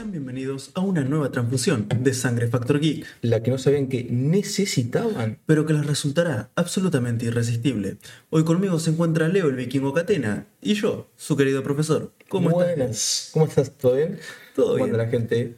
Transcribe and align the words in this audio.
Sean 0.00 0.12
bienvenidos 0.12 0.70
a 0.72 0.80
una 0.80 1.04
nueva 1.04 1.30
transfusión 1.30 1.86
de 1.94 2.14
Sangre 2.14 2.48
Factor 2.48 2.80
Geek, 2.80 3.04
la 3.20 3.42
que 3.42 3.50
no 3.50 3.58
sabían 3.58 3.86
que 3.88 4.04
necesitaban. 4.04 5.38
pero 5.44 5.66
que 5.66 5.74
les 5.74 5.84
resultará 5.84 6.48
absolutamente 6.54 7.26
irresistible. 7.26 7.98
Hoy 8.30 8.44
conmigo 8.44 8.78
se 8.78 8.92
encuentra 8.92 9.28
Leo 9.28 9.48
el 9.48 9.56
vikingo 9.56 9.92
Catena 9.92 10.46
y 10.62 10.72
yo, 10.72 11.10
su 11.18 11.36
querido 11.36 11.62
profesor. 11.62 12.14
¿Cómo 12.30 12.48
estás? 12.48 12.76
Buenas. 12.76 13.30
¿Cómo 13.34 13.44
estás? 13.44 13.72
¿Todo 13.76 13.96
bien? 13.96 14.18
Todo 14.56 14.72
¿Cómo 14.72 14.84
bien. 14.86 14.96
la 14.96 15.06
gente? 15.08 15.56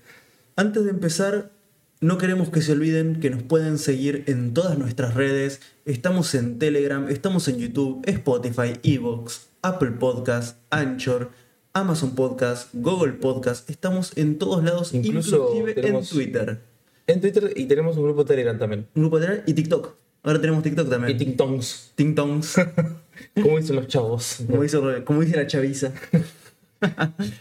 Antes 0.56 0.82
de 0.86 0.90
empezar, 0.90 1.52
no 2.00 2.18
queremos 2.18 2.50
que 2.50 2.62
se 2.62 2.72
olviden 2.72 3.20
que 3.20 3.30
nos 3.30 3.45
pueden 3.45 3.79
seguir 3.79 4.24
en 4.27 4.54
todas 4.54 4.77
nuestras 4.77 5.14
redes. 5.14 5.61
Estamos 5.84 6.34
en 6.34 6.59
Telegram, 6.59 7.09
estamos 7.09 7.46
en 7.46 7.59
YouTube, 7.59 8.02
Spotify, 8.06 8.72
Evox, 8.82 9.46
Apple 9.62 9.93
Podcast, 9.93 10.58
Anchor, 10.70 11.30
Amazon 11.75 12.14
Podcast, 12.14 12.68
Google 12.75 13.12
Podcast. 13.14 13.68
Estamos 13.71 14.13
en 14.17 14.39
todos 14.39 14.63
lados, 14.63 14.93
Incluso 14.94 15.49
inclusive 15.54 15.75
tenemos- 15.75 16.11
en 16.13 16.17
Twitter. 16.18 16.61
En 17.07 17.21
Twitter 17.21 17.53
y 17.57 17.64
tenemos 17.67 17.96
un 17.96 18.04
grupo 18.04 18.25
de 18.25 18.29
Telegram 18.29 18.58
también. 18.58 18.86
Un 18.94 19.03
grupo 19.03 19.18
de 19.18 19.26
Telegram 19.26 19.44
y 19.49 19.54
TikTok. 19.54 19.94
Ahora 20.22 20.40
tenemos 20.40 20.63
TikTok 20.63 20.86
Y 20.86 20.90
también. 20.90 21.18
TikToks. 21.18 21.93
Ting 21.96 22.14
tongs, 22.14 22.57
¿Cómo 23.43 23.58
dicen 23.58 23.77
los 23.77 23.86
chavos? 23.89 24.39
como 24.46 24.63
dice, 24.63 24.79
como 25.04 25.21
dice 25.21 25.36
la 25.36 25.46
chaviza. 25.46 25.93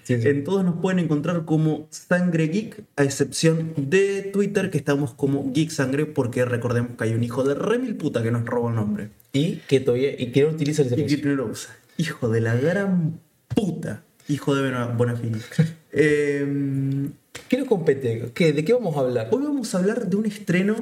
Sí, 0.04 0.22
sí. 0.22 0.28
En 0.30 0.44
todos 0.44 0.64
nos 0.64 0.76
pueden 0.80 1.00
encontrar 1.00 1.46
como 1.46 1.88
Sangre 1.90 2.48
Geek, 2.50 2.84
a 2.96 3.04
excepción 3.04 3.74
de 3.76 4.22
Twitter, 4.32 4.70
que 4.70 4.78
estamos 4.78 5.16
como 5.16 5.52
Geek 5.52 5.72
Sangre, 5.72 6.06
porque 6.06 6.46
recordemos 6.46 6.92
que 6.96 7.06
hay 7.06 7.14
un 7.16 7.24
hijo 7.24 7.44
de 7.44 7.56
remil 7.56 7.96
puta 7.96 8.22
que 8.22 8.30
nos 8.30 8.46
roba 8.46 8.70
el 8.70 8.76
nombre. 8.76 9.10
Y 9.34 9.56
que 9.68 9.80
todavía 9.80 10.12
y 10.22 10.32
que 10.32 10.44
no 10.44 10.50
utiliza 10.50 10.84
el 10.84 10.90
Y 10.90 10.92
que 10.92 10.96
servicio. 11.10 11.30
no 11.32 11.36
lo 11.38 11.46
usa. 11.48 11.76
Hijo 11.98 12.30
de 12.30 12.40
la 12.40 12.54
gran 12.56 13.20
puta. 13.48 14.04
Hijo 14.32 14.56
de 14.56 14.64
Bona- 14.70 14.88
Bonafini. 14.88 15.40
Eh, 15.94 17.10
¿Qué 17.50 17.58
nos 17.58 17.68
compete? 17.68 18.32
¿Qué, 18.34 18.54
¿De 18.54 18.64
qué 18.64 18.72
vamos 18.74 18.96
a 18.96 19.02
hablar? 19.02 19.28
hoy 19.32 19.44
vamos 19.44 19.76
a 19.76 19.80
hablar 19.80 20.08
de 20.10 20.16
un 20.16 20.26
estreno 20.26 20.76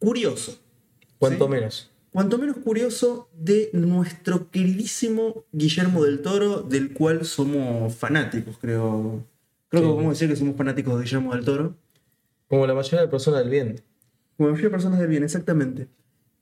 curioso. 0.00 0.58
Cuanto 1.18 1.44
¿sí? 1.44 1.50
menos. 1.52 1.90
Cuanto 2.10 2.36
menos 2.38 2.56
curioso 2.56 3.28
de 3.38 3.70
nuestro 3.72 4.50
queridísimo 4.50 5.44
Guillermo 5.52 6.02
del 6.04 6.20
Toro, 6.20 6.62
del 6.62 6.92
cual 6.94 7.24
somos 7.24 7.94
fanáticos, 7.94 8.58
creo. 8.58 9.24
Creo 9.68 9.82
que 9.82 9.86
Sí. 9.88 9.92
podemos 9.94 10.12
decir 10.18 10.28
que 10.30 10.36
somos 10.36 10.56
fanáticos 10.56 10.96
de 10.98 11.04
Guillermo 11.04 11.34
del 11.34 11.44
Toro. 11.44 11.76
Como 12.48 12.66
la 12.66 12.74
mayoría 12.74 13.02
de 13.02 13.08
personas 13.08 13.40
del 13.40 13.50
bien. 13.50 13.80
Como 14.36 14.48
la 14.48 14.52
mayoría 14.52 14.68
de 14.68 14.74
personas 14.74 14.98
del 14.98 15.08
bien, 15.08 15.22
exactamente. 15.22 15.86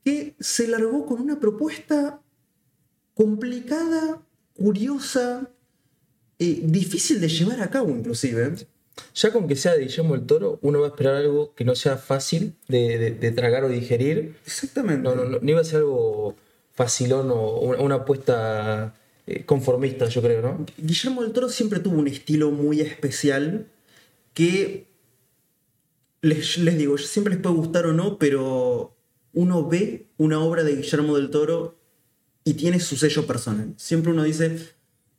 Que 0.02 0.34
se 0.40 0.66
largó 0.66 1.04
con 1.04 1.20
una 1.20 1.38
propuesta 1.40 2.20
complicada, 3.14 4.22
curiosa, 4.54 5.50
eh, 6.52 6.60
difícil 6.62 7.20
de 7.20 7.28
llevar 7.28 7.60
a 7.62 7.70
cabo 7.70 7.90
inclusive. 7.90 8.54
Ya 9.14 9.32
con 9.32 9.48
que 9.48 9.56
sea 9.56 9.74
de 9.74 9.82
Guillermo 9.86 10.14
del 10.16 10.24
Toro, 10.26 10.58
uno 10.62 10.80
va 10.80 10.86
a 10.86 10.90
esperar 10.90 11.16
algo 11.16 11.52
que 11.56 11.64
no 11.64 11.74
sea 11.74 11.96
fácil 11.96 12.54
de, 12.68 12.98
de- 12.98 13.10
de 13.10 13.30
tragar 13.32 13.64
o 13.64 13.68
digerir. 13.68 14.36
Exactamente. 14.46 15.02
No, 15.02 15.14
no, 15.16 15.24
no, 15.24 15.38
no 15.40 15.50
iba 15.50 15.60
a 15.60 15.64
ser 15.64 15.78
algo 15.78 16.36
facilón 16.74 17.30
o 17.30 17.58
una, 17.60 17.78
una 17.80 17.94
apuesta 17.96 18.94
eh, 19.26 19.44
conformista, 19.44 20.08
yo 20.08 20.22
creo, 20.22 20.42
¿no? 20.42 20.66
Guillermo 20.78 21.22
del 21.22 21.32
Toro 21.32 21.48
siempre 21.48 21.80
tuvo 21.80 21.98
un 21.98 22.06
estilo 22.08 22.50
muy 22.50 22.80
especial 22.80 23.66
que 24.34 24.86
les, 26.22 26.58
les 26.58 26.78
digo, 26.78 26.96
siempre 26.98 27.34
les 27.34 27.42
puede 27.42 27.56
gustar 27.56 27.86
o 27.86 27.92
no, 27.92 28.18
pero 28.18 28.94
uno 29.32 29.68
ve 29.68 30.06
una 30.16 30.40
obra 30.40 30.62
de 30.64 30.76
Guillermo 30.76 31.16
del 31.16 31.30
Toro 31.30 31.76
y 32.44 32.54
tiene 32.54 32.80
su 32.80 32.96
sello 32.96 33.26
personal. 33.26 33.74
Siempre 33.76 34.12
uno 34.12 34.22
dice, 34.24 34.56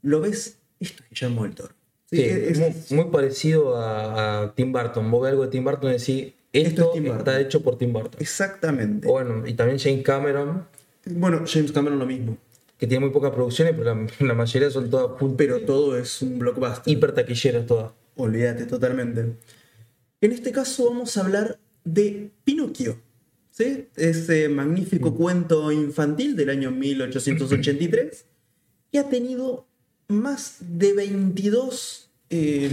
lo 0.01 0.21
ves, 0.21 0.57
esto 0.79 1.03
es 1.03 1.09
Guillermo 1.09 1.43
del 1.43 1.55
Toro. 1.55 1.73
Sí, 2.09 2.17
Sí, 2.17 2.23
es- 2.23 2.59
muy, 2.91 3.03
muy 3.03 3.11
parecido 3.11 3.75
a, 3.77 4.43
a 4.43 4.55
Tim 4.55 4.71
Burton. 4.71 5.09
Vos 5.09 5.23
ves 5.23 5.31
algo 5.31 5.43
de 5.43 5.49
Tim 5.49 5.63
Burton 5.63 5.89
y 5.89 5.93
decís, 5.93 6.33
Esto 6.53 6.69
esto, 6.69 6.83
es 6.87 6.93
Tim 6.93 7.03
Burton. 7.03 7.17
está 7.19 7.41
hecho 7.41 7.61
por 7.63 7.77
Tim 7.77 7.93
Burton. 7.93 8.21
exactamente. 8.21 9.07
Bueno, 9.07 9.45
y 9.47 9.53
también 9.53 9.79
James 9.79 10.03
Cameron, 10.03 10.67
Bueno, 11.05 11.43
James 11.47 11.71
Cameron 11.71 11.99
lo 11.99 12.05
mismo, 12.05 12.37
que 12.77 12.87
tiene 12.87 13.05
muy 13.05 13.13
pocas 13.13 13.31
producciones, 13.31 13.73
pero 13.77 13.95
la, 13.95 14.07
la 14.19 14.33
mayoría 14.33 14.69
son 14.69 14.89
todas 14.89 15.19
pero 15.37 15.61
todo 15.61 15.97
es 15.97 16.21
un 16.21 16.37
blockbuster. 16.39 16.91
hiper 16.93 17.11
taquilleras 17.13 17.65
todas. 17.65 17.91
Olvídate 18.17 18.65
totalmente. 18.65 19.35
En 20.21 20.31
este 20.31 20.51
caso 20.51 20.85
vamos 20.89 21.17
a 21.17 21.21
hablar 21.21 21.59
de 21.83 22.29
Pinocchio. 22.43 22.97
¿sí? 23.51 23.87
Ese 23.95 24.47
magnífico 24.49 25.13
cuento 25.15 25.71
infantil 25.71 26.35
del 26.35 26.49
año 26.49 26.71
1883 26.71 28.25
que 28.91 28.99
ha 28.99 29.09
tenido 29.09 29.65
más 30.07 30.57
de 30.59 30.93
22 30.93 32.09
eh, 32.29 32.69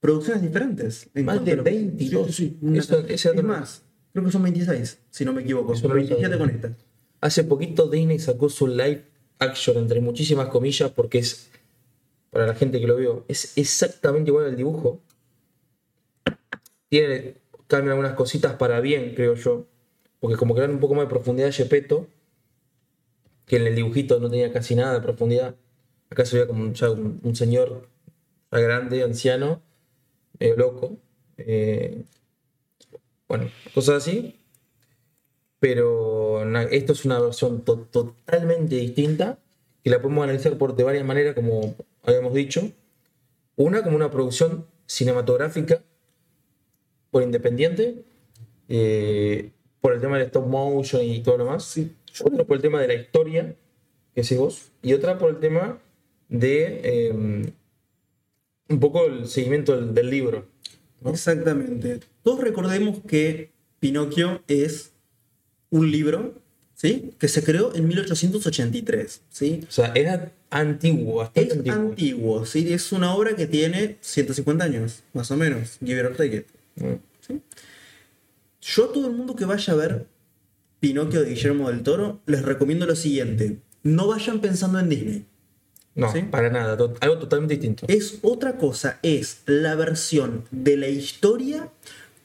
producciones 0.00 0.42
diferentes. 0.42 1.08
en 1.14 1.24
Más 1.24 1.44
de 1.44 1.52
a 1.52 1.56
lo- 1.56 1.62
22. 1.64 2.34
Sí, 2.34 2.56
Eso- 2.74 2.98
es 3.06 3.42
más, 3.44 3.82
creo 4.12 4.24
que 4.24 4.32
son 4.32 4.42
26, 4.42 4.98
si 5.10 5.24
no 5.24 5.32
me 5.32 5.42
equivoco. 5.42 5.74
Lo 5.74 5.94
27 5.94 6.22
sabía. 6.22 6.38
con 6.38 6.50
esta. 6.50 6.76
Hace 7.20 7.44
poquito 7.44 7.88
Disney 7.88 8.18
sacó 8.18 8.48
su 8.48 8.66
live 8.66 9.04
action, 9.38 9.76
entre 9.78 10.00
muchísimas 10.00 10.48
comillas, 10.48 10.90
porque 10.90 11.18
es, 11.18 11.48
para 12.30 12.46
la 12.46 12.54
gente 12.54 12.78
que 12.80 12.86
lo 12.86 12.96
vio, 12.96 13.24
es 13.28 13.56
exactamente 13.56 14.30
igual 14.30 14.46
al 14.46 14.56
dibujo. 14.56 15.00
Tiene, 16.88 17.34
cambian 17.66 17.90
algunas 17.92 18.14
cositas 18.14 18.54
para 18.54 18.80
bien, 18.80 19.14
creo 19.14 19.34
yo, 19.34 19.66
porque 20.20 20.36
como 20.36 20.54
que 20.54 20.60
dan 20.60 20.70
un 20.70 20.78
poco 20.80 20.94
más 20.94 21.04
de 21.06 21.10
profundidad 21.10 21.48
a 21.48 21.52
Gepetto, 21.52 22.06
que 23.46 23.56
en 23.56 23.66
el 23.66 23.74
dibujito 23.76 24.20
no 24.20 24.28
tenía 24.30 24.52
casi 24.52 24.74
nada 24.74 24.94
de 24.94 25.00
profundidad. 25.00 25.56
Acá 26.10 26.24
se 26.24 26.36
veía 26.36 26.46
como 26.48 26.62
un, 26.62 26.74
ya 26.74 26.90
un, 26.90 27.34
señor 27.36 27.88
grande, 28.50 29.02
anciano, 29.02 29.62
medio 30.38 30.56
loco. 30.56 30.98
eh, 31.38 32.02
bueno, 33.28 33.50
cosas 33.74 33.96
así. 33.96 34.38
Pero 35.58 36.42
esto 36.70 36.92
es 36.92 37.04
una 37.04 37.18
versión 37.20 37.62
to- 37.64 37.86
totalmente 37.90 38.76
distinta 38.76 39.38
que 39.82 39.90
la 39.90 40.02
podemos 40.02 40.24
analizar 40.24 40.58
por, 40.58 40.76
de 40.76 40.84
varias 40.84 41.04
maneras, 41.04 41.34
como 41.34 41.74
habíamos 42.02 42.34
dicho. 42.34 42.70
Una 43.56 43.82
como 43.82 43.96
una 43.96 44.10
producción 44.10 44.66
cinematográfica 44.86 45.82
por 47.10 47.22
independiente, 47.22 48.04
eh, 48.68 49.50
por 49.80 49.94
el 49.94 50.00
tema 50.00 50.18
del 50.18 50.26
stop 50.26 50.46
motion 50.46 51.02
y 51.02 51.20
todo 51.22 51.38
lo 51.38 51.46
más. 51.46 51.78
Otra 52.24 52.44
por 52.44 52.56
el 52.56 52.62
tema 52.62 52.80
de 52.80 52.88
la 52.88 52.94
historia, 52.94 53.54
que 54.14 54.22
decís 54.22 54.38
vos, 54.38 54.70
y 54.82 54.92
otra 54.92 55.18
por 55.18 55.30
el 55.30 55.38
tema 55.38 55.78
de 56.28 56.80
eh, 56.82 57.12
un 58.68 58.80
poco 58.80 59.06
el 59.06 59.26
seguimiento 59.28 59.76
del, 59.76 59.94
del 59.94 60.10
libro. 60.10 60.46
¿no? 61.00 61.10
Exactamente. 61.10 62.00
Todos 62.22 62.40
recordemos 62.40 63.00
que 63.06 63.50
Pinocchio 63.80 64.42
es 64.48 64.92
un 65.70 65.90
libro, 65.90 66.34
¿sí? 66.74 67.12
Que 67.18 67.28
se 67.28 67.44
creó 67.44 67.74
en 67.74 67.86
1883, 67.88 69.22
¿sí? 69.28 69.64
O 69.68 69.70
sea, 69.70 69.92
era 69.94 70.32
antiguo, 70.50 71.16
bastante 71.16 71.50
Es 71.52 71.56
antiguo. 71.58 71.80
antiguo, 71.80 72.46
¿sí? 72.46 72.72
Es 72.72 72.92
una 72.92 73.14
obra 73.14 73.36
que 73.36 73.46
tiene 73.46 73.98
150 74.00 74.64
años, 74.64 75.02
más 75.12 75.30
o 75.30 75.36
menos. 75.36 75.78
Give 75.84 76.00
it 76.00 76.06
or 76.06 76.16
take 76.16 76.36
it. 76.36 76.46
Mm. 76.76 77.34
Yo 78.62 78.84
a 78.84 78.92
todo 78.92 79.06
el 79.06 79.12
mundo 79.12 79.36
que 79.36 79.44
vaya 79.44 79.72
a 79.72 79.76
ver 79.76 80.06
Pinocchio 80.80 81.22
de 81.22 81.30
Guillermo 81.30 81.68
del 81.70 81.82
Toro, 81.82 82.20
les 82.26 82.42
recomiendo 82.42 82.86
lo 82.86 82.96
siguiente. 82.96 83.58
No 83.82 84.06
vayan 84.08 84.40
pensando 84.40 84.78
en 84.78 84.88
Disney. 84.88 85.26
No, 85.94 86.12
¿Sí? 86.12 86.20
para 86.22 86.50
nada, 86.50 86.76
to- 86.76 86.94
algo 87.00 87.18
totalmente 87.18 87.54
distinto. 87.54 87.86
Es 87.88 88.18
otra 88.22 88.58
cosa, 88.58 88.98
es 89.02 89.38
la 89.46 89.74
versión 89.74 90.44
de 90.50 90.76
la 90.76 90.88
historia 90.88 91.70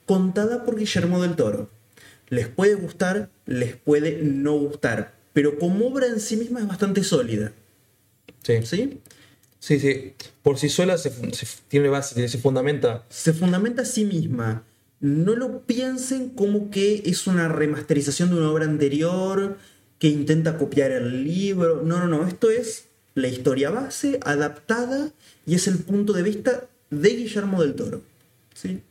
contada 0.04 0.64
por 0.64 0.76
Guillermo 0.76 1.22
del 1.22 1.36
Toro. 1.36 1.70
Les 2.28 2.48
puede 2.48 2.74
gustar, 2.74 3.30
les 3.46 3.76
puede 3.76 4.20
no 4.22 4.52
gustar, 4.58 5.14
pero 5.32 5.58
como 5.58 5.86
obra 5.86 6.06
en 6.06 6.20
sí 6.20 6.36
misma 6.36 6.60
es 6.60 6.68
bastante 6.68 7.02
sólida. 7.02 7.52
Sí, 8.42 8.54
¿sí? 8.64 9.00
sí, 9.58 9.78
sí. 9.80 10.14
Por 10.42 10.58
sí 10.58 10.68
sola 10.68 10.98
se, 10.98 11.10
se 11.34 11.46
tiene 11.68 11.88
base, 11.88 12.28
se 12.28 12.38
fundamenta. 12.38 13.04
Se 13.08 13.32
fundamenta 13.32 13.82
a 13.82 13.84
sí 13.86 14.04
misma. 14.04 14.64
No 15.02 15.36
lo 15.36 15.62
piensen 15.66 16.30
como 16.30 16.70
que 16.70 17.02
es 17.06 17.26
una 17.26 17.48
remasterización 17.48 18.30
de 18.30 18.36
una 18.36 18.50
obra 18.50 18.64
anterior 18.64 19.58
que 19.98 20.08
intenta 20.08 20.56
copiar 20.58 20.92
el 20.92 21.24
libro. 21.24 21.82
No, 21.84 21.98
no, 22.00 22.08
no. 22.08 22.26
Esto 22.26 22.50
es 22.50 22.86
la 23.14 23.28
historia 23.28 23.70
base 23.70 24.18
adaptada 24.24 25.12
y 25.46 25.54
es 25.56 25.68
el 25.68 25.78
punto 25.78 26.14
de 26.14 26.22
vista 26.22 26.68
de 26.90 27.10
Guillermo 27.10 27.62
del 27.62 27.74
Toro. 27.74 28.02
¿sí? 28.54 28.82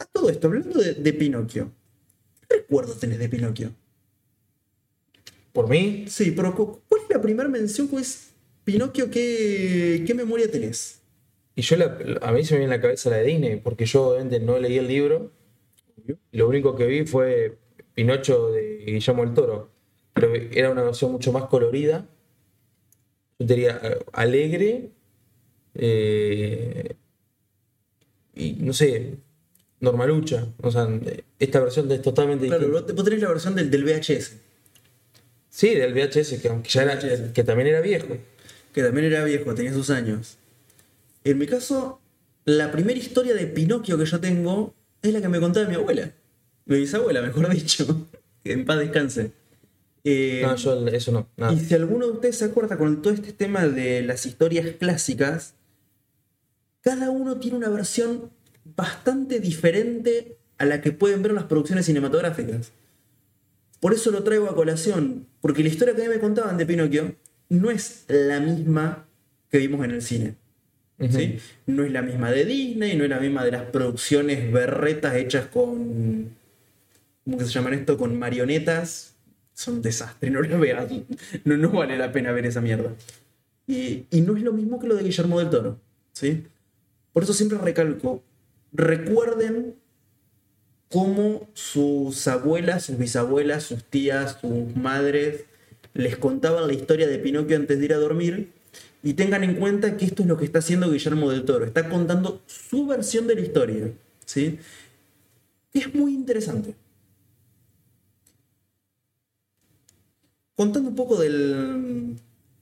A 0.00 0.04
todo 0.06 0.30
esto, 0.30 0.48
hablando 0.48 0.80
de, 0.80 0.94
de 0.94 1.12
Pinocchio. 1.12 1.70
¿Qué 2.48 2.56
recuerdos 2.56 3.00
tenés 3.00 3.18
de 3.20 3.28
Pinocchio? 3.28 3.72
Por 5.52 5.68
mí, 5.68 6.04
Sí, 6.08 6.30
pero 6.30 6.54
cu- 6.54 6.80
¿cuál 6.88 7.02
es 7.02 7.08
la 7.10 7.20
primera 7.22 7.48
mención 7.48 7.88
que 7.88 7.96
es 7.96 8.28
Pinocchio? 8.64 9.10
¿Qué, 9.10 10.04
qué 10.06 10.14
memoria 10.14 10.50
tenés? 10.50 10.97
Y 11.58 11.62
yo 11.62 11.76
la- 11.76 11.98
a 12.22 12.32
mí 12.32 12.44
se 12.44 12.54
me 12.54 12.60
viene 12.60 12.74
en 12.74 12.78
la 12.78 12.80
cabeza 12.80 13.10
la 13.10 13.16
de 13.16 13.24
Disney, 13.24 13.56
porque 13.56 13.84
yo 13.84 14.08
obviamente 14.10 14.38
no 14.40 14.58
leí 14.58 14.78
el 14.78 14.86
libro. 14.88 15.32
Lo 16.32 16.48
único 16.48 16.74
que 16.76 16.86
vi 16.86 17.04
fue 17.04 17.58
Pinocho 17.94 18.50
de 18.52 18.84
Guillermo 18.86 19.24
del 19.24 19.34
Toro. 19.34 19.70
Pero 20.14 20.34
era 20.34 20.70
una 20.70 20.82
versión 20.82 21.12
mucho 21.12 21.32
más 21.32 21.44
colorida. 21.46 22.06
Yo 23.38 23.46
diría 23.46 23.80
eh, 23.82 23.98
alegre, 24.12 24.90
eh, 25.74 26.94
y 28.34 28.52
no 28.60 28.72
sé, 28.72 29.14
normalucha. 29.80 30.46
O 30.62 30.70
sea, 30.70 30.88
esta 31.38 31.60
versión 31.60 31.90
es 31.92 32.02
totalmente 32.02 32.46
Claro, 32.46 32.60
distinta. 32.66 32.80
vos 32.80 32.86
te- 32.86 32.92
vos 32.94 33.04
tenés 33.04 33.20
la 33.22 33.28
versión 33.28 33.54
del, 33.54 33.70
del 33.70 33.84
VHS, 33.84 34.38
Sí, 35.50 35.74
del 35.74 35.92
VHS, 35.92 36.40
que 36.40 36.48
aunque 36.48 36.68
ya 36.70 36.82
era, 36.82 36.94
VHS. 36.94 37.32
que 37.32 37.42
también 37.44 37.68
era 37.68 37.80
viejo. 37.80 38.16
que 38.72 38.82
también 38.82 39.06
era 39.06 39.24
viejo, 39.24 39.54
tenía 39.54 39.72
sus 39.72 39.90
años. 39.90 40.37
En 41.30 41.36
mi 41.36 41.46
caso, 41.46 42.00
la 42.46 42.72
primera 42.72 42.98
historia 42.98 43.34
de 43.34 43.46
Pinocchio 43.46 43.98
que 43.98 44.06
yo 44.06 44.18
tengo 44.18 44.74
es 45.02 45.12
la 45.12 45.20
que 45.20 45.28
me 45.28 45.38
contaba 45.38 45.68
mi 45.68 45.74
abuela. 45.74 46.14
Mi 46.64 46.78
bisabuela, 46.78 47.20
mejor 47.20 47.50
dicho. 47.54 48.08
En 48.44 48.64
paz 48.64 48.78
descanse. 48.78 49.32
Eh, 50.04 50.40
No, 50.42 50.56
yo 50.56 50.86
eso 50.86 51.12
no, 51.12 51.28
nada. 51.36 51.52
Y 51.52 51.60
si 51.60 51.74
alguno 51.74 52.06
de 52.06 52.12
ustedes 52.12 52.38
se 52.38 52.46
acuerda 52.46 52.78
con 52.78 53.02
todo 53.02 53.12
este 53.12 53.34
tema 53.34 53.66
de 53.66 54.00
las 54.00 54.24
historias 54.24 54.76
clásicas, 54.78 55.52
cada 56.80 57.10
uno 57.10 57.38
tiene 57.38 57.58
una 57.58 57.68
versión 57.68 58.30
bastante 58.64 59.38
diferente 59.38 60.38
a 60.56 60.64
la 60.64 60.80
que 60.80 60.92
pueden 60.92 61.20
ver 61.20 61.32
en 61.32 61.36
las 61.36 61.44
producciones 61.44 61.84
cinematográficas. 61.84 62.72
Por 63.80 63.92
eso 63.92 64.10
lo 64.10 64.22
traigo 64.22 64.48
a 64.48 64.54
colación, 64.54 65.26
porque 65.42 65.62
la 65.62 65.68
historia 65.68 65.94
que 65.94 66.00
a 66.00 66.08
mí 66.08 66.14
me 66.14 66.20
contaban 66.20 66.56
de 66.56 66.64
Pinocchio 66.64 67.16
no 67.50 67.70
es 67.70 68.04
la 68.08 68.40
misma 68.40 69.06
que 69.50 69.58
vimos 69.58 69.84
en 69.84 69.90
el 69.90 70.00
cine. 70.00 70.47
¿Sí? 70.98 71.38
No 71.66 71.84
es 71.84 71.92
la 71.92 72.02
misma 72.02 72.30
de 72.30 72.44
Disney, 72.44 72.96
no 72.96 73.04
es 73.04 73.10
la 73.10 73.20
misma 73.20 73.44
de 73.44 73.52
las 73.52 73.64
producciones 73.64 74.50
berretas 74.50 75.14
hechas 75.16 75.46
con. 75.46 76.36
¿Cómo 77.24 77.38
que 77.38 77.44
se 77.44 77.50
llaman 77.50 77.74
esto? 77.74 77.96
Con 77.96 78.18
marionetas. 78.18 79.14
Son 79.54 79.74
un 79.76 79.82
desastre, 79.82 80.30
no 80.30 80.40
lo 80.40 80.58
veas. 80.58 80.88
No, 81.44 81.56
no 81.56 81.70
vale 81.70 81.98
la 81.98 82.12
pena 82.12 82.30
ver 82.32 82.46
esa 82.46 82.60
mierda. 82.60 82.94
Y, 83.66 84.06
y 84.10 84.20
no 84.20 84.36
es 84.36 84.42
lo 84.42 84.52
mismo 84.52 84.78
que 84.78 84.86
lo 84.86 84.94
de 84.94 85.02
Guillermo 85.02 85.38
del 85.40 85.50
Toro. 85.50 85.80
¿sí? 86.12 86.44
Por 87.12 87.24
eso 87.24 87.32
siempre 87.32 87.58
recalco. 87.58 88.22
Recuerden 88.72 89.74
cómo 90.90 91.48
sus 91.54 92.26
abuelas, 92.28 92.84
sus 92.84 92.98
bisabuelas, 92.98 93.64
sus 93.64 93.84
tías, 93.84 94.38
sus 94.40 94.74
madres 94.76 95.44
les 95.94 96.16
contaban 96.16 96.66
la 96.66 96.72
historia 96.72 97.08
de 97.08 97.18
Pinocchio 97.18 97.56
antes 97.56 97.78
de 97.78 97.84
ir 97.84 97.92
a 97.92 97.98
dormir 97.98 98.52
y 99.02 99.14
tengan 99.14 99.44
en 99.44 99.54
cuenta 99.54 99.96
que 99.96 100.04
esto 100.04 100.22
es 100.22 100.28
lo 100.28 100.36
que 100.36 100.44
está 100.44 100.58
haciendo 100.58 100.90
Guillermo 100.90 101.30
del 101.30 101.44
Toro. 101.44 101.64
Está 101.64 101.88
contando 101.88 102.42
su 102.46 102.86
versión 102.86 103.26
de 103.26 103.34
la 103.36 103.40
historia. 103.40 103.92
¿sí? 104.24 104.58
Es 105.72 105.94
muy 105.94 106.14
interesante. 106.14 106.74
Contando 110.56 110.90
un 110.90 110.96
poco 110.96 111.16
del, 111.16 112.16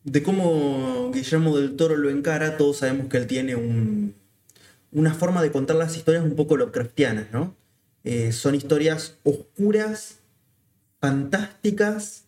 de 0.05 0.23
cómo 0.23 1.11
Guillermo 1.13 1.57
del 1.57 1.77
Toro 1.77 1.97
lo 1.97 2.11
encara, 2.11 2.59
todos 2.59 2.79
sabemos 2.79 3.09
que 3.09 3.17
él 3.17 3.27
tiene 3.27 3.57
un, 3.57 4.15
una 4.93 5.15
forma 5.15 5.43
de 5.43 5.51
contar 5.51 5.77
las 5.77 5.97
historias 5.97 6.25
un 6.25 6.37
poco 6.37 6.57
Lovecraftianas, 6.57 7.33
¿no? 7.33 7.55
Eh, 8.05 8.33
son 8.33 8.55
historias 8.55 9.17
oscuras, 9.25 10.19
fantásticas, 11.01 12.25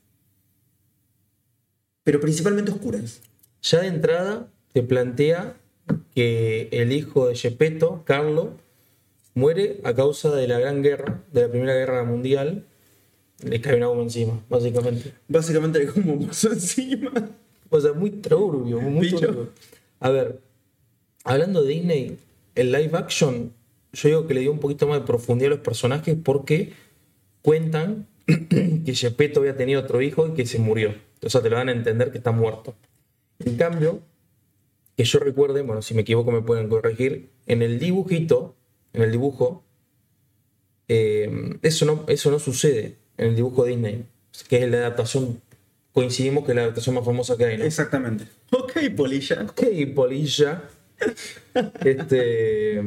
pero 2.03 2.19
principalmente 2.21 2.73
oscuras. 2.73 3.21
Ya 3.71 3.83
de 3.83 3.89
entrada 3.89 4.49
te 4.73 4.83
plantea 4.83 5.55
que 6.15 6.69
el 6.73 6.91
hijo 6.91 7.29
de 7.29 7.37
Gepetto, 7.37 8.03
Carlo, 8.07 8.55
muere 9.35 9.81
a 9.85 9.93
causa 9.93 10.35
de 10.35 10.49
la 10.49 10.59
Gran 10.59 10.83
Guerra, 10.83 11.23
de 11.33 11.43
la 11.43 11.49
Primera 11.49 11.75
Guerra 11.75 12.03
Mundial. 12.05 12.65
Le 13.45 13.61
cae 13.61 13.77
una 13.77 13.89
bomba 13.89 14.05
encima, 14.05 14.43
básicamente. 14.49 15.13
Básicamente 15.29 15.87
como 15.89 16.27
pasó 16.27 16.51
encima. 16.53 17.13
O 17.69 17.79
sea, 17.79 17.93
muy 17.93 18.11
turbio, 18.11 18.81
muy 18.81 19.11
turbio. 19.11 19.51
A 20.01 20.09
ver, 20.09 20.41
hablando 21.25 21.63
de 21.63 21.69
Disney, 21.75 22.19
el 22.55 22.73
live 22.73 22.97
action, 22.97 23.53
yo 23.93 24.09
digo 24.09 24.27
que 24.27 24.33
le 24.33 24.41
dio 24.41 24.53
un 24.53 24.61
poquito 24.61 24.87
más 24.87 25.01
de 25.01 25.07
profundidad 25.07 25.53
a 25.53 25.57
los 25.57 25.65
personajes 25.65 26.17
porque 26.25 26.73
cuentan 27.43 28.07
que 28.27 28.95
Gepetto 28.95 29.41
había 29.41 29.59
tenido 29.59 29.83
otro 29.83 30.01
hijo 30.01 30.27
y 30.27 30.33
que 30.33 30.47
se 30.47 30.59
murió. 30.59 30.95
O 31.23 31.29
sea, 31.29 31.43
te 31.43 31.51
lo 31.51 31.57
dan 31.57 31.69
a 31.69 31.73
entender 31.73 32.11
que 32.11 32.17
está 32.17 32.33
muerto. 32.33 32.75
En 33.41 33.57
cambio, 33.57 34.03
que 34.97 35.05
yo 35.05 35.19
recuerde, 35.19 35.63
bueno, 35.63 35.83
si 35.83 35.95
me 35.95 36.03
equivoco 36.03 36.33
me 36.33 36.43
pueden 36.43 36.69
corregir, 36.69 37.31
en 37.47 37.63
el 37.63 37.79
dibujito, 37.79 38.57
en 38.93 39.03
el 39.03 39.13
dibujo, 39.13 39.65
eh, 40.89 41.59
eso, 41.63 41.87
no, 41.87 42.05
eso 42.09 42.31
no 42.31 42.39
sucede 42.39 42.97
en 43.17 43.29
el 43.29 43.37
dibujo 43.37 43.65
de 43.65 43.71
Disney, 43.71 44.05
que 44.49 44.65
es 44.65 44.71
la 44.71 44.79
adaptación, 44.79 45.41
coincidimos 45.93 46.45
que 46.45 46.53
es 46.53 46.57
la 46.57 46.63
adaptación 46.63 46.95
más 46.95 47.05
famosa 47.05 47.37
que 47.37 47.45
hay, 47.45 47.59
¿no? 47.59 47.65
Exactamente. 47.65 48.25
Ok, 48.51 48.73
Polilla. 48.97 49.43
Ok, 49.43 49.63
polilla. 49.95 50.63
Este. 51.85 52.83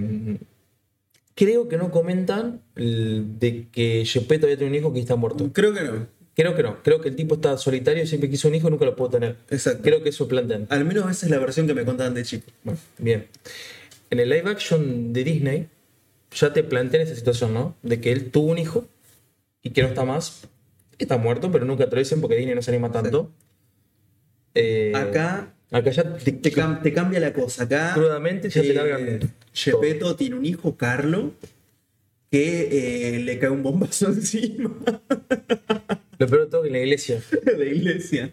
Creo 1.33 1.67
que 1.69 1.77
no 1.77 1.91
comentan 1.91 2.61
de 2.75 3.67
que 3.71 4.03
Gepetto 4.05 4.45
había 4.45 4.57
tenido 4.57 4.71
un 4.71 4.79
hijo 4.79 4.93
que 4.93 4.99
está 4.99 5.15
muerto. 5.15 5.49
Creo 5.53 5.73
que 5.73 5.81
no. 5.81 6.07
Creo 6.35 6.55
que 6.55 6.63
no. 6.63 6.81
Creo 6.81 7.01
que 7.01 7.09
el 7.09 7.15
tipo 7.15 7.35
está 7.35 7.57
solitario, 7.57 8.05
siempre 8.07 8.29
quiso 8.29 8.47
un 8.47 8.55
hijo 8.55 8.67
y 8.67 8.71
nunca 8.71 8.85
lo 8.85 8.95
pudo 8.95 9.09
tener. 9.11 9.35
Exacto. 9.49 9.81
Creo 9.83 10.01
que 10.01 10.09
eso 10.09 10.27
plantean. 10.27 10.65
Al 10.69 10.85
menos 10.85 11.09
esa 11.11 11.25
es 11.25 11.29
la 11.31 11.39
versión 11.39 11.67
que 11.67 11.73
me 11.73 11.83
contaban 11.85 12.13
de 12.13 12.23
chico. 12.23 12.45
Bueno, 12.63 12.79
bien. 12.97 13.27
En 14.09 14.19
el 14.19 14.29
live 14.29 14.49
action 14.49 15.13
de 15.13 15.23
Disney 15.23 15.67
ya 16.33 16.53
te 16.53 16.63
plantean 16.63 17.03
esa 17.03 17.15
situación, 17.15 17.53
¿no? 17.53 17.75
De 17.83 17.99
que 17.99 18.11
él 18.11 18.31
tuvo 18.31 18.51
un 18.51 18.57
hijo 18.57 18.87
y 19.61 19.71
que 19.71 19.81
no 19.81 19.89
está 19.89 20.05
más. 20.05 20.47
Está 20.97 21.17
muerto, 21.17 21.51
pero 21.51 21.65
nunca 21.65 21.89
te 21.89 21.95
lo 21.95 21.99
dicen 21.99 22.21
porque 22.21 22.35
Disney 22.37 22.55
no 22.55 22.61
se 22.61 22.71
anima 22.71 22.91
tanto. 22.91 23.31
Eh, 24.53 24.91
Acá 24.95 25.53
Acá 25.71 25.89
ya 25.91 26.17
te, 26.17 26.31
te, 26.33 26.51
cam- 26.51 26.81
te 26.81 26.93
cambia 26.93 27.19
la 27.21 27.31
cosa. 27.33 27.63
Acá. 27.63 27.91
crudamente 27.93 28.49
ya 28.49 28.61
te 28.61 28.71
eh, 28.71 28.73
largan. 28.73 29.33
Gepetto 29.53 30.15
tiene 30.17 30.35
un 30.35 30.45
hijo, 30.45 30.75
Carlo, 30.75 31.31
que 32.29 33.15
eh, 33.15 33.19
le 33.19 33.39
cae 33.39 33.49
un 33.49 33.63
bombazo 33.63 34.07
encima 34.09 34.73
Lo 36.21 36.27
peor 36.27 36.41
de 36.41 36.47
todo 36.51 36.61
que 36.61 36.67
en 36.67 36.73
la 36.73 36.79
iglesia. 36.81 37.19
la 37.57 37.65
iglesia. 37.65 38.31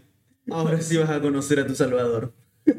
Ahora 0.50 0.78
sí 0.82 0.98
vas 0.98 1.08
a 1.08 1.20
conocer 1.22 1.58
a 1.60 1.66
tu 1.66 1.74
Salvador. 1.74 2.34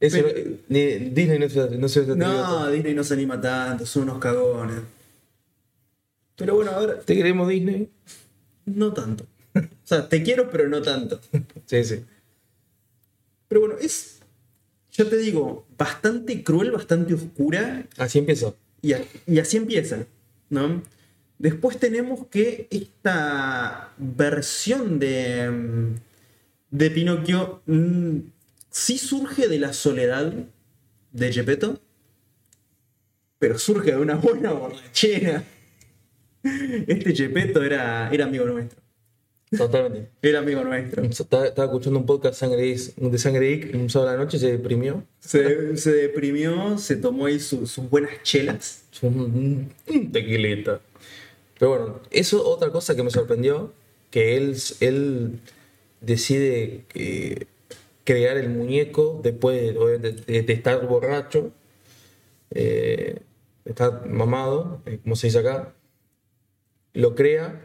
Eso, 0.00 0.18
Pero- 0.22 0.56
ni- 0.68 0.98
Disney 1.10 1.38
no 1.40 1.48
se, 1.48 1.70
no 1.78 1.88
se 1.88 2.06
No. 2.16 2.70
Disney 2.70 2.94
no 2.94 3.02
se 3.04 3.14
anima 3.14 3.40
tanto, 3.40 3.86
son 3.86 4.04
unos 4.04 4.18
cagones. 4.18 4.80
Pero 6.36 6.54
bueno, 6.56 6.70
a 6.72 6.78
ver, 6.86 7.00
¿Te 7.04 7.14
queremos 7.16 7.48
Disney? 7.48 7.88
no 8.66 8.92
tanto. 8.92 9.26
O 9.54 9.60
sea, 9.84 10.08
te 10.08 10.22
quiero, 10.22 10.48
pero 10.50 10.68
no 10.68 10.80
tanto. 10.80 11.20
Sí, 11.66 11.84
sí. 11.84 12.04
Pero 13.48 13.60
bueno, 13.62 13.76
es, 13.80 14.20
ya 14.92 15.04
te 15.08 15.16
digo, 15.18 15.66
bastante 15.76 16.42
cruel, 16.44 16.70
bastante 16.70 17.14
oscura. 17.14 17.86
Así 17.96 18.18
empezó. 18.20 18.56
Y, 18.80 18.92
a- 18.94 19.04
y 19.26 19.38
así 19.40 19.56
empieza, 19.56 20.06
¿no? 20.50 20.82
Después 21.42 21.76
tenemos 21.78 22.28
que 22.28 22.68
esta 22.70 23.92
versión 23.98 25.00
de, 25.00 25.50
mm, 25.50 25.94
de 26.70 26.90
Pinocchio 26.92 27.62
mm, 27.66 28.18
sí 28.70 28.96
surge 28.96 29.48
de 29.48 29.58
la 29.58 29.72
soledad 29.72 30.32
de 31.10 31.32
Gepetto, 31.32 31.80
pero 33.40 33.58
surge 33.58 33.90
de 33.90 33.96
una 33.98 34.14
buena 34.14 34.52
borrachera. 34.52 35.42
Este 36.44 37.12
Gepetto 37.12 37.60
era, 37.64 38.08
era 38.12 38.24
amigo 38.26 38.44
nuestro. 38.44 38.80
Totalmente. 39.50 40.10
Era 40.22 40.38
amigo 40.38 40.62
nuestro. 40.62 41.02
Estaba, 41.02 41.46
estaba 41.48 41.66
escuchando 41.66 41.98
un 41.98 42.06
podcast 42.06 42.40
de 42.40 43.18
Sangre 43.18 43.48
Geek 43.48 43.74
un 43.74 43.90
sábado 43.90 44.10
a 44.10 44.14
la 44.14 44.18
noche 44.24 44.36
y 44.36 44.40
se 44.40 44.52
deprimió. 44.52 45.04
Se, 45.18 45.76
se 45.76 45.92
deprimió, 45.92 46.78
se 46.78 46.94
tomó 46.96 47.26
ahí 47.26 47.40
su- 47.40 47.66
sus 47.66 47.90
buenas 47.90 48.12
chelas. 48.22 48.84
Un, 49.02 49.70
tequilita. 50.12 50.80
Pero 51.62 51.78
bueno, 51.78 52.00
eso 52.10 52.44
otra 52.44 52.70
cosa 52.72 52.96
que 52.96 53.04
me 53.04 53.10
sorprendió, 53.12 53.72
que 54.10 54.36
él, 54.36 54.56
él 54.80 55.38
decide 56.00 56.86
eh, 56.92 57.46
crear 58.02 58.36
el 58.36 58.48
muñeco 58.48 59.20
después 59.22 59.62
de, 59.62 59.78
obviamente, 59.78 60.10
de- 60.32 60.42
de 60.42 60.52
estar 60.54 60.84
borracho, 60.88 61.52
eh, 62.50 63.20
de 63.64 63.70
estar 63.70 64.08
mamado, 64.08 64.82
eh, 64.86 64.98
como 65.04 65.14
se 65.14 65.28
dice 65.28 65.38
acá, 65.38 65.72
lo 66.94 67.14
crea. 67.14 67.64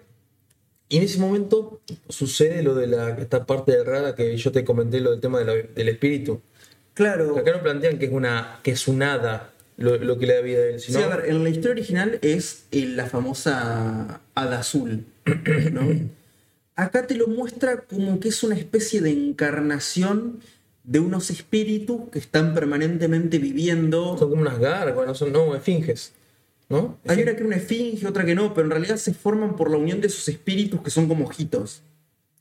Y 0.90 0.98
en 0.98 1.04
ese 1.04 1.18
momento 1.18 1.82
sucede 2.08 2.62
lo 2.62 2.76
de 2.76 2.86
la, 2.86 3.10
esta 3.18 3.48
parte 3.48 3.84
rara 3.84 4.14
que 4.14 4.38
yo 4.38 4.52
te 4.52 4.64
comenté, 4.64 5.00
lo 5.00 5.10
del 5.10 5.22
tema 5.22 5.40
de 5.40 5.46
la- 5.46 5.56
del 5.56 5.90
espíritu. 5.90 6.40
Claro. 6.94 7.36
Acá 7.36 7.52
no 7.52 7.64
plantean 7.64 7.98
que 7.98 8.06
es 8.06 8.12
una 8.12 8.60
que 8.62 8.70
es 8.72 8.88
un 8.88 9.02
hada 9.02 9.54
lo, 9.78 9.98
lo 9.98 10.18
que 10.18 10.26
le 10.26 10.36
da 10.36 10.42
vida 10.42 10.60
a 10.60 10.66
él, 10.66 10.80
Sí, 10.80 10.96
a 10.96 11.08
ver, 11.08 11.30
en 11.30 11.44
la 11.44 11.50
historia 11.50 11.72
original 11.72 12.20
es 12.22 12.66
eh, 12.72 12.86
la 12.88 13.06
famosa 13.06 14.22
hada 14.36 14.60
azul, 14.60 15.06
¿no? 15.72 15.82
Acá 16.76 17.08
te 17.08 17.16
lo 17.16 17.28
muestra 17.28 17.82
como 17.82 18.20
que 18.20 18.30
es 18.30 18.44
una 18.44 18.56
especie 18.56 19.02
de 19.02 19.12
encarnación 19.12 20.42
de 20.84 21.00
unos 21.00 21.30
espíritus 21.32 22.10
que 22.12 22.20
están 22.20 22.54
permanentemente 22.54 23.40
viviendo. 23.40 24.16
son 24.18 24.30
como 24.30 24.42
unas 24.42 24.60
gárgolas, 24.60 25.08
no 25.08 25.16
son 25.16 25.32
no, 25.34 25.56
esfinges, 25.56 26.14
¿no? 26.70 26.98
Hay 27.08 27.22
una 27.24 27.34
que 27.36 27.42
es 27.42 27.46
una 27.48 27.56
esfinge, 27.56 28.08
otra 28.08 28.26
que 28.26 28.36
no, 28.36 28.54
pero 28.54 28.66
en 28.66 28.72
realidad 28.72 28.98
se 28.98 29.14
forman 29.14 29.56
por 29.56 29.72
la 29.72 29.78
unión 29.78 30.02
de 30.02 30.08
esos 30.08 30.28
espíritus 30.30 30.82
que 30.82 30.90
son 30.92 31.08
como 31.08 31.26
ojitos. 31.26 31.82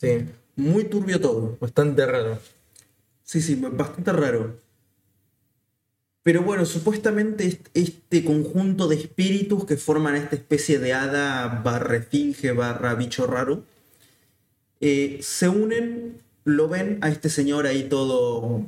Sí, 0.01 0.27
Muy 0.55 0.85
turbio 0.85 1.19
todo. 1.21 1.57
bastante 1.61 2.05
raro. 2.07 2.39
Sí, 3.25 3.41
sí, 3.41 3.55
bastante 3.57 4.13
raro. 4.13 4.61
Pero 6.27 6.43
bueno, 6.43 6.65
supuestamente 6.67 7.47
est- 7.47 7.69
este 7.73 8.25
conjunto 8.25 8.89
de 8.89 8.97
espíritus 8.97 9.65
que 9.65 9.77
forman 9.77 10.17
esta 10.17 10.35
especie 10.35 10.81
de 10.81 10.93
hada 10.93 11.63
barra 11.65 11.99
esfinge 11.99 12.51
barra 12.51 12.95
bicho 12.97 13.29
raro, 13.29 13.63
eh, 14.81 15.21
se 15.23 15.49
unen, 15.49 16.19
lo 16.45 16.69
ven 16.69 16.99
a 17.01 17.11
este 17.11 17.29
señor 17.29 17.65
ahí 17.67 17.85
todo 17.85 18.63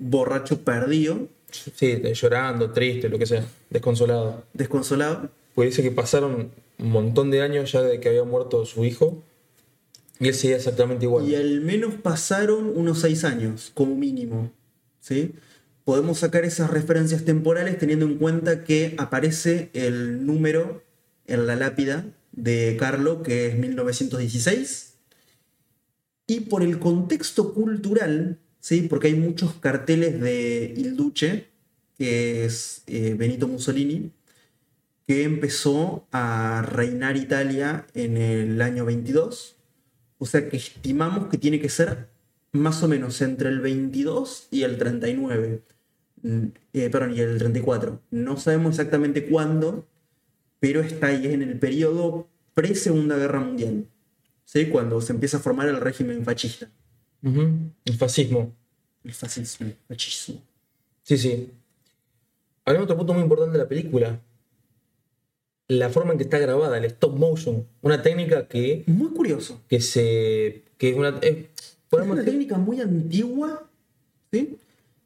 borracho 0.00 0.62
perdido, 0.62 1.28
Sí, 1.76 2.02
llorando, 2.14 2.72
triste, 2.72 3.08
lo 3.08 3.16
que 3.16 3.26
sea, 3.26 3.44
desconsolado. 3.70 4.42
desconsolado, 4.52 5.30
Pues 5.54 5.70
dice 5.70 5.84
que 5.84 5.92
pasaron 5.92 6.50
un 6.80 6.90
montón 6.90 7.30
de 7.30 7.42
años 7.42 7.70
ya 7.70 7.80
de 7.82 8.00
que 8.00 8.08
había 8.08 8.24
muerto 8.24 8.66
su 8.66 8.84
hijo 8.84 9.22
y 10.18 10.26
él 10.26 10.34
seguía 10.34 10.56
exactamente 10.56 11.04
igual. 11.04 11.28
y 11.28 11.36
al 11.36 11.60
menos 11.60 11.94
pasaron 11.94 12.72
unos 12.76 12.98
seis 13.02 13.22
años, 13.22 13.70
como 13.72 13.94
mínimo. 13.94 14.50
¿sí? 15.00 15.32
Podemos 15.84 16.20
sacar 16.20 16.44
esas 16.44 16.70
referencias 16.70 17.24
temporales 17.24 17.78
teniendo 17.78 18.06
en 18.06 18.16
cuenta 18.16 18.64
que 18.64 18.94
aparece 18.96 19.70
el 19.74 20.24
número 20.24 20.82
en 21.26 21.46
la 21.46 21.56
lápida 21.56 22.06
de 22.32 22.76
Carlo, 22.78 23.22
que 23.22 23.48
es 23.48 23.58
1916. 23.58 24.94
Y 26.26 26.40
por 26.40 26.62
el 26.62 26.78
contexto 26.78 27.52
cultural, 27.52 28.38
¿sí? 28.60 28.82
porque 28.82 29.08
hay 29.08 29.14
muchos 29.14 29.54
carteles 29.54 30.20
de 30.20 30.72
Il 30.74 30.96
Duce, 30.96 31.48
que 31.98 32.46
es 32.46 32.82
eh, 32.86 33.14
Benito 33.18 33.46
Mussolini, 33.46 34.10
que 35.06 35.24
empezó 35.24 36.06
a 36.12 36.62
reinar 36.66 37.18
Italia 37.18 37.86
en 37.92 38.16
el 38.16 38.62
año 38.62 38.86
22. 38.86 39.56
O 40.16 40.24
sea 40.24 40.48
que 40.48 40.56
estimamos 40.56 41.28
que 41.28 41.36
tiene 41.36 41.60
que 41.60 41.68
ser 41.68 42.08
más 42.52 42.82
o 42.82 42.88
menos 42.88 43.20
entre 43.20 43.50
el 43.50 43.60
22 43.60 44.48
y 44.50 44.62
el 44.62 44.78
39. 44.78 45.62
Eh, 46.72 46.88
perdón, 46.90 47.14
y 47.14 47.20
el 47.20 47.38
34. 47.38 48.00
No 48.10 48.36
sabemos 48.38 48.70
exactamente 48.70 49.26
cuándo, 49.26 49.86
pero 50.58 50.80
está 50.80 51.08
ahí 51.08 51.26
en 51.26 51.42
el 51.42 51.58
periodo 51.58 52.28
pre-Segunda 52.54 53.16
Guerra 53.18 53.40
Mundial. 53.40 53.86
¿sí? 54.44 54.66
Cuando 54.66 55.00
se 55.00 55.12
empieza 55.12 55.36
a 55.36 55.40
formar 55.40 55.68
el 55.68 55.80
régimen 55.80 56.24
fascista. 56.24 56.70
El 57.22 57.96
fascismo. 57.98 58.54
El 59.04 59.12
fascismo. 59.12 59.70
Fascismo. 59.88 60.42
Sí, 61.02 61.18
sí. 61.18 61.50
Hay 62.64 62.76
otro 62.76 62.96
punto 62.96 63.12
muy 63.12 63.22
importante 63.22 63.52
de 63.52 63.58
la 63.62 63.68
película. 63.68 64.18
La 65.68 65.88
forma 65.90 66.12
en 66.12 66.18
que 66.18 66.24
está 66.24 66.38
grabada, 66.38 66.76
el 66.78 66.84
stop 66.86 67.18
motion. 67.18 67.66
Una 67.82 68.02
técnica 68.02 68.48
que, 68.48 68.84
Muy 68.86 69.10
curioso. 69.10 69.60
que 69.68 69.80
se. 69.80 70.62
que 70.78 70.90
es 70.90 70.96
una. 70.96 71.18
eh, 71.22 71.50
Es 71.90 72.06
una 72.06 72.24
técnica 72.24 72.58
muy 72.58 72.80
antigua, 72.80 73.68
¿sí? 74.32 74.58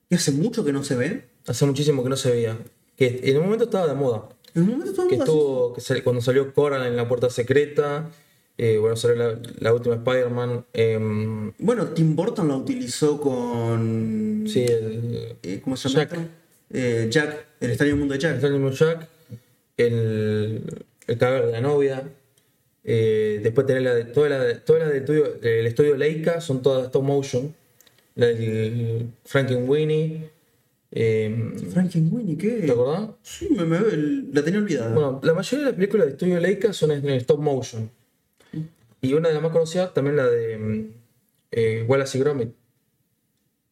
Que 0.08 0.16
hace 0.16 0.32
mucho 0.32 0.64
que 0.64 0.72
no 0.72 0.82
se 0.84 0.94
ve. 0.96 1.24
hace 1.46 1.66
muchísimo 1.66 2.02
que 2.02 2.08
no 2.10 2.16
se 2.16 2.30
veía. 2.30 2.56
Que 2.96 3.20
en 3.24 3.36
un 3.36 3.44
momento 3.44 3.64
estaba 3.64 3.86
de 3.86 3.94
moda. 3.94 4.28
En 4.54 4.62
un 4.62 4.70
momento 4.70 5.02
el 5.02 5.08
mundo 5.08 5.24
estuvo. 5.24 5.72
Que 5.74 5.80
sal- 5.80 6.02
cuando 6.02 6.22
salió 6.22 6.52
Coran 6.54 6.86
en 6.86 6.96
la 6.96 7.06
puerta 7.08 7.30
secreta. 7.30 8.10
eh, 8.56 8.76
bueno, 8.78 8.96
salió 8.96 9.16
la, 9.16 9.38
la 9.60 9.72
última 9.74 9.94
Spider-Man. 9.96 10.64
em. 10.72 11.52
Bueno, 11.58 11.86
Tim 11.88 12.16
Burton 12.16 12.48
la 12.48 12.56
utilizó 12.56 13.20
con. 13.20 14.44
sí, 14.48 14.64
el. 14.64 15.36
eh, 15.42 15.60
¿Cómo 15.62 15.76
se 15.76 15.88
llama? 15.88 16.00
Jack. 16.04 16.12
esto? 16.12 16.24
Eh, 16.70 17.06
Jack, 17.10 17.46
el 17.60 17.70
extraño 17.70 17.96
mundo 17.96 18.14
de 18.14 18.20
Jack. 18.20 18.42
El 18.42 18.70
Jack, 18.72 19.08
el, 19.76 20.62
el 21.06 21.18
cadáver 21.18 21.46
de 21.46 21.52
la 21.52 21.60
novia. 21.60 22.02
después 22.82 23.66
tenés 23.66 23.82
la 23.82 23.94
de, 23.94 24.04
toda 24.04 24.28
la, 24.30 24.42
de- 24.42 24.54
toda 24.56 24.80
la 24.80 24.86
del 24.88 24.98
estudio, 24.98 25.32
del 25.34 25.66
estudio 25.66 25.96
Leica, 25.96 26.40
son 26.40 26.62
todas 26.62 26.86
stop 26.86 27.02
motion. 27.04 27.54
La 28.18 28.26
del 28.26 29.12
Frankenweenie. 29.24 30.30
Eh, 30.90 31.52
Frankenweenie, 31.72 32.36
¿qué? 32.36 32.50
¿Te 32.66 32.72
acordás? 32.72 33.10
Sí, 33.22 33.48
me, 33.50 33.64
me- 33.64 33.78
la 34.32 34.42
tenía 34.42 34.58
olvidada. 34.58 34.92
Bueno, 34.92 35.20
la 35.22 35.34
mayoría 35.34 35.66
de 35.66 35.70
las 35.70 35.74
películas 35.76 36.06
de 36.06 36.12
estudio 36.12 36.40
Leica 36.40 36.72
son 36.72 36.90
en 36.90 37.08
stop 37.10 37.38
motion. 37.40 37.90
Y 39.00 39.12
una 39.12 39.28
de 39.28 39.34
las 39.34 39.42
más 39.44 39.52
conocidas 39.52 39.94
también 39.94 40.16
la 40.16 40.26
de 40.26 40.58
mm, 40.58 40.86
eh, 41.52 41.84
Wallace 41.86 42.18
y 42.18 42.20
Gromit. 42.20 42.50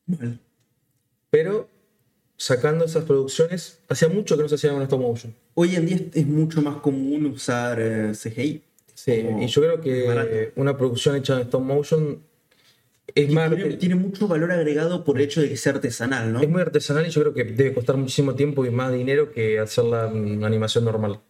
Mal. 0.06 0.38
Pero 1.30 1.68
sacando 2.36 2.84
esas 2.84 3.04
producciones, 3.04 3.80
hacía 3.88 4.08
mucho 4.08 4.36
que 4.36 4.42
no 4.44 4.48
se 4.48 4.54
hacían 4.54 4.76
en 4.76 4.82
stop 4.82 5.00
motion. 5.00 5.34
Hoy 5.54 5.74
en 5.74 5.86
día 5.86 5.96
es, 5.96 6.02
es 6.14 6.26
mucho 6.26 6.62
más 6.62 6.76
común 6.76 7.26
usar 7.26 7.78
eh, 7.80 8.12
CGI. 8.12 8.62
Sí, 8.94 9.22
Como 9.24 9.42
y 9.42 9.48
yo 9.48 9.60
creo 9.62 9.80
que 9.80 10.06
barato. 10.06 10.30
una 10.56 10.76
producción 10.76 11.16
hecha 11.16 11.34
en 11.34 11.40
stop 11.40 11.62
motion 11.62 12.20
es, 13.14 13.30
Y 13.30 13.34
más, 13.34 13.54
tiene, 13.54 13.74
tiene 13.76 13.94
mucho 13.94 14.26
valor 14.28 14.50
agregado 14.52 15.04
por 15.04 15.16
el 15.18 15.24
hecho 15.24 15.40
de 15.40 15.48
que 15.48 15.56
sea 15.56 15.72
artesanal, 15.72 16.32
¿no? 16.32 16.40
es 16.40 16.48
muy 16.48 16.60
artesanal 16.60 17.06
y 17.06 17.10
yo 17.10 17.20
creo 17.22 17.34
que 17.34 17.44
debe 17.44 17.72
costar 17.74 17.96
muchísimo 17.96 18.34
tiempo 18.34 18.66
y 18.66 18.70
más 18.70 18.92
dinero 18.92 19.30
que 19.32 19.58
hacerla 19.58 20.10
en 20.12 20.44
animación 20.44 20.84
normal. 20.84 21.20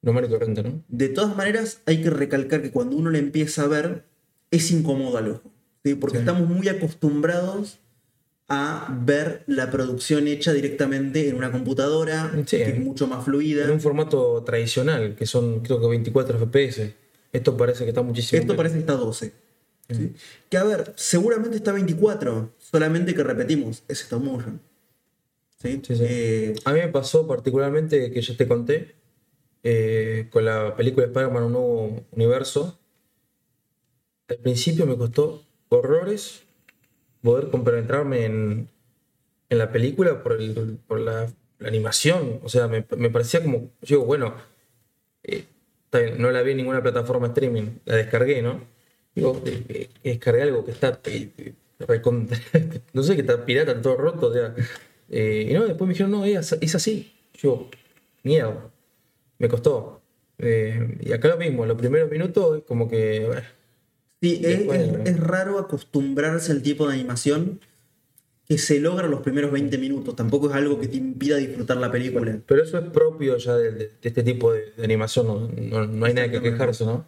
Normal 0.00 0.24
y 0.26 0.28
corriente, 0.28 0.62
¿no? 0.62 0.82
De 0.88 1.08
todas 1.08 1.36
maneras, 1.36 1.82
hay 1.86 2.00
que 2.02 2.10
recalcar 2.10 2.62
que 2.62 2.70
cuando 2.70 2.96
uno 2.96 3.10
la 3.10 3.18
empieza 3.18 3.64
a 3.64 3.66
ver, 3.66 4.04
es 4.50 4.70
incómodo 4.70 5.18
al 5.18 5.28
ojo. 5.32 5.50
¿sí? 5.84 5.94
Porque 5.94 6.18
Sí. 6.18 6.20
estamos 6.20 6.48
muy 6.48 6.68
acostumbrados 6.68 7.78
a 8.48 8.96
ver 9.04 9.42
la 9.46 9.70
producción 9.70 10.26
hecha 10.26 10.52
directamente 10.54 11.28
en 11.28 11.36
una 11.36 11.50
computadora, 11.52 12.30
Sí. 12.46 12.56
que 12.56 12.62
es 12.70 12.78
mucho 12.78 13.06
más 13.06 13.24
fluida. 13.24 13.64
En 13.64 13.72
un 13.72 13.80
formato 13.80 14.42
tradicional, 14.44 15.14
que 15.16 15.26
son 15.26 15.60
creo 15.60 15.80
que 15.80 15.86
24 15.88 16.38
FPS. 16.38 16.94
Esto 17.32 17.56
parece 17.56 17.84
que 17.84 17.90
está 17.90 18.00
muchísimo. 18.02 18.40
Esto 18.40 18.56
parece 18.56 18.76
que 18.76 18.80
está 18.80 18.94
12. 18.94 19.32
¿Sí? 19.88 20.14
Que 20.50 20.56
a 20.58 20.64
ver, 20.64 20.92
seguramente 20.96 21.56
está 21.56 21.72
24, 21.72 22.52
solamente 22.58 23.14
que 23.14 23.22
repetimos, 23.22 23.84
es 23.88 24.02
stop 24.02 24.22
motion. 24.22 24.60
¿sí? 25.58 25.80
Eh, 25.90 26.54
A 26.64 26.72
mí 26.72 26.80
me 26.80 26.88
pasó 26.88 27.26
particularmente, 27.26 28.10
que 28.12 28.22
ya 28.22 28.36
te 28.36 28.48
conté, 28.48 28.94
eh, 29.62 30.28
con 30.30 30.44
la 30.44 30.76
película 30.76 31.06
Spider-Man 31.06 31.44
Un 31.44 31.52
Nuevo 31.52 32.06
Universo. 32.12 32.78
Al 34.28 34.36
principio 34.38 34.86
me 34.86 34.96
costó 34.96 35.42
horrores 35.70 36.42
poder 37.22 37.50
compenetrarme 37.50 38.24
en, 38.26 38.68
en 39.50 39.58
la 39.58 39.72
película 39.72 40.22
por, 40.22 40.34
el- 40.40 40.78
por 40.86 41.00
la, 41.00 41.32
la 41.58 41.68
animación. 41.68 42.40
O 42.42 42.48
sea, 42.48 42.68
me, 42.68 42.86
me 42.96 43.10
parecía 43.10 43.42
como, 43.42 43.70
yo 43.82 43.96
digo, 43.98 44.04
bueno, 44.04 44.34
eh, 45.24 45.46
no 46.18 46.30
la 46.30 46.42
vi 46.42 46.52
en 46.52 46.58
ninguna 46.58 46.82
plataforma 46.82 47.28
streaming, 47.28 47.78
la 47.84 47.96
descargué, 47.96 48.42
¿no? 48.42 48.62
Digo, 49.14 49.40
eh, 49.46 49.64
eh, 49.68 49.88
descargué 50.04 50.42
algo 50.42 50.64
que 50.64 50.70
está, 50.72 51.00
eh, 51.06 51.30
eh, 51.38 51.54
recontra- 51.80 52.38
no 52.92 53.02
sé, 53.02 53.14
que 53.14 53.22
está 53.22 53.44
pirata, 53.44 53.80
todo 53.80 53.96
roto, 53.96 54.28
o 54.28 54.32
sea, 54.32 54.54
eh, 55.10 55.46
y 55.50 55.54
no, 55.54 55.64
después 55.66 55.86
me 55.88 55.94
dijeron, 55.94 56.10
no, 56.12 56.24
es, 56.24 56.52
es 56.60 56.74
así. 56.74 57.12
Yo, 57.34 57.68
miedo, 58.22 58.70
me 59.38 59.48
costó. 59.48 60.00
Eh, 60.38 60.98
y 61.00 61.12
acá 61.12 61.28
lo 61.28 61.36
mismo, 61.36 61.66
los 61.66 61.76
primeros 61.78 62.10
minutos 62.10 62.58
es 62.58 62.64
como 62.64 62.88
que, 62.88 63.24
bueno, 63.26 63.42
Sí, 64.20 64.34
es, 64.44 64.58
Después- 64.58 64.80
es- 65.04 65.10
es 65.10 65.20
raro 65.20 65.58
acostumbrarse 65.60 66.50
al 66.50 66.60
tipo 66.62 66.88
de 66.88 66.94
animación 66.94 67.60
que 68.48 68.58
se 68.58 68.80
logra 68.80 69.04
en 69.04 69.12
los 69.12 69.20
primeros 69.20 69.52
20 69.52 69.78
minutos. 69.78 70.16
Tampoco 70.16 70.48
es 70.48 70.54
algo 70.56 70.80
que 70.80 70.88
te 70.88 70.96
impida 70.96 71.36
disfrutar 71.36 71.76
la 71.76 71.92
película. 71.92 72.36
pero 72.46 72.64
eso 72.64 72.78
es 72.78 72.84
propio 72.90 73.36
ya 73.36 73.56
de, 73.56 73.70
de- 73.70 73.78
de 73.88 73.90
este 74.02 74.24
tipo 74.24 74.52
de, 74.52 74.72
de 74.76 74.82
animación, 74.84 75.26
no, 75.28 75.48
no- 75.48 75.86
no 75.86 76.06
hay 76.06 76.14
nada 76.14 76.28
que 76.32 76.42
quejarse, 76.42 76.84
¿no? 76.84 77.06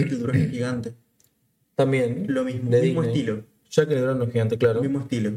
Jack 0.00 0.12
el 0.12 0.18
Durazno 0.20 0.50
Gigante. 0.50 0.94
También. 1.74 2.26
Lo 2.28 2.44
mismo, 2.44 2.70
de 2.70 2.82
mismo 2.82 3.02
Disney. 3.02 3.20
estilo. 3.20 3.44
Jack 3.70 3.90
el 3.90 4.00
Durazno 4.00 4.26
gigante, 4.30 4.58
claro. 4.58 4.80
Mismo 4.80 5.00
estilo. 5.00 5.32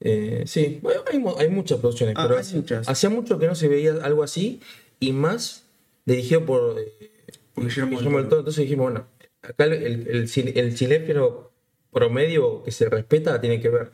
Eh, 0.00 0.44
sí, 0.46 0.78
bueno, 0.82 1.02
hay, 1.10 1.18
mu- 1.18 1.36
hay 1.38 1.48
muchas 1.48 1.78
producciones, 1.78 2.14
Ah, 2.18 2.26
pero 2.28 2.40
hay 2.40 2.54
muchas. 2.54 2.88
hacía 2.88 3.10
mucho 3.10 3.38
que 3.38 3.46
no 3.46 3.54
se 3.54 3.68
veía 3.68 3.94
algo 4.02 4.22
así 4.22 4.60
y 5.00 5.12
más 5.12 5.64
dirigido 6.04 6.44
por 6.44 6.76
eh, 6.78 7.10
Por 7.54 7.64
Guillermo 7.64 7.90
del 7.90 7.98
Guillermo 7.98 8.18
del 8.18 8.26
Toro. 8.26 8.28
Toro. 8.28 8.40
Entonces 8.40 8.62
dijimos, 8.62 8.84
bueno, 8.92 9.06
acá 9.42 9.64
el, 9.64 9.72
el, 9.74 10.08
el, 10.08 10.28
cine- 10.28 10.52
el 10.56 10.76
cinéfilo 10.76 11.52
promedio 11.92 12.62
que 12.64 12.70
se 12.72 12.88
respeta 12.88 13.40
tiene 13.40 13.60
que 13.60 13.68
ver. 13.68 13.90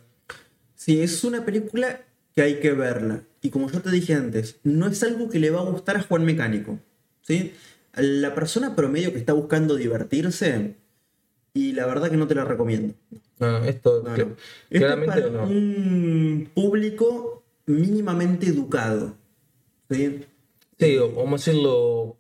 Sí, 0.74 1.00
es 1.02 1.24
una 1.24 1.44
película 1.44 2.02
que 2.34 2.42
hay 2.42 2.60
que 2.60 2.72
verla. 2.72 3.22
Y 3.42 3.50
como 3.50 3.70
yo 3.70 3.80
te 3.80 3.90
dije 3.90 4.14
antes, 4.14 4.60
no 4.62 4.86
es 4.88 5.02
algo 5.02 5.28
que 5.28 5.38
le 5.38 5.50
va 5.50 5.60
a 5.60 5.64
gustar 5.64 5.96
a 5.96 6.02
Juan 6.02 6.24
Mecánico. 6.24 6.78
¿sí? 7.22 7.52
La 7.98 8.34
persona 8.34 8.74
promedio 8.76 9.12
que 9.12 9.18
está 9.18 9.32
buscando 9.32 9.76
divertirse, 9.76 10.74
y 11.54 11.72
la 11.72 11.86
verdad 11.86 12.10
que 12.10 12.16
no 12.16 12.26
te 12.26 12.34
la 12.34 12.44
recomiendo. 12.44 12.94
No, 13.40 13.58
no, 13.60 13.64
esto 13.64 14.02
No, 14.04 14.14
cl- 14.16 14.26
no. 14.28 14.36
Esto 14.70 14.86
es 15.00 15.06
para 15.06 15.28
no. 15.30 15.44
un 15.44 16.50
público 16.54 17.42
mínimamente 17.66 18.46
educado. 18.46 19.14
¿sí? 19.90 20.20
Sí, 20.78 20.96
vamos 21.16 21.42
a 21.46 21.50
decirlo. 21.50 22.16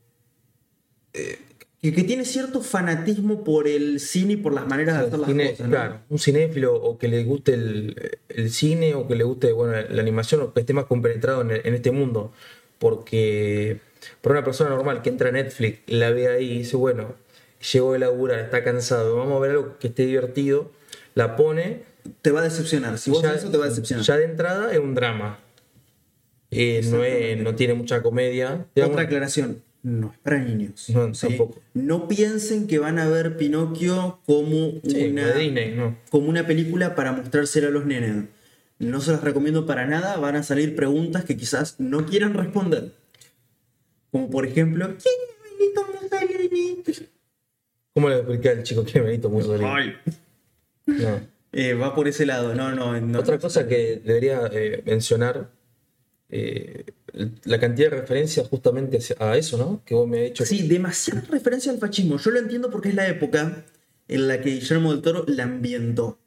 Que, 1.80 1.92
que 1.94 2.02
tiene 2.02 2.24
cierto 2.24 2.60
fanatismo 2.60 3.44
por 3.44 3.68
el 3.68 4.00
cine 4.00 4.32
y 4.32 4.36
por 4.36 4.52
las 4.52 4.66
maneras 4.66 4.98
de 4.98 5.06
hacer 5.06 5.18
las 5.20 5.28
cine- 5.30 5.50
cosas. 5.50 5.66
¿no? 5.68 5.70
Claro, 5.76 6.00
un 6.08 6.18
cinéfilo 6.18 6.74
o 6.74 6.98
que 6.98 7.06
le 7.08 7.22
guste 7.22 7.54
el, 7.54 8.18
el 8.28 8.50
cine 8.50 8.94
o 8.94 9.06
que 9.06 9.14
le 9.14 9.22
guste 9.24 9.52
bueno, 9.52 9.74
la 9.88 10.02
animación 10.02 10.40
o 10.42 10.52
que 10.52 10.60
esté 10.60 10.72
más 10.72 10.86
compenetrado 10.86 11.42
en, 11.42 11.52
en 11.52 11.74
este 11.74 11.92
mundo. 11.92 12.32
Porque 12.80 13.80
para 14.20 14.34
una 14.36 14.44
persona 14.44 14.70
normal 14.70 15.02
que 15.02 15.10
entra 15.10 15.28
a 15.28 15.32
Netflix, 15.32 15.80
la 15.86 16.10
ve 16.10 16.28
ahí 16.28 16.50
y 16.52 16.58
dice, 16.58 16.76
bueno, 16.76 17.14
llegó 17.72 17.92
de 17.92 17.98
laburar, 18.00 18.38
está 18.40 18.62
cansado, 18.64 19.16
vamos 19.16 19.36
a 19.36 19.40
ver 19.40 19.50
algo 19.52 19.78
que 19.78 19.88
esté 19.88 20.06
divertido, 20.06 20.70
la 21.14 21.36
pone 21.36 21.82
te 22.22 22.30
va 22.30 22.40
a 22.40 22.44
decepcionar. 22.44 22.98
Si 22.98 23.10
vos 23.10 23.22
ya, 23.22 23.32
ves 23.32 23.42
eso, 23.42 23.50
te 23.50 23.58
va 23.58 23.66
a 23.66 23.68
decepcionar. 23.68 24.04
ya 24.04 24.16
de 24.16 24.24
entrada 24.24 24.72
es 24.72 24.78
un 24.78 24.94
drama. 24.94 25.40
Eh, 26.50 26.80
no, 26.90 27.04
es- 27.04 27.38
no 27.38 27.54
tiene 27.54 27.74
mucha 27.74 28.02
comedia. 28.02 28.66
Digamos, 28.74 28.94
Otra 28.94 29.04
aclaración, 29.04 29.62
no 29.82 30.10
es 30.12 30.18
para 30.20 30.38
niños. 30.38 30.88
No, 30.88 31.12
tampoco. 31.12 31.60
No 31.74 32.08
piensen 32.08 32.66
que 32.66 32.78
van 32.78 32.98
a 32.98 33.08
ver 33.08 33.36
Pinocchio 33.36 34.20
como, 34.26 34.80
sí, 34.84 35.08
una, 35.10 35.26
de 35.26 35.38
Disney, 35.40 35.74
no. 35.74 35.96
como 36.10 36.28
una 36.30 36.46
película 36.46 36.94
para 36.94 37.12
mostrársela 37.12 37.68
a 37.68 37.70
los 37.70 37.84
nenes. 37.84 38.24
No 38.78 39.00
se 39.00 39.10
las 39.10 39.22
recomiendo 39.22 39.66
para 39.66 39.86
nada, 39.86 40.16
van 40.18 40.36
a 40.36 40.42
salir 40.42 40.74
preguntas 40.76 41.24
que 41.24 41.36
quizás 41.36 41.74
no 41.78 42.06
quieran 42.06 42.32
responder. 42.34 42.92
Como 44.10 44.30
por 44.30 44.46
ejemplo, 44.46 44.86
¿quién 44.86 45.14
es 45.28 45.58
Benito 45.58 45.86
Mussolini? 46.02 46.82
¿Cómo 47.94 48.08
le 48.08 48.16
expliqué 48.16 48.48
al 48.50 48.62
chico 48.62 48.84
que 48.84 49.00
Benito 49.00 49.28
Mussolini? 49.28 49.68
Ay, 49.68 49.92
No. 50.86 51.20
eh, 51.52 51.74
va 51.74 51.94
por 51.94 52.08
ese 52.08 52.24
lado, 52.26 52.54
no, 52.54 52.74
no. 52.74 52.98
no. 53.00 53.18
Otra 53.18 53.38
cosa 53.38 53.66
que 53.66 54.00
debería 54.04 54.48
eh, 54.52 54.82
mencionar, 54.86 55.50
eh, 56.30 56.84
la 57.44 57.58
cantidad 57.58 57.90
de 57.90 58.00
referencias 58.00 58.46
justamente 58.48 58.98
a 59.18 59.36
eso, 59.36 59.58
¿no? 59.58 59.82
Que 59.84 59.94
vos 59.94 60.06
me 60.06 60.18
has 60.18 60.24
dicho. 60.24 60.44
Sí, 60.46 60.68
demasiada 60.68 61.22
referencia 61.30 61.72
al 61.72 61.78
fascismo. 61.78 62.18
Yo 62.18 62.30
lo 62.30 62.38
entiendo 62.38 62.70
porque 62.70 62.90
es 62.90 62.94
la 62.94 63.08
época 63.08 63.64
en 64.08 64.28
la 64.28 64.40
que 64.40 64.50
Guillermo 64.50 64.92
del 64.92 65.02
Toro 65.02 65.24
la 65.26 65.44
ambientó. 65.44 66.18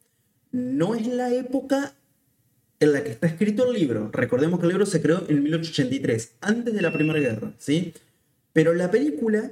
No 0.50 0.94
es 0.94 1.06
la 1.06 1.32
época 1.32 1.94
en 2.82 2.92
la 2.92 3.04
que 3.04 3.10
está 3.10 3.28
escrito 3.28 3.68
el 3.68 3.74
libro. 3.78 4.10
Recordemos 4.12 4.58
que 4.58 4.66
el 4.66 4.70
libro 4.70 4.86
se 4.86 5.00
creó 5.00 5.24
en 5.28 5.42
1883, 5.42 6.32
antes 6.40 6.74
de 6.74 6.82
la 6.82 6.92
Primera 6.92 7.20
Guerra, 7.20 7.52
¿sí? 7.58 7.94
Pero 8.52 8.74
la 8.74 8.90
película 8.90 9.50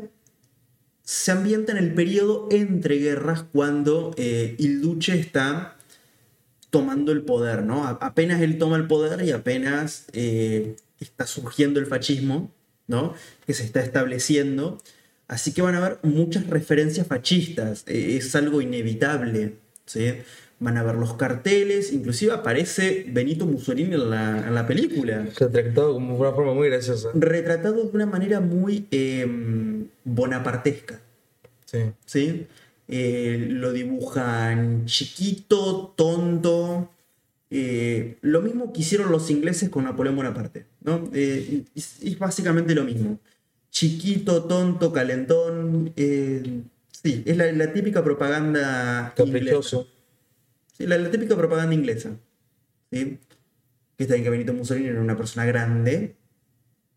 se 1.02 1.30
ambienta 1.30 1.72
en 1.72 1.78
el 1.78 1.94
periodo 1.94 2.48
entre 2.50 2.98
guerras 2.98 3.44
cuando 3.52 4.14
eh, 4.16 4.56
Il 4.58 4.80
Duce 4.80 5.18
está 5.18 5.76
tomando 6.70 7.12
el 7.12 7.22
poder, 7.22 7.62
¿no? 7.62 7.86
Apenas 7.86 8.40
él 8.42 8.58
toma 8.58 8.76
el 8.76 8.86
poder 8.86 9.24
y 9.24 9.30
apenas 9.30 10.06
eh, 10.12 10.76
está 10.98 11.26
surgiendo 11.26 11.80
el 11.80 11.86
fascismo, 11.86 12.52
¿no? 12.86 13.14
Que 13.46 13.54
se 13.54 13.64
está 13.64 13.80
estableciendo. 13.80 14.80
Así 15.28 15.52
que 15.52 15.62
van 15.62 15.76
a 15.76 15.78
haber 15.78 15.98
muchas 16.02 16.48
referencias 16.48 17.06
fascistas, 17.06 17.84
eh, 17.86 18.16
es 18.16 18.34
algo 18.34 18.60
inevitable, 18.60 19.54
¿sí? 19.86 20.14
Van 20.62 20.76
a 20.76 20.82
ver 20.82 20.94
los 20.96 21.14
carteles, 21.14 21.90
inclusive 21.92 22.32
aparece 22.32 23.06
Benito 23.08 23.46
Mussolini 23.46 23.94
en 23.94 24.10
la, 24.10 24.46
en 24.46 24.54
la 24.54 24.66
película 24.66 25.26
Retratado 25.38 25.94
como 25.94 26.16
una 26.16 26.32
forma 26.32 26.52
muy 26.52 26.68
graciosa. 26.68 27.08
retratado 27.14 27.82
de 27.84 27.90
una 27.94 28.04
manera 28.04 28.40
muy 28.40 28.86
eh, 28.90 29.26
bonapartesca. 30.04 31.00
Sí. 31.64 31.78
¿sí? 32.04 32.46
Eh, 32.88 33.46
lo 33.50 33.72
dibujan 33.72 34.84
chiquito, 34.84 35.94
tonto. 35.96 36.90
eh, 37.50 38.16
lo 38.20 38.42
mismo 38.42 38.72
que 38.72 38.80
hicieron 38.80 39.10
los 39.10 39.30
ingleses 39.30 39.70
con 39.70 39.84
Napoleón 39.84 40.16
Bonaparte. 40.16 40.66
¿no? 40.82 41.08
Eh, 41.14 41.62
es, 41.74 42.02
es 42.02 42.18
básicamente 42.18 42.74
lo 42.74 42.84
mismo. 42.84 43.18
Chiquito, 43.70 44.44
tonto, 44.44 44.92
calentón. 44.92 45.92
sí, 45.96 47.22
es 47.24 47.36
la, 47.36 47.50
la 47.52 47.72
típica 47.72 48.04
propaganda 48.04 49.14
inglesa. 49.16 49.78
Sí, 50.80 50.86
la, 50.86 50.96
la 50.96 51.10
típica 51.10 51.36
propaganda 51.36 51.74
inglesa. 51.74 52.16
¿sí? 52.90 53.18
Que 53.98 54.04
está 54.04 54.14
bien 54.14 54.24
que 54.24 54.30
Benito 54.30 54.54
Mussolini 54.54 54.88
era 54.88 55.00
una 55.02 55.14
persona 55.14 55.44
grande, 55.44 56.16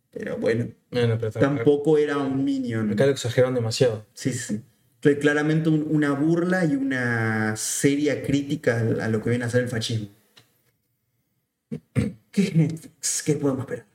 pero 0.10 0.38
bueno, 0.38 0.70
Bueno, 0.90 1.16
pero 1.18 1.28
está- 1.28 1.42
tampoco 1.42 1.98
era 1.98 2.18
un 2.18 2.46
minion. 2.46 2.92
Acá 2.94 3.06
lo 3.06 3.12
exageraron 3.12 3.54
demasiado. 3.56 4.06
Sí, 4.14 4.32
sí, 4.32 4.40
sí. 4.40 4.62
Cl- 5.02 5.20
Claramente 5.20 5.68
un- 5.68 5.86
una 5.90 6.12
burla 6.14 6.64
y 6.64 6.76
una 6.76 7.58
seria 7.58 8.24
crítica 8.24 8.80
a 9.02 9.10
lo 9.10 9.22
que 9.22 9.32
viene 9.32 9.44
a 9.44 9.50
ser 9.50 9.64
el 9.64 9.68
fascismo. 9.70 10.08
¿Qué 12.32 12.42
es 12.42 12.56
Netflix? 12.56 13.24
¿Qué 13.24 13.34
podemos 13.34 13.62
esperar? 13.66 13.86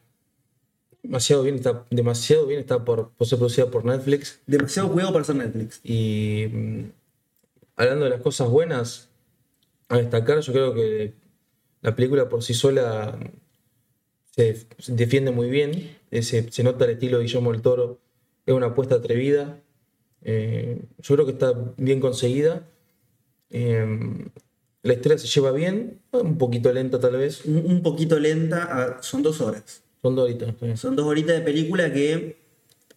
Demasiado 1.02 1.42
bien 1.44 1.54
está, 1.54 1.86
demasiado 1.90 2.46
bien 2.46 2.60
está 2.60 2.84
por, 2.84 3.10
por 3.12 3.26
ser 3.26 3.38
producida 3.38 3.70
por 3.70 3.86
Netflix. 3.86 4.40
Demasiado 4.46 4.88
juego 4.90 5.12
para 5.14 5.24
ser 5.24 5.36
Netflix. 5.36 5.80
Y 5.82 6.46
mm, 6.52 6.82
hablando 7.76 8.04
de 8.04 8.10
las 8.10 8.20
cosas 8.20 8.50
buenas, 8.50 9.07
a 9.88 9.98
destacar, 9.98 10.40
yo 10.40 10.52
creo 10.52 10.74
que 10.74 11.14
la 11.82 11.94
película 11.94 12.28
por 12.28 12.42
sí 12.42 12.54
sola 12.54 13.18
se, 14.34 14.66
defiende 14.88 15.30
muy 15.30 15.50
bien. 15.50 15.96
Se, 16.10 16.50
se 16.50 16.62
nota 16.62 16.84
el 16.84 16.92
estilo 16.92 17.18
de 17.18 17.24
Guillermo 17.24 17.52
del 17.52 17.62
Toro. 17.62 18.00
Es 18.46 18.54
una 18.54 18.66
apuesta 18.66 18.96
atrevida. 18.96 19.60
Eh, 20.22 20.82
yo 20.98 21.14
creo 21.14 21.26
que 21.26 21.32
está 21.32 21.54
bien 21.76 22.00
conseguida. 22.00 22.66
Eh, 23.50 24.28
la 24.82 24.92
historia 24.92 25.18
se 25.18 25.26
lleva 25.26 25.52
bien, 25.52 26.00
un 26.12 26.38
poquito 26.38 26.72
lenta 26.72 27.00
tal 27.00 27.16
vez. 27.16 27.44
Un, 27.44 27.58
un 27.58 27.82
poquito 27.82 28.18
lenta, 28.18 28.98
son 29.02 29.22
dos 29.22 29.40
horas. 29.40 29.82
Son 30.02 30.14
dos 30.14 30.24
horitas. 30.24 30.54
sí. 30.60 30.76
Son 30.76 30.96
dos 30.96 31.06
horitas 31.06 31.36
de 31.36 31.42
película 31.42 31.92
que, 31.92 32.38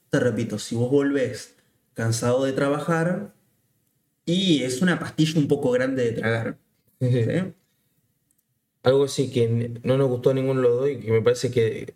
te 0.10 0.19
repito, 0.19 0.60
si 0.60 0.75
vos 0.75 0.91
volvés 0.91 1.56
cansado 1.93 2.45
de 2.45 2.54
trabajar 2.54 3.34
y 4.25 4.63
es 4.63 4.82
una 4.82 4.99
pastilla 4.99 5.39
un 5.39 5.47
poco 5.47 5.71
grande 5.71 6.04
de 6.04 6.12
tragar. 6.13 6.58
¿Sí? 7.01 7.53
Algo 8.83 9.03
así 9.03 9.29
que 9.29 9.79
no 9.83 9.97
nos 9.97 10.09
gustó 10.09 10.29
a 10.31 10.33
ninguno 10.33 10.61
de 10.61 10.67
los 10.67 10.77
dos 10.79 10.89
y 10.89 10.97
que 10.97 11.11
me 11.11 11.21
parece 11.21 11.51
que 11.51 11.93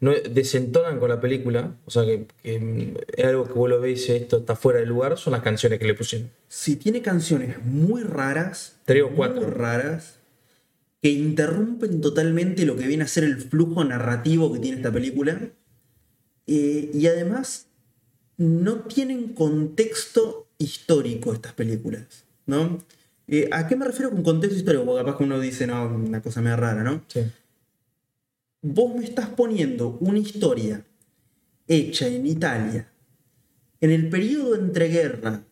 no 0.00 0.12
desentonan 0.12 1.00
con 1.00 1.08
la 1.08 1.20
película, 1.20 1.74
o 1.84 1.90
sea 1.90 2.04
que, 2.04 2.26
que 2.42 2.94
es 3.16 3.24
algo 3.24 3.46
que 3.46 3.52
vos 3.54 3.68
lo 3.68 3.84
y 3.84 3.90
dices, 3.90 4.22
esto 4.22 4.38
está 4.38 4.54
fuera 4.54 4.78
de 4.78 4.86
lugar, 4.86 5.18
son 5.18 5.32
las 5.32 5.42
canciones 5.42 5.80
que 5.80 5.86
le 5.86 5.94
pusieron. 5.94 6.30
Si 6.46 6.76
tiene 6.76 7.02
canciones 7.02 7.64
muy 7.64 8.02
raras, 8.02 8.76
Tres 8.84 9.02
o 9.02 9.08
muy 9.08 9.16
cuatro. 9.16 9.50
raras, 9.50 10.20
que 11.02 11.10
interrumpen 11.10 12.00
totalmente 12.00 12.64
lo 12.64 12.76
que 12.76 12.86
viene 12.86 13.04
a 13.04 13.08
ser 13.08 13.24
el 13.24 13.38
flujo 13.40 13.84
narrativo 13.84 14.52
que 14.52 14.60
tiene 14.60 14.76
esta 14.76 14.92
película, 14.92 15.40
eh, 16.46 16.90
y 16.94 17.06
además 17.08 17.66
no 18.36 18.82
tienen 18.82 19.34
contexto 19.34 20.46
histórico 20.58 21.32
estas 21.32 21.54
películas, 21.54 22.24
¿no? 22.46 22.78
Eh, 23.28 23.48
¿A 23.52 23.66
qué 23.68 23.76
me 23.76 23.84
refiero 23.84 24.10
con 24.10 24.22
contexto 24.22 24.58
histórico? 24.58 24.86
Porque 24.86 25.04
capaz 25.04 25.18
que 25.18 25.24
uno 25.24 25.38
dice, 25.38 25.66
no, 25.66 25.86
una 25.86 26.22
cosa 26.22 26.40
medio 26.40 26.56
rara, 26.56 26.82
¿no? 26.82 27.04
Sí. 27.08 27.20
vos 28.62 28.94
me 28.94 29.04
estás 29.04 29.28
poniendo 29.28 29.98
una 30.00 30.18
historia 30.18 30.84
hecha 31.66 32.06
en 32.08 32.26
Italia, 32.26 32.88
en 33.80 33.90
el 33.90 34.08
periodo 34.08 34.54
entre 34.54 34.88
guerra, 34.88 35.42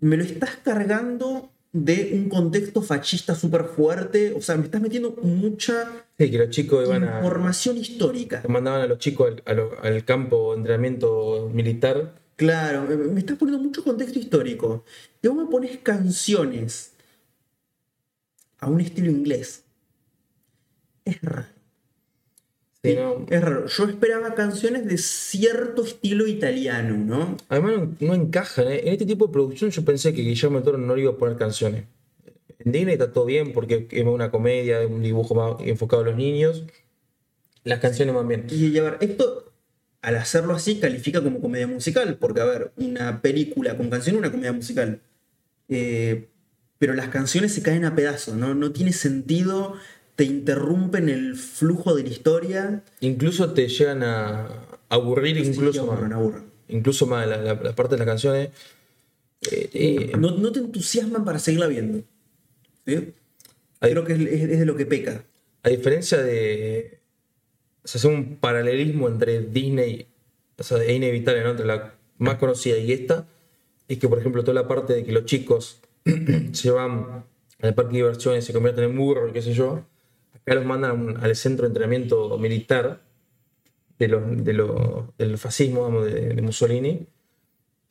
me 0.00 0.16
lo 0.16 0.22
estás 0.22 0.56
cargando 0.62 1.50
de 1.72 2.12
un 2.14 2.28
contexto 2.28 2.80
fascista 2.80 3.34
súper 3.34 3.64
fuerte, 3.64 4.32
o 4.32 4.40
sea, 4.40 4.56
me 4.56 4.64
estás 4.64 4.80
metiendo 4.80 5.16
mucha 5.22 6.06
Sí, 6.18 6.30
que 6.30 6.38
los 6.38 6.50
chicos 6.50 6.86
iban 6.86 7.04
a... 7.04 7.18
información 7.18 7.76
histórica. 7.76 8.42
mandaban 8.48 8.80
a 8.82 8.86
los 8.86 8.98
chicos 8.98 9.34
a 9.44 9.86
al 9.86 10.04
campo 10.04 10.52
de 10.52 10.58
entrenamiento 10.58 11.50
militar. 11.52 12.14
Claro, 12.36 12.82
me- 12.82 12.96
me 12.96 13.20
estás 13.20 13.38
poniendo 13.38 13.62
mucho 13.62 13.82
contexto 13.82 14.18
histórico. 14.18 14.84
Y 15.22 15.28
vos 15.28 15.36
me 15.36 15.46
pones 15.50 15.78
canciones 15.78 16.92
a 18.58 18.68
un 18.68 18.80
estilo 18.80 19.10
inglés. 19.10 19.64
Es 21.04 21.20
raro. 21.22 21.46
Sí, 22.82 22.94
¿no? 22.94 23.26
Es 23.28 23.40
raro. 23.40 23.66
Yo 23.66 23.84
esperaba 23.84 24.34
canciones 24.34 24.86
de 24.86 24.98
cierto 24.98 25.82
estilo 25.84 26.26
italiano, 26.26 26.96
¿no? 26.96 27.36
Además 27.48 27.72
no, 27.78 27.96
no 28.08 28.14
encajan. 28.14 28.68
¿eh? 28.68 28.80
En 28.84 28.92
este 28.92 29.06
tipo 29.06 29.26
de 29.26 29.32
producción 29.32 29.70
yo 29.70 29.84
pensé 29.84 30.12
que 30.14 30.22
Guillermo 30.22 30.56
del 30.58 30.64
Toro 30.64 30.78
no 30.78 30.94
le 30.94 31.02
iba 31.02 31.12
a 31.12 31.16
poner 31.16 31.36
canciones. 31.36 31.84
En 32.58 32.72
Disney 32.72 32.94
está 32.94 33.12
todo 33.12 33.24
bien 33.24 33.52
porque 33.52 33.88
es 33.90 34.04
una 34.04 34.30
comedia, 34.30 34.86
un 34.86 35.02
dibujo 35.02 35.34
más 35.34 35.56
enfocado 35.66 36.02
a 36.02 36.06
los 36.06 36.16
niños. 36.16 36.64
Las 37.64 37.80
canciones 37.80 38.14
van 38.14 38.28
bien. 38.28 38.46
Y, 38.50 38.66
y 38.68 38.78
a 38.78 38.82
ver, 38.82 38.98
esto, 39.00 39.45
al 40.06 40.16
hacerlo 40.16 40.54
así, 40.54 40.78
califica 40.78 41.20
como 41.20 41.40
comedia 41.40 41.66
musical, 41.66 42.16
porque, 42.20 42.40
a 42.40 42.44
ver, 42.44 42.72
una 42.76 43.20
película 43.22 43.76
con 43.76 43.90
canción 43.90 44.14
es 44.14 44.20
una 44.20 44.30
comedia 44.30 44.52
musical. 44.52 45.00
Eh, 45.68 46.28
pero 46.78 46.94
las 46.94 47.08
canciones 47.08 47.52
se 47.52 47.60
caen 47.62 47.84
a 47.84 47.96
pedazos, 47.96 48.36
¿no? 48.36 48.54
No 48.54 48.70
tiene 48.70 48.92
sentido, 48.92 49.74
te 50.14 50.22
interrumpen 50.22 51.08
el 51.08 51.34
flujo 51.34 51.94
de 51.96 52.04
la 52.04 52.08
historia. 52.10 52.82
Incluso 53.00 53.52
te 53.52 53.66
llegan 53.68 54.04
a 54.04 54.48
aburrir 54.88 55.38
incluso 55.38 55.82
Sí, 55.82 55.90
más. 55.90 56.12
aburren. 56.12 56.44
Incluso 56.68 57.06
más 57.06 57.26
la, 57.26 57.38
la- 57.38 57.54
la 57.54 57.74
parte 57.74 57.96
de 57.96 57.98
las 57.98 58.06
canciones. 58.06 58.50
Eh, 59.50 59.70
eh, 59.72 60.12
No, 60.18 60.30
no 60.38 60.52
te 60.52 60.60
entusiasman 60.60 61.24
para 61.24 61.40
seguirla 61.40 61.66
viendo. 61.66 62.02
Creo 62.84 64.04
que 64.04 64.12
es, 64.12 64.20
es- 64.20 64.50
es 64.50 64.58
de 64.60 64.66
lo 64.66 64.76
que 64.76 64.86
peca. 64.86 65.24
a 65.64 65.68
diferencia 65.68 66.18
de. 66.22 66.95
Se 67.86 67.98
hace 67.98 68.08
un 68.08 68.36
paralelismo 68.36 69.08
entre 69.08 69.40
Disney, 69.40 70.06
o 70.58 70.62
sea, 70.62 70.82
es 70.82 70.90
inevitable, 70.90 71.42
¿no? 71.44 71.50
Entre 71.50 71.66
la 71.66 71.94
más 72.18 72.36
conocida 72.36 72.76
y 72.78 72.92
esta, 72.92 73.26
es 73.88 73.98
que, 73.98 74.08
por 74.08 74.18
ejemplo, 74.18 74.42
toda 74.42 74.54
la 74.60 74.68
parte 74.68 74.92
de 74.94 75.04
que 75.04 75.12
los 75.12 75.24
chicos 75.24 75.80
se 76.52 76.70
van 76.70 77.24
al 77.62 77.74
parque 77.74 77.92
de 77.92 77.98
diversiones, 77.98 78.44
se 78.44 78.52
convierten 78.52 78.84
en 78.84 78.96
burros, 78.96 79.32
qué 79.32 79.40
sé 79.40 79.52
yo, 79.54 79.84
acá 80.34 80.54
los 80.54 80.64
mandan 80.66 81.16
al 81.24 81.34
centro 81.36 81.62
de 81.62 81.68
entrenamiento 81.68 82.36
militar 82.38 83.00
de 83.98 84.08
los- 84.08 84.44
de 84.44 84.52
lo- 84.52 85.14
del 85.18 85.38
fascismo, 85.38 85.82
vamos, 85.82 86.04
de, 86.06 86.40
Mussolini, 86.42 87.06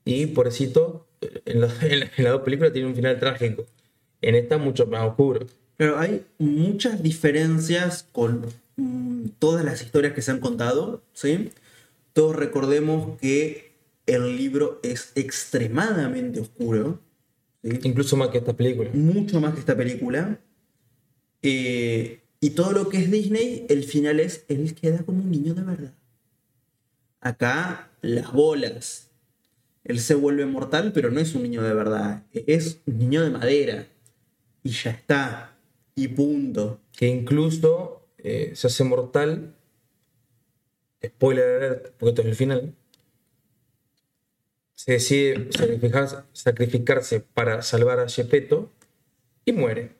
y 0.04 0.28
pobrecito, 0.28 1.08
en, 1.46 1.64
en 1.64 2.10
en 2.18 2.24
las 2.24 2.34
dos 2.34 2.42
películas 2.44 2.74
tiene 2.74 2.88
un 2.88 2.96
final 2.96 3.18
trágico. 3.20 3.66
En 4.22 4.36
esta 4.36 4.58
mucho 4.58 4.86
más 4.88 5.02
oscuro. 5.08 5.46
Pero 5.78 5.98
hay 5.98 6.26
muchas 6.38 7.02
diferencias 7.02 8.08
con 8.12 8.46
todas 9.40 9.64
las 9.66 9.82
historias 9.82 10.14
que 10.14 10.22
se 10.22 10.32
han 10.32 10.40
contado, 10.40 11.04
¿sí? 11.14 11.52
Todos 12.14 12.36
recordemos 12.36 13.20
que 13.20 13.74
el 14.06 14.38
libro 14.38 14.80
es 14.84 15.12
extremadamente 15.16 16.40
oscuro, 16.40 17.02
¿sí? 17.64 17.80
Incluso 17.84 18.16
más 18.18 18.30
que 18.30 18.40
esta 18.40 18.54
película. 18.54 18.90
mucho 18.94 19.40
más 19.42 19.54
que 19.54 19.60
esta 19.60 19.76
película. 19.76 20.40
Eh, 21.42 22.22
y 22.40 22.52
todo 22.52 22.72
lo 22.72 22.90
que 22.90 22.98
es 22.98 23.12
Disney, 23.12 23.66
el 23.70 23.84
final 23.84 24.20
es, 24.20 24.46
él 24.48 24.76
queda 24.76 25.04
como 25.04 25.24
un 25.24 25.32
niño 25.32 25.54
de 25.54 25.64
verdad. 25.64 25.94
Acá, 27.20 27.90
las 28.02 28.32
bolas. 28.32 29.10
Él 29.84 30.00
se 30.00 30.16
vuelve 30.16 30.46
mortal, 30.46 30.92
pero 30.94 31.12
no 31.12 31.20
es 31.20 31.34
un 31.34 31.44
niño 31.44 31.64
de 31.64 31.74
verdad. 31.74 32.24
Es 32.34 32.82
un 32.86 33.00
niño 33.00 33.24
de 33.24 33.32
madera. 33.32 33.88
Y 34.64 34.70
ya 34.70 34.92
está. 34.92 35.58
Y 35.96 36.10
punto. 36.10 36.82
Que 36.96 37.08
incluso 37.08 38.05
eh, 38.26 38.52
se 38.56 38.68
hace 38.68 38.84
mortal. 38.84 39.56
Spoiler 41.06 41.46
alert, 41.64 41.94
porque 41.98 42.10
esto 42.10 42.22
es 42.24 42.28
el 42.28 42.36
final. 42.36 42.76
Se 44.74 44.94
decide 44.94 45.48
sacrificarse, 45.52 46.18
sacrificarse 46.34 47.20
para 47.22 47.62
salvar 47.62 48.00
a 48.00 48.10
Gepetto 48.10 48.72
y 49.46 49.54
muere. 49.54 49.92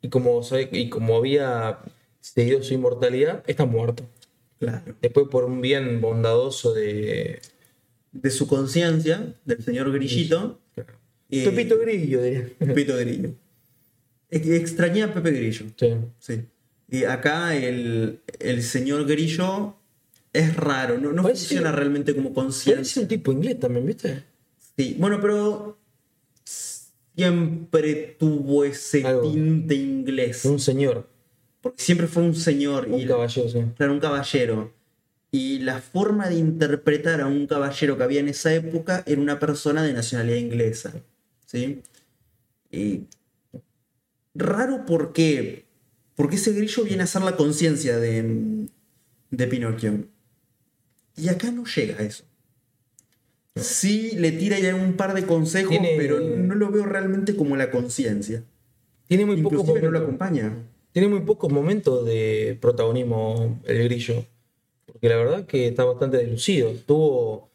Y 0.00 0.08
como, 0.08 0.40
y 0.72 0.88
como 0.88 1.16
había 1.16 1.80
seguido 2.20 2.62
su 2.62 2.74
inmortalidad, 2.74 3.42
está 3.46 3.64
muerto. 3.66 4.04
Claro. 4.58 4.94
Después, 5.02 5.26
por 5.28 5.44
un 5.44 5.60
bien 5.60 6.00
bondadoso 6.00 6.72
de. 6.72 7.40
De 8.12 8.30
su 8.30 8.46
conciencia, 8.46 9.34
del 9.44 9.62
señor 9.62 9.92
Grillito. 9.92 10.58
eh, 11.28 11.44
Pepito 11.44 11.78
Grillo, 11.78 12.22
diría. 12.22 12.48
Pepito 12.58 12.96
Grillo. 12.96 13.30
Ex- 14.30 14.46
Extrañé 14.48 15.02
a 15.02 15.12
Pepe 15.12 15.32
Grillo. 15.32 15.66
Sí. 15.76 15.94
Sí. 16.18 16.44
Y 16.90 17.04
acá 17.04 17.56
el, 17.56 18.20
el 18.38 18.62
señor 18.62 19.06
Grillo 19.06 19.76
es 20.32 20.54
raro, 20.56 20.98
no, 20.98 21.12
no 21.12 21.22
Parece- 21.22 21.40
funciona 21.40 21.72
realmente 21.72 22.14
como 22.14 22.32
conciencia. 22.32 23.02
un 23.02 23.08
tipo 23.08 23.32
inglés 23.32 23.58
también, 23.58 23.86
¿viste? 23.86 24.22
Sí, 24.76 24.94
bueno, 24.98 25.18
pero 25.20 25.78
siempre 26.44 28.16
tuvo 28.18 28.64
ese 28.64 29.04
Algo. 29.06 29.32
tinte 29.32 29.74
inglés. 29.74 30.44
Un 30.44 30.60
señor, 30.60 31.08
Porque 31.60 31.82
siempre 31.82 32.06
fue 32.06 32.22
un 32.22 32.34
señor 32.34 32.86
un 32.88 33.00
y 33.00 33.06
caballero, 33.06 33.48
sí. 33.48 33.58
claro, 33.76 33.92
un 33.92 34.00
caballero. 34.00 34.72
Y 35.32 35.58
la 35.60 35.80
forma 35.80 36.28
de 36.28 36.36
interpretar 36.36 37.20
a 37.20 37.26
un 37.26 37.46
caballero 37.46 37.96
que 37.96 38.04
había 38.04 38.20
en 38.20 38.28
esa 38.28 38.54
época 38.54 39.02
era 39.06 39.20
una 39.20 39.38
persona 39.38 39.82
de 39.82 39.92
nacionalidad 39.92 40.36
inglesa. 40.38 40.92
¿Sí? 41.46 41.82
Y 42.70 43.02
raro 44.34 44.84
porque, 44.86 45.65
porque 46.16 46.36
ese 46.36 46.52
grillo 46.52 46.82
viene 46.84 47.02
a 47.04 47.06
ser 47.06 47.22
la 47.22 47.36
conciencia 47.36 47.98
de, 47.98 48.66
de 49.30 49.46
Pinocchio. 49.46 50.06
Y 51.16 51.28
acá 51.28 51.50
no 51.52 51.64
llega 51.64 51.98
a 51.98 52.02
eso. 52.02 52.24
Sí, 53.54 54.12
le 54.16 54.32
tira 54.32 54.58
ya 54.58 54.74
un 54.74 54.94
par 54.94 55.14
de 55.14 55.24
consejos, 55.24 55.70
Tiene- 55.70 55.94
pero 55.96 56.20
no 56.20 56.54
lo 56.54 56.70
veo 56.70 56.84
realmente 56.84 57.34
como 57.36 57.56
la 57.56 57.70
conciencia. 57.70 58.44
Tiene 59.06 59.24
muy 59.24 59.36
pocos 59.40 59.60
Inclusive 59.60 59.80
no 59.86 59.90
lo 59.92 60.00
momentos. 60.00 60.26
acompaña. 60.26 60.68
Tiene 60.92 61.08
muy 61.08 61.20
pocos 61.20 61.50
momentos 61.52 62.04
de 62.04 62.58
protagonismo 62.60 63.60
el 63.64 63.84
grillo. 63.84 64.24
Porque 64.84 65.08
la 65.08 65.16
verdad 65.16 65.46
que 65.46 65.68
está 65.68 65.84
bastante 65.84 66.18
deslucido. 66.18 66.72
Tuvo. 66.86 67.50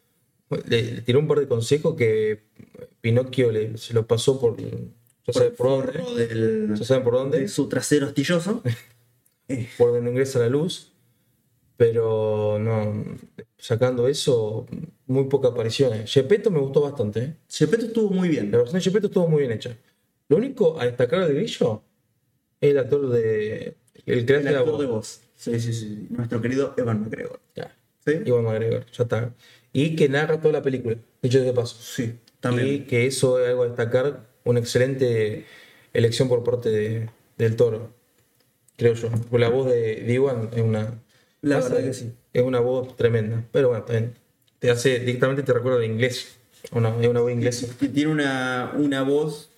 Le, 0.66 0.82
le 0.82 1.00
tiró 1.02 1.18
un 1.18 1.28
par 1.28 1.38
de 1.40 1.48
consejos 1.48 1.94
que 1.96 2.42
Pinocchio 3.00 3.52
le, 3.52 3.76
se 3.78 3.94
lo 3.94 4.06
pasó 4.06 4.40
por. 4.40 4.56
Sabe 5.28 5.50
por 5.50 5.92
dónde. 5.92 6.26
del- 6.26 6.74
Ya 6.76 6.84
saben 6.84 7.04
por 7.04 7.14
de 7.14 7.18
dónde. 7.20 7.48
su 7.48 7.68
trasero 7.68 8.06
astilloso. 8.06 8.62
Por 9.76 9.88
donde 9.88 10.02
no 10.02 10.10
ingresa 10.10 10.38
la 10.38 10.48
luz. 10.48 10.92
Pero 11.76 12.58
no. 12.60 13.04
Sacando 13.58 14.08
eso, 14.08 14.66
muy 15.06 15.24
pocas 15.24 15.52
apariciones. 15.52 16.10
Gepetto 16.12 16.50
me 16.50 16.58
gustó 16.60 16.80
bastante. 16.80 17.20
¿eh? 17.20 17.36
Gepetto 17.48 17.86
estuvo 17.86 18.10
muy 18.10 18.28
bien. 18.28 18.50
La 18.50 18.58
versión 18.58 18.78
de 18.78 18.84
Gepetto 18.84 19.06
estuvo 19.08 19.28
muy 19.28 19.40
bien 19.40 19.52
hecha. 19.52 19.76
Lo 20.28 20.36
único 20.38 20.80
a 20.80 20.86
destacar 20.86 21.26
del 21.26 21.36
grillo 21.36 21.82
es 22.60 22.70
el 22.70 22.78
actor 22.78 23.08
de. 23.10 23.76
El 24.06 24.24
que 24.26 24.34
El 24.36 24.44
la 24.44 24.50
actor 24.50 24.70
voz. 24.72 24.80
de 24.80 24.86
voz. 24.86 25.20
Sí, 25.36 25.60
sí, 25.60 25.72
sí. 25.72 26.06
Nuestro 26.10 26.40
querido 26.40 26.74
Evan 26.76 27.02
McGregor. 27.02 27.40
Ya. 27.54 27.76
¿Sí? 28.06 28.12
Iwan 28.24 28.44
McGregor, 28.44 28.86
ya 28.90 29.02
está. 29.04 29.34
Y 29.72 29.94
que 29.96 30.08
narra 30.08 30.40
toda 30.40 30.52
la 30.54 30.62
película, 30.62 30.96
dicho 31.20 31.40
de 31.40 31.52
paso. 31.52 31.76
Sí, 31.80 32.14
Y 32.42 32.56
también. 32.56 32.86
que 32.86 33.06
eso 33.06 33.38
es 33.40 33.48
algo 33.48 33.62
a 33.62 33.66
destacar, 33.68 34.26
una 34.44 34.58
excelente 34.60 35.46
elección 35.92 36.28
por 36.28 36.42
parte 36.42 36.68
de- 36.70 37.08
del 37.38 37.54
toro, 37.56 37.92
creo 38.76 38.94
yo. 38.94 39.10
La 39.32 39.48
voz 39.48 39.66
de, 39.70 40.02
de 40.02 40.12
Iwan 40.14 40.48
es 40.52 40.60
una. 40.62 41.00
La 41.40 41.58
hace- 41.58 41.68
verdad 41.70 41.84
que 41.86 41.94
sí. 41.94 42.12
Es 42.32 42.42
una 42.42 42.60
voz 42.60 42.96
tremenda. 42.96 43.44
Pero 43.52 43.68
bueno, 43.68 43.84
también 43.84 44.14
te 44.58 44.70
hace, 44.70 44.98
directamente 45.00 45.42
te 45.42 45.52
recuerda 45.52 45.84
en 45.84 45.92
inglés. 45.92 46.36
Una, 46.72 46.88
es 47.00 47.08
una 47.08 47.20
voz 47.20 47.32
inglesa. 47.32 47.66
Que 47.78 47.88
tiene 47.88 48.10
una, 48.12 48.72
una 48.76 49.02
voz 49.02 49.50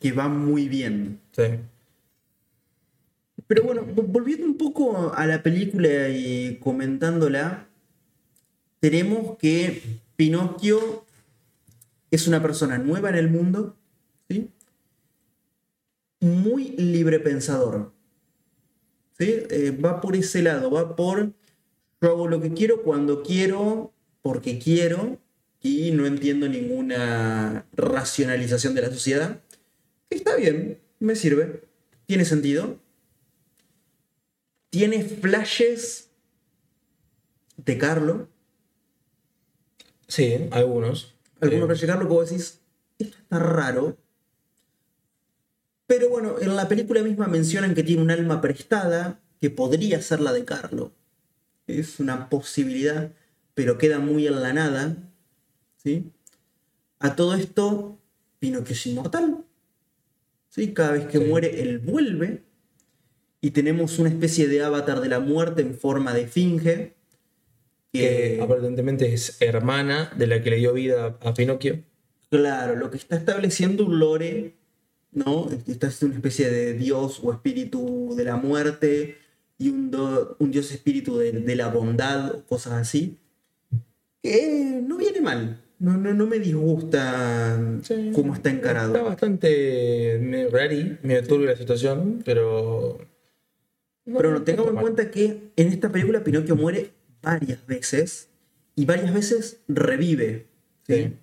que 0.00 0.12
va 0.12 0.28
muy 0.28 0.68
bien. 0.68 1.20
Sí. 1.32 1.42
Pero 3.46 3.64
bueno, 3.64 3.82
vo- 3.82 4.06
volviendo 4.06 4.46
un 4.46 4.56
poco 4.56 5.12
a 5.14 5.26
la 5.26 5.42
película 5.42 6.08
y 6.08 6.58
comentándola, 6.62 7.66
tenemos 8.80 9.36
que 9.38 9.82
Pinocchio 10.16 11.04
es 12.12 12.28
una 12.28 12.40
persona 12.40 12.78
nueva 12.78 13.08
en 13.08 13.16
el 13.16 13.30
mundo, 13.30 13.76
¿sí? 14.28 14.48
Muy 16.20 16.76
libre 16.76 17.18
pensador. 17.18 17.92
¿sí? 19.18 19.42
Eh, 19.50 19.76
va 19.84 20.00
por 20.00 20.14
ese 20.14 20.42
lado, 20.42 20.70
va 20.70 20.94
por 20.94 21.32
yo 22.02 22.10
hago 22.10 22.26
lo 22.26 22.40
que 22.40 22.52
quiero 22.52 22.82
cuando 22.82 23.22
quiero, 23.22 23.92
porque 24.22 24.58
quiero, 24.58 25.20
y 25.60 25.92
no 25.92 26.04
entiendo 26.04 26.48
ninguna 26.48 27.64
racionalización 27.74 28.74
de 28.74 28.82
la 28.82 28.90
sociedad. 28.90 29.40
Está 30.10 30.34
bien, 30.34 30.80
me 30.98 31.14
sirve, 31.14 31.62
tiene 32.06 32.24
sentido. 32.24 32.80
Tiene 34.70 35.04
flashes 35.04 36.10
de 37.56 37.78
Carlo. 37.78 38.28
Sí, 40.08 40.48
algunos. 40.50 41.11
Algunos 41.42 41.80
que 41.80 41.86
vos 42.04 42.30
decís, 42.30 42.60
esto 42.98 43.18
está 43.18 43.38
raro. 43.38 43.98
Pero 45.86 46.08
bueno, 46.08 46.36
en 46.40 46.54
la 46.54 46.68
película 46.68 47.02
misma 47.02 47.26
mencionan 47.26 47.74
que 47.74 47.82
tiene 47.82 48.00
un 48.00 48.10
alma 48.12 48.40
prestada, 48.40 49.20
que 49.40 49.50
podría 49.50 50.00
ser 50.00 50.20
la 50.20 50.32
de 50.32 50.44
Carlo. 50.44 50.92
Es 51.66 51.98
una 51.98 52.28
posibilidad, 52.30 53.12
pero 53.54 53.76
queda 53.76 53.98
muy 53.98 54.26
en 54.28 54.40
la 54.40 54.52
nada. 54.52 54.96
¿sí? 55.76 56.12
A 57.00 57.16
todo 57.16 57.34
esto, 57.34 57.98
Pinocchio 58.38 58.74
es 58.74 58.86
inmortal. 58.86 59.44
¿sí? 60.48 60.72
Cada 60.72 60.92
vez 60.92 61.06
que 61.06 61.18
Sí. 61.18 61.24
muere, 61.24 61.60
él 61.60 61.80
vuelve. 61.80 62.44
Y 63.40 63.50
tenemos 63.50 63.98
una 63.98 64.10
especie 64.10 64.46
de 64.46 64.62
avatar 64.62 65.00
de 65.00 65.08
la 65.08 65.18
muerte 65.18 65.62
en 65.62 65.76
forma 65.76 66.14
de 66.14 66.28
finge. 66.28 66.94
Que 67.92 68.38
aparentemente 68.40 69.12
es 69.12 69.36
hermana 69.40 70.10
de 70.16 70.26
la 70.26 70.42
que 70.42 70.50
le 70.50 70.56
dio 70.56 70.72
vida 70.72 71.18
a 71.20 71.34
Pinocchio. 71.34 71.80
Claro, 72.30 72.76
lo 72.76 72.90
que 72.90 72.96
está 72.96 73.16
estableciendo 73.16 73.84
un 73.86 73.98
lore, 73.98 74.54
¿no? 75.12 75.48
Esta 75.66 75.88
es 75.88 76.02
una 76.02 76.14
especie 76.14 76.50
de 76.50 76.72
dios 76.72 77.20
o 77.22 77.32
espíritu 77.32 78.14
de 78.16 78.24
la 78.24 78.36
muerte 78.36 79.18
y 79.58 79.68
un, 79.68 79.90
do- 79.90 80.36
un 80.38 80.50
dios 80.50 80.72
espíritu 80.72 81.18
de, 81.18 81.32
de 81.32 81.56
la 81.56 81.68
bondad 81.68 82.34
o 82.36 82.44
cosas 82.46 82.72
así. 82.74 83.18
Que 84.22 84.80
no 84.86 84.96
viene 84.96 85.20
mal. 85.20 85.60
No, 85.78 85.96
no, 85.96 86.14
no 86.14 86.26
me 86.26 86.38
disgusta 86.38 87.60
Sí. 87.82 88.12
cómo 88.14 88.34
está 88.34 88.50
encarado. 88.50 88.94
Está 88.94 89.02
bastante 89.02 90.48
rari, 90.50 90.96
medio 91.02 91.26
turbia 91.26 91.50
la 91.50 91.56
situación, 91.56 92.22
pero. 92.24 92.98
Pero 94.04 94.30
no, 94.30 94.36
está 94.38 94.44
tengamos 94.46 94.72
en 94.74 94.80
cuenta 94.80 95.10
que 95.10 95.50
en 95.56 95.68
esta 95.68 95.90
película 95.90 96.22
Pinocchio 96.24 96.56
muere 96.56 96.90
varias 97.22 97.66
veces 97.66 98.28
y 98.74 98.84
varias 98.84 99.14
veces 99.14 99.60
revive. 99.68 100.46
¿sí? 100.86 100.94
Sí. 100.94 101.16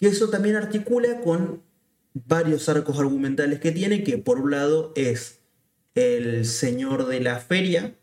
Que 0.00 0.08
eso 0.08 0.28
también 0.30 0.56
articula 0.56 1.20
con 1.20 1.62
varios 2.14 2.68
arcos 2.68 2.98
argumentales 2.98 3.60
que 3.60 3.72
tiene, 3.72 4.02
que 4.02 4.18
por 4.18 4.40
un 4.40 4.50
lado 4.50 4.92
es 4.96 5.38
el 5.94 6.44
señor 6.46 7.06
de 7.06 7.20
la 7.20 7.38
feria, 7.38 7.94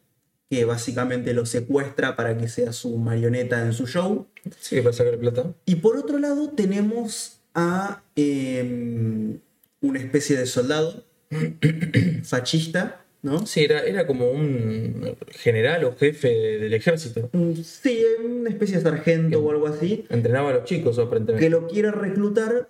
que 0.50 0.66
básicamente 0.66 1.34
lo 1.34 1.46
secuestra 1.46 2.16
para 2.16 2.38
que 2.38 2.48
sea 2.48 2.74
su 2.74 2.98
marioneta 2.98 3.66
en 3.66 3.74
su 3.74 3.86
show. 3.86 4.28
Sí, 4.60 4.82
para 4.82 4.94
sacar 4.94 5.18
plata. 5.18 5.54
Y 5.66 5.76
por 5.76 5.98
otro 5.98 6.18
lado 6.18 6.50
tenemos 6.50 7.42
a 7.54 8.04
eh, 8.16 9.40
una 9.82 10.00
especie 10.00 10.38
de 10.38 10.46
soldado 10.46 11.06
fascista, 12.24 13.06
¿no? 13.22 13.46
Sí, 13.46 13.64
era, 13.64 13.82
era 13.82 14.08
como 14.08 14.30
un 14.32 15.16
general 15.32 15.84
o 15.86 15.96
jefe 15.96 16.30
del 16.30 16.74
ejército. 16.74 17.30
Sí, 17.64 18.04
una 18.24 18.50
especie 18.50 18.78
de 18.78 18.84
sargento 18.84 19.40
o 19.44 19.52
algo 19.52 19.68
así, 19.68 20.06
Entrenaba 20.10 20.50
a 20.52 20.54
los 20.54 20.64
chicos, 20.66 20.98
aparentemente. 21.00 21.46
que 21.46 21.50
lo 21.50 21.68
quiere 21.68 21.92
reclutar 21.92 22.70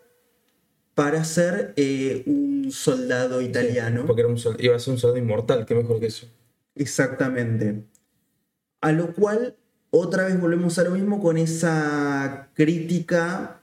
para 0.96 1.24
ser 1.24 1.74
eh, 1.78 2.24
un 2.26 2.72
soldado 2.72 3.42
italiano. 3.42 4.06
Porque 4.06 4.22
era 4.22 4.30
un 4.30 4.38
sol- 4.38 4.58
iba 4.60 4.76
a 4.76 4.80
ser 4.80 4.94
un 4.94 5.00
soldado 5.00 5.18
inmortal, 5.18 5.66
qué 5.66 5.76
mejor 5.76 6.00
que 6.00 6.08
eso. 6.08 6.28
Exactamente. 6.76 7.84
A 8.82 8.92
lo 8.92 9.14
cual, 9.14 9.56
otra 9.92 10.26
vez 10.26 10.40
volvemos 10.40 10.78
a 10.80 10.84
lo 10.84 10.92
mismo 10.92 11.22
con 11.22 11.38
esa 11.38 12.50
crítica 12.54 13.62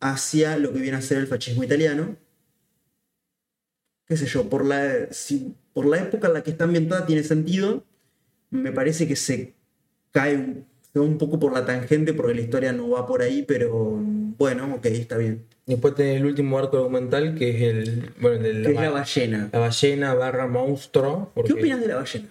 hacia 0.00 0.56
lo 0.58 0.72
que 0.72 0.80
viene 0.80 0.96
a 0.96 1.02
ser 1.02 1.18
el 1.18 1.26
fascismo 1.26 1.64
italiano. 1.64 2.16
Qué 4.06 4.16
sé 4.16 4.26
yo, 4.26 4.48
por 4.50 4.64
la, 4.64 5.08
si- 5.12 5.54
por 5.74 5.84
la 5.86 5.98
época 5.98 6.28
en 6.28 6.34
la 6.34 6.42
que 6.42 6.50
está 6.52 6.64
ambientada 6.64 7.04
tiene 7.04 7.22
sentido. 7.22 7.84
Me 8.50 8.72
parece 8.72 9.06
que 9.06 9.16
se 9.16 9.52
cae 10.12 10.36
un- 10.36 10.64
se 10.92 10.98
va 11.00 11.04
un 11.04 11.18
poco 11.18 11.38
por 11.40 11.52
la 11.52 11.66
tangente 11.66 12.14
porque 12.14 12.34
la 12.34 12.40
historia 12.40 12.72
no 12.72 12.88
va 12.90 13.06
por 13.06 13.20
ahí, 13.20 13.42
pero 13.46 13.70
bueno, 14.38 14.74
ok, 14.76 14.86
está 14.86 15.16
bien. 15.18 15.44
Después 15.66 15.94
tenés 15.94 16.18
el 16.20 16.26
último 16.26 16.58
arco 16.58 16.76
argumental, 16.76 17.34
que 17.34 17.50
es 17.50 17.62
el, 17.62 18.10
bueno, 18.20 18.38
de 18.42 18.54
la, 18.54 18.66
Que 18.68 18.74
es 18.74 18.80
la 18.80 18.90
ba- 18.90 18.98
ballena. 19.00 19.48
la 19.52 19.58
ballena 19.58 20.14
barra 20.14 20.46
monstruo. 20.46 21.32
¿Qué 21.44 21.52
opinas 21.54 21.80
de 21.80 21.88
la 21.88 21.96
ballena? 21.96 22.28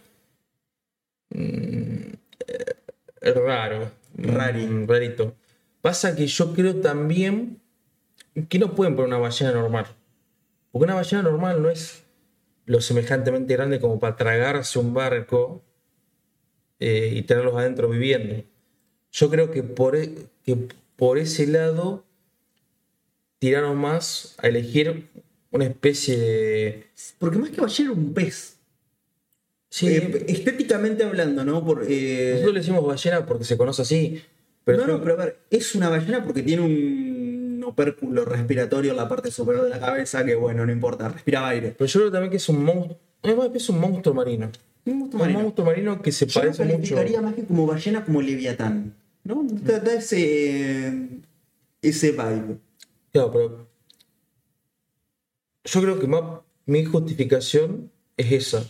Es 3.21 3.35
raro. 3.35 3.91
Rari. 4.15 4.65
Mm, 4.67 4.87
Rarito. 4.87 5.35
Pasa 5.81 6.15
que 6.15 6.27
yo 6.27 6.53
creo 6.53 6.75
también 6.77 7.59
que 8.49 8.59
no 8.59 8.73
pueden 8.75 8.95
poner 8.95 9.07
una 9.09 9.17
ballena 9.17 9.51
normal. 9.51 9.87
Porque 10.71 10.85
una 10.85 10.95
ballena 10.95 11.23
normal 11.23 11.61
no 11.61 11.69
es 11.69 12.02
lo 12.65 12.81
semejantemente 12.81 13.53
grande 13.53 13.79
como 13.79 13.99
para 13.99 14.15
tragarse 14.15 14.79
un 14.79 14.93
barco 14.93 15.63
eh, 16.79 17.11
y 17.15 17.21
tenerlos 17.23 17.55
adentro 17.55 17.89
viviendo. 17.89 18.43
Yo 19.11 19.29
creo 19.29 19.51
que 19.51 19.63
por, 19.63 19.95
e- 19.95 20.15
que 20.43 20.57
por 20.95 21.17
ese 21.17 21.47
lado 21.47 22.03
tiraron 23.39 23.77
más 23.77 24.35
a 24.39 24.47
elegir 24.47 25.09
una 25.51 25.65
especie 25.65 26.17
de... 26.17 26.85
Porque 27.19 27.37
más 27.37 27.49
que 27.51 27.61
ballena 27.61 27.91
un 27.91 28.13
pez. 28.13 28.57
Sí, 29.69 29.87
Eh, 29.87 30.25
estéticamente 30.27 31.03
hablando, 31.03 31.43
¿no? 31.43 31.63
Por, 31.65 31.85
eh, 31.87 32.29
nosotros 32.31 32.53
le 32.53 32.59
decimos 32.59 32.85
ballena 32.85 33.25
porque 33.25 33.43
se 33.43 33.57
conoce 33.57 33.81
así. 33.81 34.23
Pero 34.63 34.79
no, 34.79 34.87
no, 34.87 35.01
pero 35.01 35.13
a 35.15 35.25
ver, 35.25 35.39
es 35.49 35.75
una 35.75 35.89
ballena 35.89 36.23
porque 36.23 36.41
tiene 36.41 36.61
un 36.61 37.12
opérculo 37.63 38.25
respiratorio 38.25 38.91
en 38.91 38.97
la 38.97 39.07
parte 39.09 39.31
superior 39.31 39.63
de 39.65 39.69
la 39.71 39.79
cabeza 39.79 40.23
que, 40.25 40.35
bueno, 40.35 40.65
no 40.65 40.71
importa, 40.71 41.09
respira 41.09 41.47
aire. 41.47 41.73
Pero 41.77 41.87
yo 41.87 41.99
creo 42.01 42.11
también 42.11 42.31
que 42.31 42.37
es 42.37 42.49
un 42.49 42.63
monstruo. 42.63 42.99
Es 43.53 43.69
un 43.69 43.79
monstruo 43.79 44.13
marino. 44.15 44.49
Un 44.85 44.99
monstruo 44.99 45.21
Un 45.21 45.27
marino. 45.27 45.39
monstruo 45.43 45.65
marino 45.65 46.01
que 46.01 46.11
se 46.11 46.25
Yo 46.25 46.41
parece 46.41 46.63
mucho. 46.65 46.75
calificaría 46.75 47.21
más 47.21 47.33
que 47.35 47.45
como 47.45 47.65
ballena, 47.65 48.03
como 48.03 48.21
leviatán. 48.21 48.93
¿No? 49.23 49.45
Da, 49.49 49.79
da 49.79 49.93
ese, 49.93 50.93
ese 51.81 52.11
vibe. 52.11 52.57
Claro, 53.11 53.31
pero. 53.31 53.67
Yo 55.65 55.81
creo 55.81 55.99
que 55.99 56.07
más 56.07 56.23
mi 56.65 56.83
justificación 56.83 57.89
es 58.17 58.31
esa. 58.31 58.65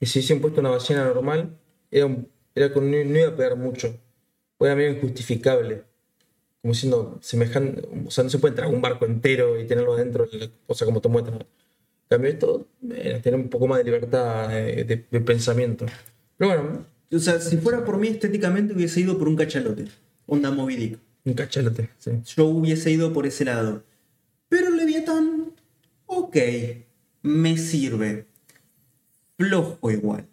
Que 0.00 0.06
si 0.06 0.18
hubiesen 0.18 0.40
puesto 0.40 0.60
una 0.60 0.70
ballena 0.70 1.04
normal, 1.04 1.56
era, 1.90 2.06
un- 2.06 2.28
era 2.54 2.72
con, 2.72 2.90
no 2.90 2.96
iba 2.96 3.28
a 3.28 3.36
pegar 3.36 3.56
mucho. 3.56 3.96
Era 4.58 4.74
medio 4.74 4.90
injustificable. 4.90 5.84
Como 6.66 6.72
diciendo, 6.74 7.16
semejante. 7.22 7.88
O 8.08 8.10
sea, 8.10 8.24
no 8.24 8.30
se 8.30 8.40
puede 8.40 8.56
traer 8.56 8.74
un 8.74 8.82
barco 8.82 9.06
entero 9.06 9.56
y 9.60 9.68
tenerlo 9.68 9.94
adentro, 9.94 10.26
o 10.66 10.74
sea, 10.74 10.84
como 10.84 11.00
te 11.00 11.08
muestran. 11.08 11.38
En 11.38 11.46
cambio, 12.08 12.28
esto, 12.28 12.66
eh, 12.90 13.20
tiene 13.22 13.38
un 13.38 13.48
poco 13.48 13.68
más 13.68 13.78
de 13.78 13.84
libertad 13.84 14.52
eh, 14.58 14.82
de, 14.82 15.04
de 15.08 15.20
pensamiento. 15.20 15.86
Pero 16.36 16.50
bueno, 16.50 16.86
O 17.12 17.18
sea, 17.20 17.38
si 17.38 17.58
fuera 17.58 17.84
por 17.84 17.98
mí 17.98 18.08
estéticamente 18.08 18.74
hubiese 18.74 18.98
ido 19.00 19.16
por 19.16 19.28
un 19.28 19.36
cachalote. 19.36 19.84
Onda 20.26 20.50
Moby 20.50 20.74
Dick. 20.74 20.98
un 21.24 21.34
cachalote, 21.34 21.88
sí. 21.98 22.10
Yo 22.34 22.46
hubiese 22.46 22.90
ido 22.90 23.12
por 23.12 23.28
ese 23.28 23.44
lado. 23.44 23.84
Pero 24.48 24.66
el 24.66 24.76
Leviatán, 24.76 25.52
ok, 26.06 26.36
me 27.22 27.58
sirve. 27.58 28.26
Flojo 29.38 29.88
igual. 29.92 30.26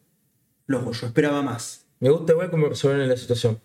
Flojo, 0.65 0.93
yo 0.93 1.05
esperaba 1.05 1.43
más. 1.43 1.85
Me 1.99 2.09
gusta 2.09 2.31
igual 2.33 2.49
cómo 2.49 2.69
resuelven 2.69 3.07
la 3.07 3.17
situación 3.17 3.59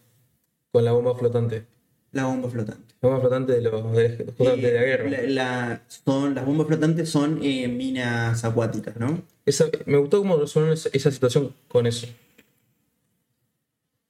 con 0.71 0.85
la 0.85 0.93
bomba 0.93 1.15
flotante. 1.15 1.65
La 2.13 2.25
bomba 2.25 2.49
flotante. 2.49 2.95
La 3.01 3.09
bomba 3.09 3.21
flotante 3.21 3.53
de, 3.53 3.61
los, 3.63 3.93
de, 3.93 4.25
justamente 4.37 4.67
de 4.73 4.75
la 4.75 4.85
guerra. 4.85 5.11
La- 5.11 5.23
la- 5.23 5.83
son, 5.89 6.35
las 6.35 6.45
bombas 6.47 6.67
flotantes 6.67 7.09
son 7.11 7.41
eh, 7.43 7.69
minas 7.69 8.45
acuáticas, 8.45 8.97
¿no? 8.97 9.23
Esa- 9.47 9.67
me 9.87 9.99
gustó 9.99 10.19
cómo 10.19 10.37
resuelven 10.37 10.73
esa, 10.73 10.89
esa 10.93 11.11
situación 11.11 11.55
con 11.69 11.87
eso. 11.87 12.07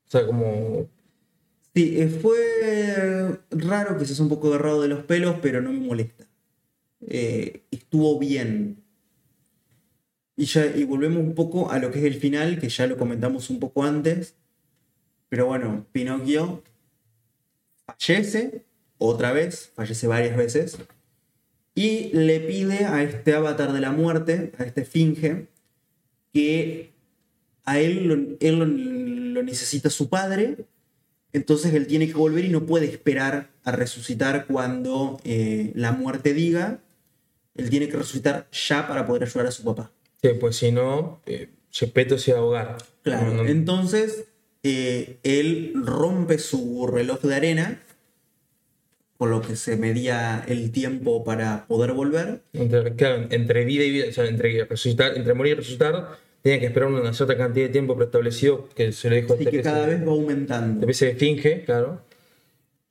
O 0.07 0.11
sea, 0.11 0.27
como. 0.27 0.87
Sí, 1.75 2.01
eh, 2.01 2.09
fue 2.09 3.39
raro, 3.51 3.99
quizás 3.99 4.19
un 4.21 4.29
poco 4.29 4.49
agarrado 4.49 4.83
de 4.83 4.89
los 4.89 5.05
pelos, 5.05 5.37
pero 5.43 5.61
no 5.61 5.73
me 5.73 5.81
molesta. 5.81 6.25
Eh, 7.07 7.63
estuvo 7.71 8.19
bien. 8.19 8.83
Y 10.37 10.45
ya 10.47 10.67
y 10.67 10.85
volvemos 10.85 11.19
un 11.19 11.35
poco 11.35 11.71
a 11.71 11.79
lo 11.79 11.91
que 11.91 11.99
es 11.99 12.05
el 12.05 12.15
final, 12.15 12.59
que 12.61 12.69
ya 12.69 12.87
lo 12.87 12.97
comentamos 12.97 13.51
un 13.51 13.59
poco 13.61 13.83
antes. 13.85 14.35
Pero 15.29 15.47
bueno, 15.47 15.85
Pinocchio 15.93 16.63
fallece, 17.97 18.65
otra 18.99 19.33
vez, 19.33 19.71
fallece 19.75 20.07
varias 20.07 20.37
veces, 20.37 20.79
y 21.75 22.11
le 22.13 22.41
pide 22.41 22.85
a 22.85 23.03
este 23.03 23.35
avatar 23.35 23.73
de 23.73 23.81
la 23.81 23.93
muerte, 23.93 24.53
a 24.59 24.65
este 24.65 24.85
finge, 24.85 25.47
que 26.33 26.93
a 27.65 27.79
él 27.79 28.07
lo, 28.09 28.15
él 28.41 28.59
lo, 28.59 28.65
lo 28.67 29.43
necesita 29.43 29.91
su 29.91 30.09
padre, 30.09 30.57
entonces 31.33 31.75
él 31.75 31.87
tiene 31.87 32.07
que 32.09 32.15
volver 32.15 32.45
y 32.45 32.49
no 32.49 32.67
puede 32.67 32.87
esperar 32.87 33.51
a 33.65 33.73
resucitar 33.73 34.47
cuando 34.47 35.21
eh, 35.25 35.73
la 35.75 35.93
muerte 35.93 36.33
diga, 36.33 36.81
él 37.55 37.71
tiene 37.71 37.89
que 37.89 37.97
resucitar 37.97 38.49
ya 38.51 38.89
para 38.89 39.07
poder 39.07 39.25
ayudar 39.25 39.47
a 39.47 39.51
su 39.51 39.63
papá. 39.63 39.91
Sí, 40.23 40.31
pues 40.41 40.57
si 40.57 40.73
no, 40.73 41.21
eh, 41.27 41.51
Gepetto 41.71 42.19
se 42.19 42.33
ahogar. 42.33 42.79
Claro, 43.03 43.33
No, 43.35 43.43
no- 43.45 43.49
entonces 43.49 44.25
eh, 44.63 45.19
él 45.23 45.73
rompe 45.75 46.39
su 46.39 46.87
reloj 46.87 47.21
de 47.23 47.35
arena, 47.35 47.83
con 49.17 49.31
lo 49.31 49.41
que 49.43 49.57
se 49.57 49.77
medía 49.77 50.45
el 50.47 50.71
tiempo 50.71 51.25
para 51.25 51.67
poder 51.67 51.93
volver. 51.93 52.43
entre, 52.53 52.95
claro, 52.95 53.27
entre 53.31 53.65
vida 53.65 53.85
y 53.85 53.91
vida, 53.91 54.07
o 54.09 54.13
sea, 54.13 54.27
entre, 54.27 54.65
resucitar, 54.65 55.17
entre 55.17 55.35
morir 55.35 55.53
y 55.53 55.57
resucitar, 55.57 56.19
tiene 56.43 56.61
que 56.61 56.67
esperar 56.67 56.89
una 56.89 57.13
cierta 57.13 57.37
cantidad 57.37 57.67
de 57.67 57.73
tiempo 57.73 57.97
preestablecido 57.97 58.69
que 58.77 58.93
se 58.93 59.11
le 59.11 59.23
dijo 59.23 59.35
Así 59.35 59.47
que 59.47 59.61
cada 59.61 59.87
vez 59.87 60.07
va 60.07 60.13
aumentando. 60.13 60.81
Después 60.81 60.97
se 60.97 61.15
finge, 61.17 61.65
claro. 61.65 62.01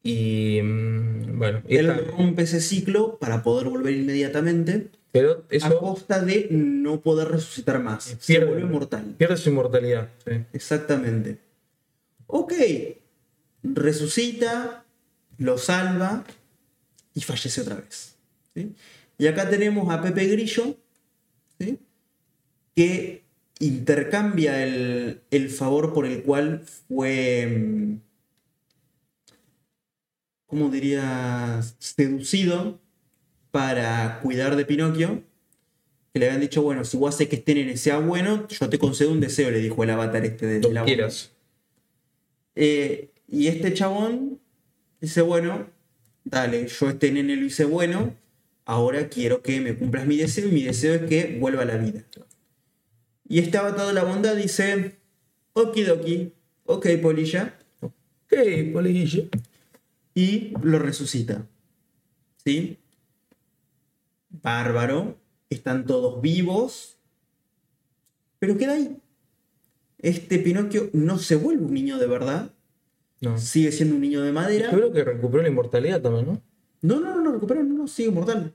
Y 0.03 0.59
mm, 0.61 1.37
bueno, 1.39 1.61
y 1.67 1.77
Él 1.77 1.89
está. 1.89 2.11
rompe 2.11 2.43
ese 2.43 2.59
ciclo 2.61 3.17
para 3.19 3.43
poder 3.43 3.67
volver 3.69 3.93
inmediatamente, 3.93 4.87
pero 5.11 5.45
a 5.49 5.55
eso 5.55 5.79
costa 5.79 6.23
de 6.23 6.47
no 6.51 7.01
poder 7.01 7.29
resucitar 7.29 7.81
más. 7.81 8.03
Se 8.19 8.33
Pierde. 8.33 8.47
vuelve 8.47 8.65
mortal. 8.65 9.15
pierde 9.17 9.37
su 9.37 9.49
inmortalidad. 9.49 10.09
sí. 10.25 10.33
Exactamente. 10.53 11.37
Ok. 12.27 12.53
Resucita, 13.63 14.85
lo 15.37 15.57
salva 15.57 16.25
y 17.13 17.21
fallece 17.21 17.61
otra 17.61 17.75
vez. 17.75 18.15
¿sí? 18.53 18.73
Y 19.17 19.27
acá 19.27 19.49
tenemos 19.49 19.89
a 19.91 20.01
Pepe 20.01 20.27
Grillo, 20.27 20.77
¿sí? 21.59 21.79
que 22.75 23.23
intercambia 23.59 24.63
el, 24.63 25.21
el 25.31 25.49
favor 25.49 25.93
por 25.93 26.05
el 26.05 26.21
cual 26.21 26.61
fue, 26.87 27.47
mm, 27.47 27.99
¿cómo 30.45 30.69
dirías?, 30.69 31.75
seducido 31.79 32.79
para 33.51 34.19
cuidar 34.21 34.55
de 34.55 34.65
Pinocchio. 34.65 35.23
Que 36.13 36.19
le 36.19 36.27
habían 36.27 36.41
dicho, 36.41 36.61
bueno, 36.61 36.85
si 36.85 36.97
vos 36.97 37.15
haces 37.15 37.27
que 37.27 37.37
este 37.37 37.55
nene 37.55 37.77
sea 37.77 37.97
bueno, 37.97 38.47
yo 38.47 38.69
te 38.69 38.79
concedo 38.79 39.11
un 39.11 39.19
deseo, 39.19 39.51
le 39.51 39.59
dijo 39.59 39.83
el 39.83 39.89
avatar 39.89 40.25
este 40.25 40.45
de, 40.45 40.71
la. 40.71 40.85
Eh, 42.59 43.11
y 43.27 43.47
este 43.47 43.71
chabón 43.75 44.39
dice, 44.99 45.21
bueno, 45.21 45.67
dale, 46.23 46.67
yo 46.67 46.89
este 46.89 47.11
nene 47.11 47.35
lo 47.35 47.45
hice 47.45 47.65
bueno, 47.65 48.15
ahora 48.65 49.09
quiero 49.09 49.43
que 49.43 49.61
me 49.61 49.77
cumplas 49.77 50.07
mi 50.07 50.17
deseo 50.17 50.47
y 50.47 50.51
mi 50.51 50.63
deseo 50.63 50.95
es 50.95 51.01
que 51.03 51.37
vuelva 51.39 51.61
a 51.61 51.65
la 51.65 51.77
vida. 51.77 52.03
Y 53.29 53.37
este 53.39 53.59
avatar 53.59 53.85
de 53.85 53.93
la 53.93 54.03
bondad 54.03 54.35
dice, 54.35 54.97
okidoki, 55.53 56.33
ok 56.65 56.87
polilla, 56.99 57.59
Ok, 57.79 58.33
polilla. 58.73 59.23
y 60.15 60.51
lo 60.63 60.79
resucita. 60.79 61.47
¿Sí? 62.43 62.79
Bárbaro, 64.29 65.17
están 65.49 65.85
todos 65.85 66.21
vivos, 66.21 66.97
pero 68.39 68.57
queda 68.57 68.73
ahí. 68.73 68.97
Este 69.99 70.39
Pinocchio 70.39 70.89
no 70.93 71.17
se 71.17 71.35
vuelve 71.35 71.65
un 71.65 71.73
niño 71.73 71.97
de 71.97 72.07
verdad, 72.07 72.51
No. 73.21 73.37
sigue 73.37 73.71
siendo 73.71 73.95
un 73.95 74.01
niño 74.01 74.21
de 74.21 74.31
madera. 74.31 74.71
Yo 74.71 74.77
creo 74.77 74.91
que 74.91 75.03
recuperó 75.03 75.41
la 75.43 75.49
inmortalidad 75.49 76.01
también, 76.01 76.25
¿no? 76.27 76.41
No, 76.81 76.99
no, 76.99 77.15
no, 77.15 77.21
no, 77.21 77.31
recupera, 77.33 77.63
no, 77.63 77.73
no, 77.73 77.87
sigue 77.87 78.11
mortal. 78.11 78.53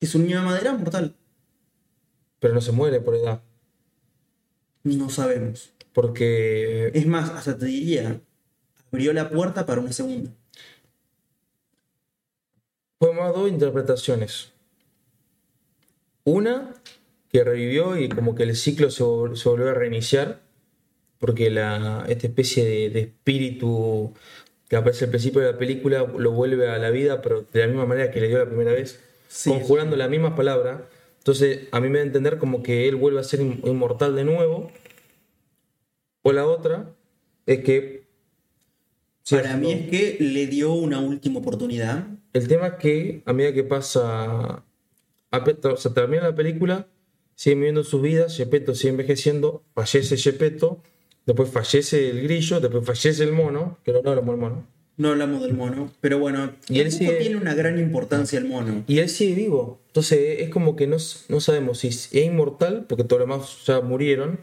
Es 0.00 0.14
un 0.14 0.22
niño 0.24 0.38
de 0.40 0.46
madera 0.46 0.72
mortal. 0.74 1.14
Pero 2.38 2.54
no 2.54 2.60
se 2.60 2.72
muere 2.72 3.00
por 3.00 3.14
edad. 3.14 3.42
No 4.84 5.10
sabemos. 5.10 5.72
Porque. 5.92 6.90
Es 6.94 7.06
más, 7.06 7.30
hasta 7.30 7.56
te 7.58 7.66
diría, 7.66 8.20
abrió 8.92 9.12
la 9.12 9.28
puerta 9.30 9.66
para 9.66 9.80
una 9.80 9.92
segunda. 9.92 10.30
Fue 12.98 13.12
más 13.14 13.34
dos 13.34 13.48
interpretaciones. 13.50 14.52
Una, 16.24 16.72
que 17.36 17.44
revivió 17.44 17.98
y 17.98 18.08
como 18.08 18.34
que 18.34 18.44
el 18.44 18.56
ciclo 18.56 18.90
se, 18.90 19.04
vol- 19.04 19.36
se 19.36 19.46
volvió 19.48 19.68
a 19.68 19.74
reiniciar, 19.74 20.40
porque 21.18 21.50
la, 21.50 22.04
esta 22.08 22.26
especie 22.28 22.64
de, 22.64 22.88
de 22.90 23.00
espíritu 23.00 24.14
que 24.70 24.76
aparece 24.76 25.04
al 25.04 25.10
principio 25.10 25.42
de 25.42 25.52
la 25.52 25.58
película 25.58 26.06
lo 26.18 26.30
vuelve 26.32 26.70
a 26.70 26.78
la 26.78 26.88
vida, 26.90 27.20
pero 27.20 27.42
de 27.52 27.60
la 27.60 27.66
misma 27.66 27.84
manera 27.84 28.10
que 28.10 28.20
le 28.22 28.28
dio 28.28 28.38
la 28.38 28.46
primera 28.46 28.72
vez, 28.72 29.00
Sí. 29.28 29.50
conjurando 29.50 29.96
las 29.96 30.08
mismas 30.08 30.32
palabras. 30.32 30.80
Entonces, 31.18 31.68
a 31.72 31.80
mí 31.80 31.88
me 31.90 31.98
da 31.98 32.04
a 32.04 32.06
entender 32.06 32.38
como 32.38 32.62
que 32.62 32.88
él 32.88 32.96
vuelve 32.96 33.20
a 33.20 33.24
ser 33.24 33.40
in- 33.40 33.60
inmortal 33.64 34.16
de 34.16 34.24
nuevo. 34.24 34.70
O 36.22 36.32
la 36.32 36.46
otra 36.46 36.94
es 37.44 37.58
que... 37.64 38.06
sí, 39.24 39.34
Para 39.36 39.56
mí 39.58 39.72
es 39.72 39.90
que 39.90 40.16
le 40.20 40.46
dio 40.46 40.72
una 40.72 41.00
última 41.00 41.40
oportunidad. 41.40 42.06
El 42.32 42.48
tema 42.48 42.68
es 42.68 42.74
que 42.74 43.22
a 43.26 43.32
medida 43.34 43.52
que 43.52 43.64
pasa, 43.64 44.64
o 45.32 45.76
sea, 45.76 45.92
termina 45.92 46.22
la 46.22 46.34
película, 46.34 46.86
siguen 47.36 47.60
viviendo 47.60 47.84
sus 47.84 48.02
vidas, 48.02 48.36
Gepetto 48.36 48.74
sigue 48.74 48.90
envejeciendo, 48.90 49.62
fallece 49.74 50.16
Gepetto, 50.16 50.82
después 51.24 51.48
fallece 51.50 52.10
el 52.10 52.22
grillo, 52.24 52.58
después 52.60 52.84
fallece 52.84 53.22
el 53.22 53.32
mono, 53.32 53.78
que 53.84 53.92
no 53.92 54.02
no 54.02 54.10
hablamos 54.10 54.32
del 54.32 54.40
mono. 54.40 54.66
No 54.98 55.10
hablamos 55.10 55.42
del 55.42 55.52
mono, 55.52 55.92
pero 56.00 56.18
bueno, 56.18 56.54
Y 56.70 56.80
él 56.80 56.90
sigue- 56.90 57.16
tiene 57.16 57.36
una 57.36 57.54
gran 57.54 57.78
importancia 57.78 58.38
el 58.38 58.46
mono. 58.46 58.82
Y 58.88 58.98
él 59.00 59.10
sigue 59.10 59.34
vivo. 59.34 59.78
Entonces 59.88 60.40
es 60.40 60.48
como 60.48 60.74
que 60.74 60.86
no, 60.86 60.96
no 61.28 61.40
sabemos 61.40 61.78
si 61.80 61.88
es 61.88 62.12
inmortal, 62.14 62.86
porque 62.88 63.04
todos 63.04 63.20
los 63.20 63.28
demás 63.28 63.64
ya 63.66 63.80
murieron, 63.82 64.40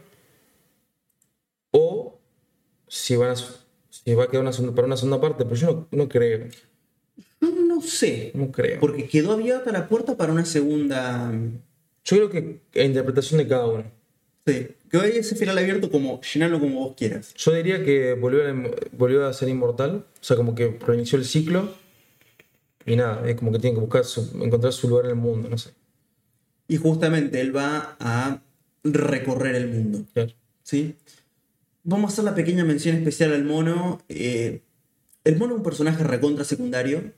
o 1.72 2.20
si, 2.86 3.16
van 3.16 3.30
a, 3.30 3.36
si 3.36 4.14
va 4.14 4.24
a 4.24 4.28
quedar 4.28 4.42
una 4.42 4.52
segunda- 4.52 4.74
para 4.76 4.86
una 4.86 4.96
segunda 4.96 5.20
parte, 5.20 5.44
pero 5.44 5.56
yo 5.56 5.66
no, 5.66 5.88
no 5.90 6.08
creo. 6.08 6.46
Yo 7.40 7.50
no 7.50 7.80
sé, 7.82 8.30
No 8.34 8.52
creo. 8.52 8.78
porque 8.80 9.08
quedó 9.08 9.32
abierta 9.32 9.72
la 9.72 9.88
puerta 9.88 10.16
para 10.16 10.32
una 10.32 10.44
segunda. 10.44 11.32
Yo 12.04 12.16
creo 12.16 12.30
que 12.30 12.60
la 12.74 12.84
interpretación 12.84 13.38
de 13.38 13.48
cada 13.48 13.66
uno. 13.66 13.84
Sí, 14.46 14.68
que 14.90 14.96
vaya 14.98 15.14
ese 15.20 15.36
final 15.36 15.56
abierto 15.56 15.90
como 15.90 16.20
llenarlo 16.20 16.60
como 16.60 16.80
vos 16.80 16.94
quieras. 16.96 17.32
Yo 17.34 17.52
diría 17.52 17.82
que 17.82 18.12
volvió 18.14 18.46
a, 18.46 18.52
volvió 18.92 19.26
a 19.26 19.32
ser 19.32 19.48
inmortal, 19.48 20.04
o 20.20 20.24
sea, 20.24 20.36
como 20.36 20.54
que 20.54 20.76
reinició 20.86 21.18
el 21.18 21.24
ciclo. 21.24 21.74
Y 22.86 22.96
nada, 22.96 23.26
es 23.28 23.36
como 23.36 23.50
que 23.52 23.58
tiene 23.58 23.74
que 23.76 23.80
buscar 23.80 24.04
su- 24.04 24.30
encontrar 24.42 24.72
su 24.74 24.88
lugar 24.88 25.06
en 25.06 25.12
el 25.12 25.16
mundo, 25.16 25.48
no 25.48 25.56
sé. 25.56 25.70
Y 26.68 26.76
justamente 26.76 27.40
él 27.40 27.56
va 27.56 27.96
a 27.98 28.42
recorrer 28.82 29.54
el 29.54 29.68
mundo. 29.68 30.04
Claro. 30.12 30.32
¿sí? 30.62 30.94
Vamos 31.82 32.10
a 32.10 32.12
hacer 32.12 32.24
la 32.24 32.34
pequeña 32.34 32.64
mención 32.64 32.96
especial 32.96 33.32
al 33.32 33.44
mono. 33.44 34.02
Eh, 34.10 34.60
el 35.24 35.36
mono 35.36 35.54
es 35.54 35.58
un 35.58 35.64
personaje 35.64 36.04
recontra 36.04 36.44
secundario 36.44 37.12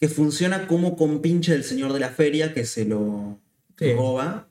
que 0.00 0.08
funciona 0.08 0.66
como 0.66 0.96
compinche 0.96 1.52
del 1.52 1.62
señor 1.62 1.92
de 1.92 2.00
la 2.00 2.08
feria 2.08 2.52
que 2.54 2.64
se 2.64 2.84
lo 2.84 3.38
Sí. 3.80 3.94
roba, 3.94 4.48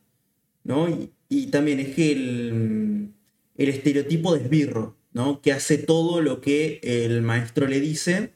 ¿no? 0.64 0.90
Y, 0.90 1.12
y 1.30 1.48
también 1.48 1.80
es 1.80 1.96
que 1.96 2.12
el, 2.12 3.14
el 3.56 3.70
estereotipo 3.70 4.34
de 4.34 4.44
esbirro, 4.44 4.98
¿no? 5.14 5.42
Que 5.42 5.54
hace 5.54 5.78
todo 5.78 6.22
lo 6.22 6.42
que 6.42 6.80
el 6.82 7.22
maestro 7.22 7.68
le 7.68 7.80
dice, 7.80 8.34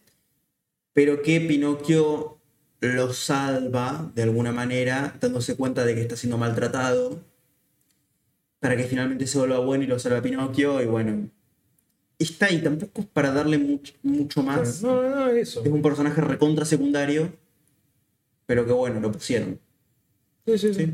pero 0.93 1.21
que 1.23 1.41
Pinocchio 1.41 2.38
lo 2.79 3.13
salva 3.13 4.12
de 4.13 4.23
alguna 4.23 4.51
manera, 4.51 5.17
dándose 5.19 5.56
cuenta 5.56 5.84
de 5.84 5.95
que 5.95 6.01
está 6.01 6.15
siendo 6.15 6.38
maltratado 6.38 7.23
para 8.60 8.77
que 8.77 8.84
finalmente 8.84 9.27
se 9.27 9.38
vuelva 9.38 9.60
bueno 9.60 9.84
y 9.84 9.88
lo 9.88 9.99
salva 9.99 10.19
a 10.19 10.21
Pinocchio 10.21 10.82
y 10.82 10.86
bueno. 10.86 11.29
Está 12.19 12.45
ahí, 12.45 12.62
tampoco 12.62 13.01
es 13.01 13.08
para 13.08 13.32
darle 13.32 13.58
mucho, 13.58 13.93
mucho 14.03 14.43
más. 14.43 14.84
No, 14.84 15.01
no, 15.01 15.10
no, 15.10 15.27
eso. 15.29 15.63
Es 15.63 15.71
un 15.71 15.82
personaje 15.82 16.21
recontra 16.21 16.63
secundario, 16.63 17.34
pero 18.45 18.65
que 18.65 18.71
bueno, 18.71 18.99
lo 18.99 19.12
pusieron. 19.12 19.60
Sí, 20.45 20.58
sí, 20.58 20.73
sí. 20.73 20.93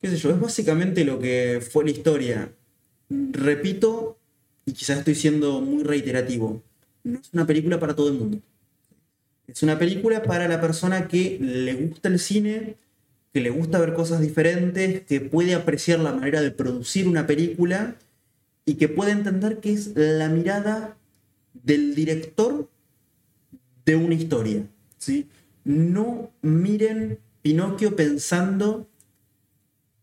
¿Qué 0.00 0.08
sé 0.08 0.16
yo? 0.16 0.30
Es 0.30 0.40
básicamente 0.40 1.04
lo 1.04 1.18
que 1.18 1.60
fue 1.60 1.84
la 1.84 1.90
historia. 1.90 2.52
Repito, 3.08 4.18
y 4.66 4.72
quizás 4.72 4.98
estoy 4.98 5.14
siendo 5.14 5.60
muy 5.60 5.82
reiterativo, 5.82 6.62
no 7.04 7.18
es 7.20 7.30
una 7.32 7.46
película 7.46 7.78
para 7.80 7.94
todo 7.94 8.08
el 8.08 8.14
mundo. 8.14 8.40
Es 9.46 9.62
una 9.62 9.78
película 9.78 10.22
para 10.22 10.48
la 10.48 10.60
persona 10.60 11.06
que 11.08 11.38
le 11.40 11.74
gusta 11.74 12.08
el 12.08 12.18
cine, 12.18 12.74
que 13.32 13.40
le 13.40 13.50
gusta 13.50 13.78
ver 13.78 13.94
cosas 13.94 14.20
diferentes, 14.20 15.02
que 15.06 15.20
puede 15.20 15.54
apreciar 15.54 16.00
la 16.00 16.12
manera 16.12 16.40
de 16.40 16.50
producir 16.50 17.06
una 17.06 17.26
película 17.26 17.96
y 18.64 18.74
que 18.74 18.88
puede 18.88 19.12
entender 19.12 19.58
que 19.60 19.72
es 19.72 19.92
la 19.94 20.28
mirada 20.28 20.96
del 21.62 21.94
director 21.94 22.68
de 23.84 23.96
una 23.96 24.14
historia. 24.14 24.66
¿sí? 24.98 25.28
No 25.64 26.30
miren 26.42 27.18
Pinocchio 27.46 27.94
pensando 27.94 28.88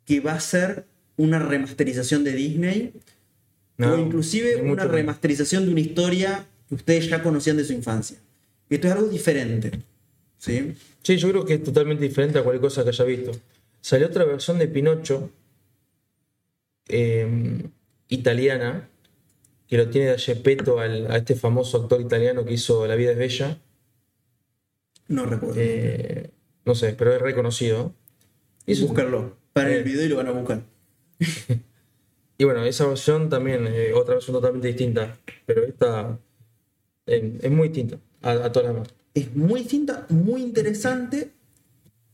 que 0.05 0.21
va 0.21 0.31
a 0.31 0.39
ser 0.39 0.85
una 1.17 1.39
remasterización 1.39 2.23
de 2.23 2.31
Disney 2.31 2.93
No, 3.75 3.95
o 3.95 3.97
inclusive 3.97 4.61
una 4.61 4.85
remasterización 4.85 5.65
de 5.65 5.71
una 5.71 5.81
historia 5.81 6.47
que 6.69 6.75
ustedes 6.75 7.09
ya 7.09 7.21
conocían 7.21 7.57
de 7.57 7.65
su 7.65 7.73
infancia. 7.73 8.17
Esto 8.69 8.87
es 8.87 8.93
algo 8.93 9.07
diferente. 9.09 9.71
¿sí? 10.37 10.75
Sí, 11.01 11.17
yo 11.17 11.29
creo 11.31 11.43
que 11.43 11.55
es 11.55 11.63
totalmente 11.65 12.05
diferente 12.05 12.39
a 12.39 12.43
cualquier 12.43 12.61
cosa 12.61 12.85
que 12.85 12.91
haya 12.91 13.03
visto. 13.03 13.31
Salió 13.81 14.07
otra 14.07 14.23
versión 14.23 14.57
de 14.57 14.69
Pinocho 14.69 15.29
eh, 16.87 17.61
italiana, 18.07 18.87
que 19.67 19.77
lo 19.77 19.89
tiene 19.89 20.11
de 20.11 20.17
Gepetto 20.17 20.79
al, 20.79 21.11
a 21.11 21.17
este 21.17 21.35
famoso 21.35 21.81
actor 21.81 21.99
italiano 21.99 22.45
que 22.45 22.53
hizo 22.53 22.87
La 22.87 22.95
vida 22.95 23.11
es 23.11 23.17
bella. 23.17 23.59
No 25.09 25.25
recuerdo. 25.25 25.55
Eh, 25.59 26.29
no 26.65 26.75
sé, 26.75 26.93
pero 26.93 27.13
es 27.13 27.21
reconocido. 27.21 27.93
Y, 28.65 28.73
eso- 28.73 28.87
Búscarlo. 28.87 29.35
Para 29.53 29.69
el 29.71 29.81
Eh. 29.81 29.83
video 29.83 30.05
y 30.05 30.09
lo 30.09 30.15
van 30.17 30.27
a 30.27 30.31
buscar. 30.31 30.61
y 32.37 32.43
bueno, 32.43 32.63
esa 32.65 32.87
versión 32.87 33.29
también, 33.29 33.67
eh, 33.67 33.93
otra 33.93 34.15
versión 34.15 34.35
totalmente 34.35 34.67
distinta, 34.67 35.17
pero 35.45 35.63
esta 35.63 36.17
eh, 37.05 37.37
es 37.41 37.51
muy 37.51 37.67
distinta 37.69 37.97
a, 38.21 38.31
a 38.31 38.51
todas 38.51 38.67
las 38.67 38.73
demás. 38.75 38.93
Es 39.13 39.35
muy 39.35 39.59
distinta, 39.61 40.05
muy 40.09 40.41
interesante, 40.41 41.31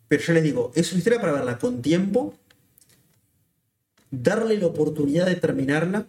pero 0.08 0.22
yo 0.22 0.34
les 0.34 0.44
digo, 0.44 0.72
es 0.76 0.92
una 0.92 0.98
historia 1.00 1.22
para 1.22 1.32
verla 1.34 1.58
con 1.60 1.82
tiempo, 1.82 2.34
darle 4.12 4.58
la 4.58 4.68
oportunidad 4.68 5.28
de 5.28 5.36
terminarla. 5.36 6.08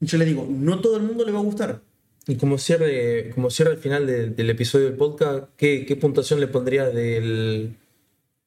Yo 0.00 0.18
les 0.18 0.26
digo, 0.26 0.46
no 0.50 0.80
todo 0.80 0.96
el 0.96 1.02
mundo 1.04 1.24
le 1.24 1.32
va 1.32 1.38
a 1.38 1.42
gustar. 1.42 1.80
Y 2.28 2.36
como 2.36 2.58
cierre, 2.58 3.30
como 3.34 3.50
cierre 3.50 3.72
al 3.72 3.78
final 3.78 4.06
del 4.06 4.50
episodio 4.50 4.86
del 4.86 4.96
podcast, 4.96 5.48
¿qué, 5.56 5.86
qué 5.86 5.94
puntuación 5.94 6.40
le 6.40 6.48
pondrías 6.48 6.92
del, 6.92 7.76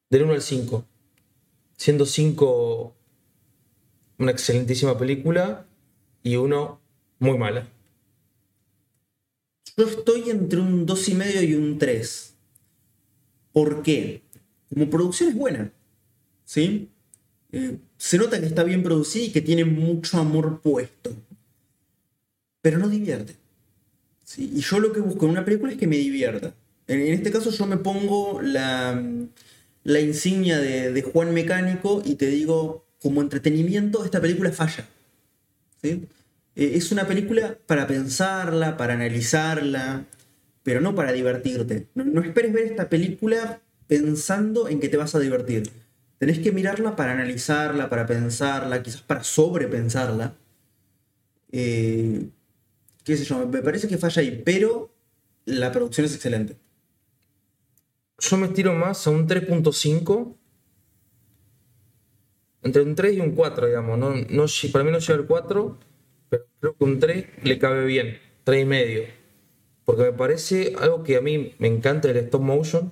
del 0.10 0.24
1 0.24 0.34
al 0.34 0.42
5? 0.42 0.86
Siendo 1.78 2.06
5 2.06 2.96
una 4.18 4.32
excelentísima 4.32 4.98
película 4.98 5.66
y 6.24 6.36
1 6.36 6.80
muy 7.20 7.38
mala. 7.38 7.70
Yo 9.78 9.86
estoy 9.86 10.30
entre 10.30 10.60
un 10.60 10.86
2,5 10.86 11.48
y 11.48 11.54
un 11.56 11.78
3. 11.78 12.34
¿Por 13.54 13.82
qué? 13.82 14.24
Como 14.68 14.90
producción 14.90 15.30
es 15.30 15.36
buena. 15.36 15.72
¿Sí? 16.44 16.90
Eh, 17.54 17.78
se 17.96 18.18
nota 18.18 18.42
que 18.42 18.46
está 18.46 18.64
bien 18.64 18.84
producida 18.84 19.24
y 19.24 19.32
que 19.32 19.42
tiene 19.42 19.64
mucho 19.64 20.18
amor 20.18 20.60
puesto. 20.62 21.12
Pero 22.62 22.78
no 22.78 22.90
divierte. 22.90 23.38
Y 24.38 24.60
yo 24.62 24.80
lo 24.80 24.94
que 24.94 25.00
busco 25.00 25.26
en 25.26 25.32
una 25.32 25.46
película 25.46 25.72
es 25.72 25.78
que 25.78 25.88
me 25.88 25.98
divierta. 25.98 26.54
En, 26.88 27.02
este 27.02 27.32
caso 27.32 27.52
yo 27.52 27.66
me 27.66 27.78
pongo 27.78 28.42
la, 28.42 29.04
la 29.84 30.00
insignia 30.00 30.60
de, 30.60 30.92
de 30.92 31.02
Juan 31.02 31.34
Mecánico 31.34 32.02
y 32.06 32.16
te 32.16 32.28
digo, 32.28 32.86
como 33.02 33.22
entretenimiento, 33.22 34.04
esta 34.06 34.22
película 34.22 34.52
falla. 34.52 34.88
¿sí? 35.82 36.08
Eh, 36.56 36.72
es 36.76 36.92
una 36.92 37.08
película 37.08 37.58
para 37.66 37.88
pensarla, 37.88 38.78
para 38.78 38.94
analizarla, 38.94 40.06
pero 40.64 40.82
no 40.82 40.96
para 40.96 41.12
divertirte. 41.12 41.88
No, 41.96 42.04
no 42.04 42.22
esperes 42.22 42.54
ver 42.54 42.66
esta 42.66 42.90
película 42.90 43.62
pensando 43.88 44.68
en 44.68 44.80
que 44.80 44.90
te 44.90 44.98
vas 44.98 45.16
a 45.16 45.20
divertir. 45.20 45.70
Tenés 46.18 46.40
que 46.40 46.52
mirarla 46.52 46.96
para 46.96 47.14
analizarla, 47.14 47.90
para 47.90 48.06
pensarla, 48.06 48.84
quizás 48.84 49.02
para 49.02 49.24
sobrepensarla. 49.24 50.36
Eh, 51.52 52.28
qué 53.10 53.18
sé 53.18 53.26
yo, 53.26 53.46
me 53.48 53.62
parece 53.62 53.88
que 53.88 53.98
falla 53.98 54.22
ahí, 54.22 54.42
pero 54.46 54.94
la 55.46 55.72
producción 55.72 56.06
es 56.06 56.16
excelente. 56.16 56.58
Yo 58.20 58.38
me 58.38 58.48
estiro 58.48 58.74
más 58.76 59.08
a 59.08 59.10
un 59.10 59.26
3.5. 59.28 60.38
Entre 62.62 62.82
un 62.82 62.96
3 62.96 63.16
y 63.16 63.20
un 63.22 63.32
4, 63.32 63.68
digamos. 63.68 63.98
No, 63.98 64.14
no, 64.16 64.46
para 64.72 64.84
mí 64.84 64.92
no 64.92 65.00
llega 65.00 65.14
al 65.16 65.26
4, 65.28 65.78
pero 66.30 66.46
creo 66.60 66.76
que 66.78 66.84
un 66.84 67.00
3 67.00 67.26
le 67.44 67.58
cabe 67.60 67.86
bien. 67.86 68.20
3 68.44 68.64
y 68.64 68.66
medio. 68.66 69.04
Porque 69.86 70.04
me 70.04 70.14
parece 70.14 70.76
algo 70.80 71.04
que 71.04 71.18
a 71.18 71.22
mí 71.22 71.56
me 71.60 71.68
encanta 71.68 72.10
el 72.12 72.18
stop 72.18 72.42
motion. 72.42 72.92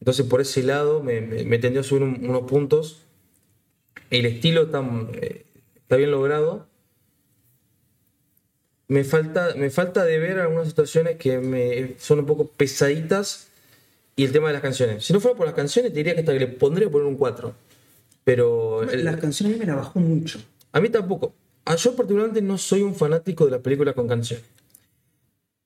Entonces 0.00 0.26
por 0.26 0.40
ese 0.40 0.62
lado 0.64 1.02
me, 1.02 1.20
tendió 1.58 1.80
a 1.82 1.84
subir 1.84 2.02
un- 2.04 2.24
unos 2.28 2.42
puntos. 2.44 3.06
El 4.10 4.26
estilo 4.26 4.62
está, 4.64 4.82
eh, 5.14 5.46
está 5.76 5.96
bien 5.96 6.10
logrado. 6.10 6.68
Me 8.90 9.04
falta, 9.04 9.54
me 9.56 9.70
falta 9.70 10.04
de 10.04 10.18
ver 10.18 10.40
algunas 10.40 10.66
situaciones 10.66 11.16
que 11.16 11.38
me 11.38 11.94
son 12.00 12.18
un 12.18 12.26
poco 12.26 12.48
pesaditas 12.48 13.46
y 14.16 14.24
el 14.24 14.32
tema 14.32 14.48
de 14.48 14.54
las 14.54 14.62
canciones. 14.62 15.04
Si 15.04 15.12
no 15.12 15.20
fuera 15.20 15.36
por 15.36 15.46
las 15.46 15.54
canciones, 15.54 15.92
te 15.92 15.98
diría 15.98 16.14
que 16.14 16.20
hasta 16.20 16.32
que 16.32 16.40
le 16.40 16.48
pondría 16.48 16.90
poner 16.90 17.06
un 17.06 17.14
4. 17.16 17.54
Pero 18.24 18.82
el- 18.82 19.04
Las 19.04 19.16
canciones 19.20 19.54
a 19.54 19.58
mí 19.58 19.60
me 19.60 19.66
la 19.70 19.76
bajó 19.76 20.00
mucho. 20.00 20.40
a 20.72 20.80
mí 20.80 20.88
tampoco. 20.88 21.32
A 21.64 21.76
yo 21.76 21.94
particularmente 21.94 22.42
no 22.42 22.58
soy 22.58 22.82
un 22.82 22.96
fanático 22.96 23.44
de 23.44 23.52
las 23.52 23.60
películas 23.60 23.94
con 23.94 24.08
canciones. 24.08 24.44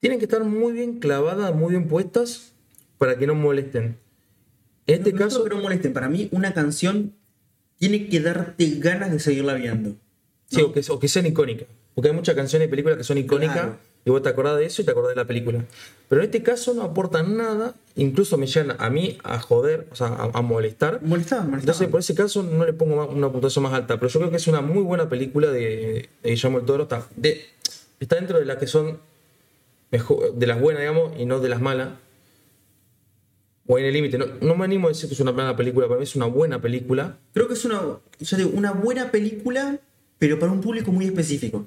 Tienen 0.01 0.18
que 0.18 0.27
estar 0.27 0.45
muy 0.45 0.75
bien 0.75 0.99
clavadas, 0.99 1.55
muy 1.55 1.70
bien 1.70 1.89
puestas 1.89 2.53
para 2.99 3.16
que 3.16 3.27
no 3.27 3.35
molesten. 3.35 3.97
En 4.87 4.99
este 4.99 5.12
no, 5.12 5.18
caso, 5.18 5.39
No, 5.39 5.45
que 5.45 5.51
no 5.51 5.62
molesten. 5.62 5.95
Para 5.95 6.11
mí, 6.11 6.29
una 6.31 6.53
canción 6.53 7.14
tiene 7.79 8.07
que 8.11 8.20
darte 8.20 8.66
ganas 8.81 9.11
de 9.12 9.18
seguirla 9.18 9.55
viendo. 9.55 9.97
Sí, 10.55 10.63
o, 10.63 10.73
que, 10.73 10.83
o 10.89 10.99
que 10.99 11.09
sean 11.09 11.27
icónicas. 11.27 11.69
Porque 11.95 12.09
hay 12.11 12.15
muchas 12.15 12.35
canciones 12.35 12.67
y 12.69 12.71
películas 12.71 12.99
que 12.99 13.05
son 13.05 13.19
icónicas 13.19 13.55
Claro. 13.57 13.77
y 14.05 14.11
vos 14.11 14.23
te 14.23 14.29
acordás 14.29 14.57
de 14.59 14.67
eso 14.67 14.83
y 14.83 14.85
te 14.85 14.91
acordás 14.91 15.11
de 15.11 15.17
la 15.17 15.27
película. 15.27 15.65
Pero 16.09 16.21
en 16.21 16.25
este 16.27 16.43
caso 16.43 16.75
no 16.75 16.83
aportan 16.83 17.37
nada, 17.37 17.75
incluso 17.97 18.37
me 18.37 18.47
llegan 18.47 18.77
a 18.79 18.91
mí 18.91 19.17
a 19.23 19.39
joder, 19.41 19.87
o 19.93 19.95
sea, 19.95 20.09
a, 20.09 20.31
a 20.35 20.43
molestar. 20.43 21.01
Molestaba, 21.03 21.43
molestaba. 21.43 21.61
Entonces, 21.61 21.89
por 21.89 22.01
ese 22.01 22.15
caso, 22.15 22.43
no 22.43 22.65
le 22.65 22.73
pongo 22.73 22.97
más- 22.97 23.09
una 23.09 23.31
puntuación 23.31 23.63
más 23.63 23.73
alta. 23.75 23.99
Pero 23.99 24.09
yo 24.11 24.19
creo 24.21 24.31
que 24.31 24.37
es 24.39 24.47
una 24.49 24.61
muy 24.61 24.83
buena 24.83 25.09
película 25.09 25.51
de, 25.51 26.09
de 26.23 26.31
Guillermo 26.31 26.59
del 26.59 26.67
Toro. 26.67 26.83
Está, 26.85 27.07
de- 27.17 27.43
está 28.01 28.17
dentro 28.17 28.39
de 28.41 28.45
las 28.45 28.57
que 28.59 28.67
son 28.67 28.99
mejor, 29.91 30.35
de 30.35 30.47
las 30.47 30.61
buenas, 30.61 30.81
digamos, 30.83 31.13
y 31.19 31.25
no 31.27 31.39
de 31.41 31.49
las 31.49 31.61
malas. 31.61 31.91
O 33.67 33.79
en 33.79 33.87
el 33.87 33.93
límite. 33.95 34.19
No, 34.19 34.27
no 34.41 34.55
me 34.57 34.65
animo 34.65 34.89
a 34.89 34.91
decir 34.91 35.09
que 35.09 35.15
es 35.15 35.21
una 35.21 35.33
mala 35.33 35.57
película, 35.57 35.87
para 35.87 35.99
mí 35.99 36.05
es 36.05 36.17
una 36.17 36.27
buena 36.27 36.61
película. 36.61 37.17
Creo 37.33 37.49
que 37.49 37.55
es 37.55 37.65
una, 37.65 37.81
digo, 38.37 38.51
una 38.53 38.73
buena 38.73 39.11
película, 39.11 39.79
pero 40.25 40.39
para 40.39 40.53
un 40.53 40.61
público 40.62 40.91
muy 40.91 41.05
específico. 41.05 41.66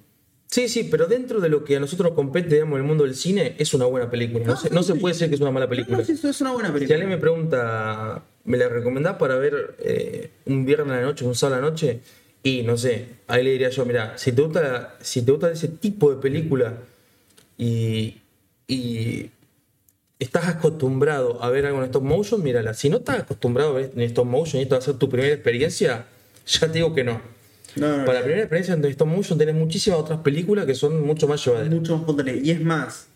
Sí, 0.49 0.67
sí, 0.69 0.87
pero 0.89 1.05
dentro 1.07 1.41
de 1.41 1.49
lo 1.49 1.63
que 1.63 1.75
a 1.75 1.79
nosotros 1.79 2.13
compete, 2.13 2.55
digamos, 2.55 2.77
en 2.77 2.81
el 2.83 2.87
mundo 2.87 3.03
del 3.03 3.15
cine, 3.15 3.55
es 3.59 3.73
una 3.75 3.85
buena 3.85 4.09
película. 4.09 4.45
No, 4.45 4.53
Ah, 4.53 4.57
se, 4.57 4.69
no 4.71 4.81
sí, 4.81 4.93
se 4.93 4.99
puede 4.99 5.13
decir 5.13 5.27
que 5.29 5.35
es 5.35 5.41
una 5.41 5.51
mala 5.51 5.67
película. 5.69 5.97
No, 5.97 6.03
sí, 6.05 6.13
es 6.13 6.41
una 6.41 6.51
buena 6.53 6.69
Si 6.69 6.73
película. 6.73 6.95
alguien 6.95 7.09
me 7.11 7.17
pregunta, 7.17 8.23
¿me 8.45 8.57
la 8.57 8.67
recomendás 8.69 9.17
para 9.17 9.35
ver 9.35 9.75
eh, 9.79 10.29
un 10.45 10.65
viernes 10.65 10.93
a 10.93 11.01
la 11.01 11.05
noche, 11.05 11.25
un 11.25 11.35
sábado 11.35 11.57
a 11.59 11.61
la 11.61 11.69
noche? 11.69 11.99
Y 12.43 12.63
no 12.63 12.77
sé, 12.77 13.05
ahí 13.27 13.43
le 13.43 13.51
diría 13.51 13.69
yo, 13.69 13.85
mira, 13.85 14.17
si 14.17 14.31
te 14.31 14.41
gusta, 14.41 14.95
si 15.01 15.21
te 15.21 15.31
gusta 15.31 15.51
ese 15.51 15.67
tipo 15.67 16.11
de 16.15 16.21
película 16.21 16.77
y, 17.57 18.17
y 18.67 19.29
estás 20.19 20.47
acostumbrado 20.47 21.43
a 21.43 21.49
ver 21.49 21.65
algo 21.65 21.79
en 21.79 21.85
stop 21.85 22.03
motion, 22.03 22.41
mírala. 22.41 22.73
Si 22.73 22.89
no 22.89 22.97
estás 22.97 23.19
acostumbrado 23.19 23.71
a 23.71 23.73
ver 23.73 23.91
en 23.95 24.01
stop 24.03 24.25
motion 24.25 24.59
y 24.59 24.63
esto 24.63 24.75
va 24.75 24.79
a 24.79 24.81
ser 24.81 24.95
tu 24.95 25.09
primera 25.09 25.33
experiencia, 25.33 26.05
ya 26.47 26.67
te 26.67 26.73
digo 26.73 26.95
que 26.95 27.03
no. 27.03 27.19
No, 27.79 27.97
no, 27.97 28.05
Para 28.05 28.19
la 28.19 28.23
primera 28.23 28.41
experiencia 28.43 28.73
en 28.73 28.83
stop 28.85 29.07
motion 29.07 29.37
tenés 29.37 29.55
muchísimas 29.55 29.99
otras 29.99 30.19
películas 30.19 30.65
que 30.65 30.75
son 30.75 31.05
mucho 31.05 31.27
más 31.27 31.43
llevaderas. 31.45 31.73
mucho 31.73 31.97
más 31.97 32.05
potente. 32.05 32.39
Y 32.43 32.51
es 32.51 32.61
más, 32.61 33.07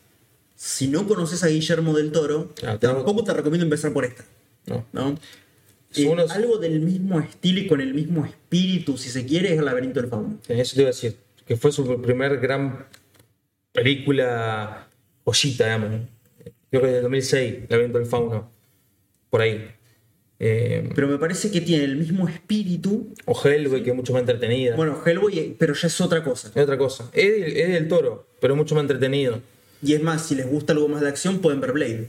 si 0.55 0.87
no 0.87 1.07
conoces 1.07 1.43
a 1.43 1.47
Guillermo 1.47 1.93
del 1.93 2.11
Toro, 2.11 2.53
Ah, 2.65 2.77
tampoco 2.79 3.23
te 3.23 3.33
recomiendo 3.33 3.63
empezar 3.65 3.91
por 3.93 4.05
esta. 4.05 4.23
¿no? 4.67 4.85
¿no? 4.93 5.15
Eh, 5.95 6.15
Algo 6.29 6.57
del 6.57 6.79
mismo 6.79 7.19
estilo 7.19 7.59
y 7.59 7.67
con 7.67 7.81
el 7.81 7.93
mismo 7.93 8.25
espíritu, 8.25 8.97
si 8.97 9.09
se 9.09 9.25
quiere, 9.25 9.53
es 9.53 9.59
el 9.59 9.65
laberinto 9.65 9.99
del 9.99 10.09
fauno. 10.09 10.37
Eso 10.47 10.75
te 10.75 10.81
iba 10.81 10.89
a 10.89 10.93
decir, 10.93 11.17
que 11.45 11.57
fue 11.57 11.71
su 11.71 12.01
primer 12.01 12.39
gran 12.39 12.85
película 13.73 14.87
joyita, 15.25 15.65
digamos. 15.65 16.01
Creo 16.69 16.81
que 16.83 16.87
de 16.87 17.01
2006, 17.01 17.53
El 17.63 17.67
laberinto 17.69 17.97
del 17.97 18.07
fauno, 18.07 18.49
por 19.29 19.41
ahí. 19.41 19.69
Eh, 20.43 20.89
Pero 20.95 21.07
me 21.07 21.19
parece 21.19 21.51
que 21.51 21.61
tiene 21.61 21.83
el 21.83 21.97
mismo 21.97 22.27
espíritu. 22.27 23.13
o 23.25 23.39
Hellboy, 23.47 23.83
que 23.83 23.91
es 23.91 23.95
mucho 23.95 24.11
más 24.11 24.21
entretenida. 24.21 24.75
Bueno, 24.75 24.99
Hellboy, 25.05 25.37
eh, 25.37 25.55
pero 25.57 25.75
ya 25.75 25.85
es 25.87 26.01
otra 26.01 26.23
cosa. 26.23 26.51
es 26.55 26.63
otra 26.63 26.79
cosa. 26.79 27.09
Es, 27.13 27.29
del- 27.31 27.55
es 27.57 27.69
del 27.69 27.87
toro, 27.87 28.25
pero 28.39 28.55
es 28.55 28.57
mucho 28.57 28.73
más 28.73 28.81
entretenido. 28.81 29.39
Y 29.83 29.93
es 29.93 30.01
más, 30.01 30.25
si 30.25 30.33
les 30.33 30.47
gusta 30.49 30.73
algo 30.73 30.87
más 30.87 31.01
de 31.01 31.09
acción, 31.09 31.39
pueden 31.39 31.61
ver 31.61 31.73
Blade. 31.73 32.07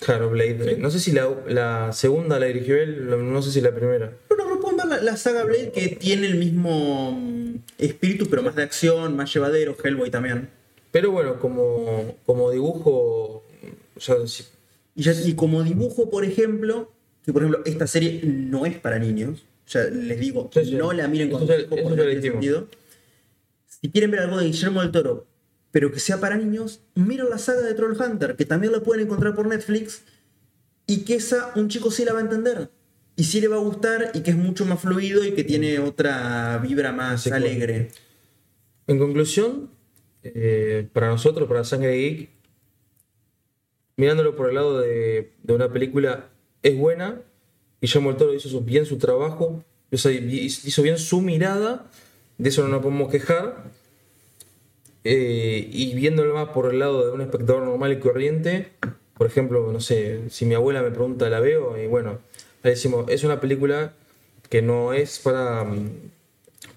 Claro, 0.00 0.30
Blade. 0.30 0.76
No 0.78 0.90
sé 0.90 0.98
si 0.98 1.12
la, 1.12 1.28
la 1.46 1.92
segunda 1.92 2.38
la 2.40 2.46
dirigió 2.46 2.76
él, 2.76 3.06
no 3.32 3.42
sé 3.42 3.52
si 3.52 3.60
la 3.60 3.74
primera. 3.74 4.12
Pero 4.28 4.48
no 4.48 4.60
pueden 4.60 4.78
ver 4.78 4.86
la, 4.86 5.00
la 5.02 5.16
saga 5.18 5.44
Blade 5.44 5.70
que 5.72 5.88
tiene 5.88 6.26
el 6.26 6.36
mismo 6.36 7.12
mm, 7.12 7.56
espíritu, 7.78 8.28
pero 8.30 8.42
más 8.42 8.56
de 8.56 8.62
acción, 8.62 9.14
más 9.14 9.32
llevadero. 9.32 9.76
Hellboy 9.82 10.10
también. 10.10 10.48
Pero 10.90 11.10
bueno, 11.10 11.38
como, 11.38 12.14
como 12.24 12.50
dibujo, 12.50 13.44
o 13.96 14.00
sea, 14.00 14.16
si- 14.26 14.44
Y, 14.96 15.02
ya- 15.02 15.12
y 15.12 15.34
como 15.34 15.62
dibujo, 15.62 16.08
por 16.10 16.24
ejemplo, 16.24 16.90
que 17.24 17.32
por 17.32 17.42
ejemplo, 17.42 17.62
esta 17.64 17.86
serie 17.86 18.20
no 18.24 18.66
es 18.66 18.76
para 18.78 18.98
niños. 18.98 19.44
Ya 19.68 19.84
les 19.84 20.20
digo, 20.20 20.50
Sí, 20.52 20.64
sí. 20.64 20.74
no 20.74 20.92
la 20.92 21.08
miren 21.08 21.30
con 21.30 21.42
Eso 21.42 21.58
hijos 21.58 21.94
tiene 21.96 22.20
sentido. 22.20 22.68
Si 23.66 23.90
quieren 23.90 24.10
ver 24.10 24.20
algo 24.20 24.38
de 24.38 24.46
Guillermo 24.46 24.82
del 24.82 24.90
Toro, 24.90 25.26
pero 25.70 25.90
que 25.90 25.98
sea 26.00 26.20
para 26.20 26.36
niños, 26.36 26.80
miren 26.94 27.30
la 27.30 27.38
saga 27.38 27.62
de 27.62 27.74
Troll 27.74 27.96
Hunter, 28.00 28.36
que 28.36 28.44
también 28.44 28.72
la 28.72 28.80
pueden 28.80 29.06
encontrar 29.06 29.34
por 29.34 29.46
Netflix, 29.46 30.04
y 30.86 30.98
que 31.04 31.14
esa 31.16 31.52
un 31.56 31.68
chico 31.68 31.90
sí 31.90 32.04
la 32.04 32.12
va 32.12 32.18
a 32.18 32.22
entender. 32.22 32.70
Y 33.16 33.24
sí 33.24 33.40
le 33.40 33.48
va 33.48 33.56
a 33.56 33.60
gustar, 33.60 34.10
y 34.14 34.20
que 34.20 34.30
es 34.32 34.36
mucho 34.36 34.64
más 34.66 34.80
fluido 34.80 35.24
y 35.24 35.32
que 35.32 35.44
tiene 35.44 35.78
otra 35.78 36.58
vibra 36.58 36.92
más 36.92 37.22
Sí, 37.22 37.30
alegre. 37.30 37.90
En 38.86 38.98
conclusión, 38.98 39.70
eh, 40.22 40.88
para 40.92 41.08
nosotros, 41.08 41.48
para 41.48 41.64
Sangre 41.64 41.96
Geek, 41.96 42.28
mirándolo 43.96 44.36
por 44.36 44.48
el 44.48 44.56
lado 44.56 44.80
de, 44.80 45.32
de 45.42 45.52
una 45.54 45.72
película, 45.72 46.28
es 46.64 46.76
buena. 46.76 47.20
Guillermo 47.80 48.14
del 48.14 48.34
hizo 48.34 48.60
bien 48.62 48.86
su 48.86 48.96
trabajo, 48.96 49.62
hizo, 49.90 50.82
bien 50.82 50.98
su 50.98 51.20
mirada, 51.20 51.86
de 52.38 52.48
eso 52.48 52.62
no 52.62 52.68
nos 52.68 52.82
podemos 52.82 53.10
quejar. 53.12 53.64
Eh, 55.04 55.68
y 55.70 55.94
viéndolo 55.94 56.32
más 56.32 56.48
por 56.48 56.72
el 56.72 56.78
lado 56.78 57.04
de 57.04 57.12
un 57.12 57.20
espectador 57.20 57.62
normal 57.62 57.92
y 57.92 57.98
corriente, 58.00 58.70
por 59.18 59.26
ejemplo, 59.26 59.70
no 59.70 59.80
sé, 59.80 60.22
si 60.30 60.46
mi 60.46 60.54
abuela 60.54 60.82
me 60.82 60.90
pregunta, 60.90 61.28
la 61.28 61.40
veo, 61.40 61.76
y 61.80 61.86
bueno, 61.86 62.20
le 62.62 62.70
decimos, 62.70 63.04
es 63.10 63.22
una 63.22 63.38
película 63.38 63.92
que 64.48 64.62
no 64.62 64.94
es 64.94 65.18
para, 65.18 65.70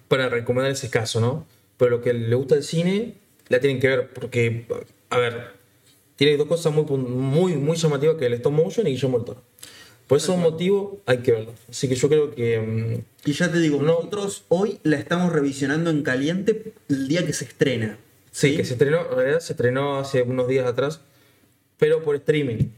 para 0.10 0.28
recomendar 0.28 0.72
ese 0.72 0.90
caso, 0.90 1.22
¿no? 1.22 1.48
Pero 1.78 1.92
lo 1.92 2.02
que 2.02 2.14
le 2.14 2.36
gusta 2.36 2.56
el 2.56 2.64
cine, 2.64 3.14
la 3.48 3.62
tienen 3.62 3.80
que 3.80 3.88
ver, 3.88 4.14
porque, 4.14 4.66
a 5.10 5.18
ver, 5.18 5.52
tiene 6.18 6.36
dos 6.36 6.48
cosas 6.48 6.74
muy, 6.74 6.84
muy, 6.84 7.56
muy 7.56 7.78
llamativas 7.78 8.18
que 8.18 8.26
el 8.26 8.34
stop 8.34 8.52
motion 8.52 8.88
y 8.88 8.92
Guillermo 8.92 9.20
del. 9.20 9.38
Por 10.08 10.18
ese 10.20 10.36
motivo 10.38 11.02
hay 11.06 11.18
que 11.20 11.32
verlo. 11.34 11.54
Así 11.70 11.90
que 11.90 11.96
yo 11.96 12.08
creo 12.08 12.34
que 12.34 12.60
mm, 12.60 13.30
Y 13.30 13.34
ya 13.34 13.52
te 13.52 13.60
digo, 13.60 13.78
No. 13.82 13.94
nosotros 13.98 14.46
hoy 14.48 14.80
la 14.84 14.98
estamos 14.98 15.34
revisionando 15.34 15.90
en 15.90 16.02
caliente 16.04 16.72
el 16.90 17.08
día 17.08 17.26
que 17.26 17.34
se 17.34 17.46
estrena. 17.46 17.98
sí, 18.32 18.56
que 18.56 18.64
se 18.64 18.74
estrenó, 18.74 19.02
en 19.10 19.16
realidad 19.18 19.40
se 19.42 19.54
estrenó 19.54 19.98
hace 20.00 20.22
unos 20.22 20.48
días 20.48 20.66
atrás, 20.66 21.02
pero 21.78 22.04
por 22.04 22.16
streaming. 22.16 22.70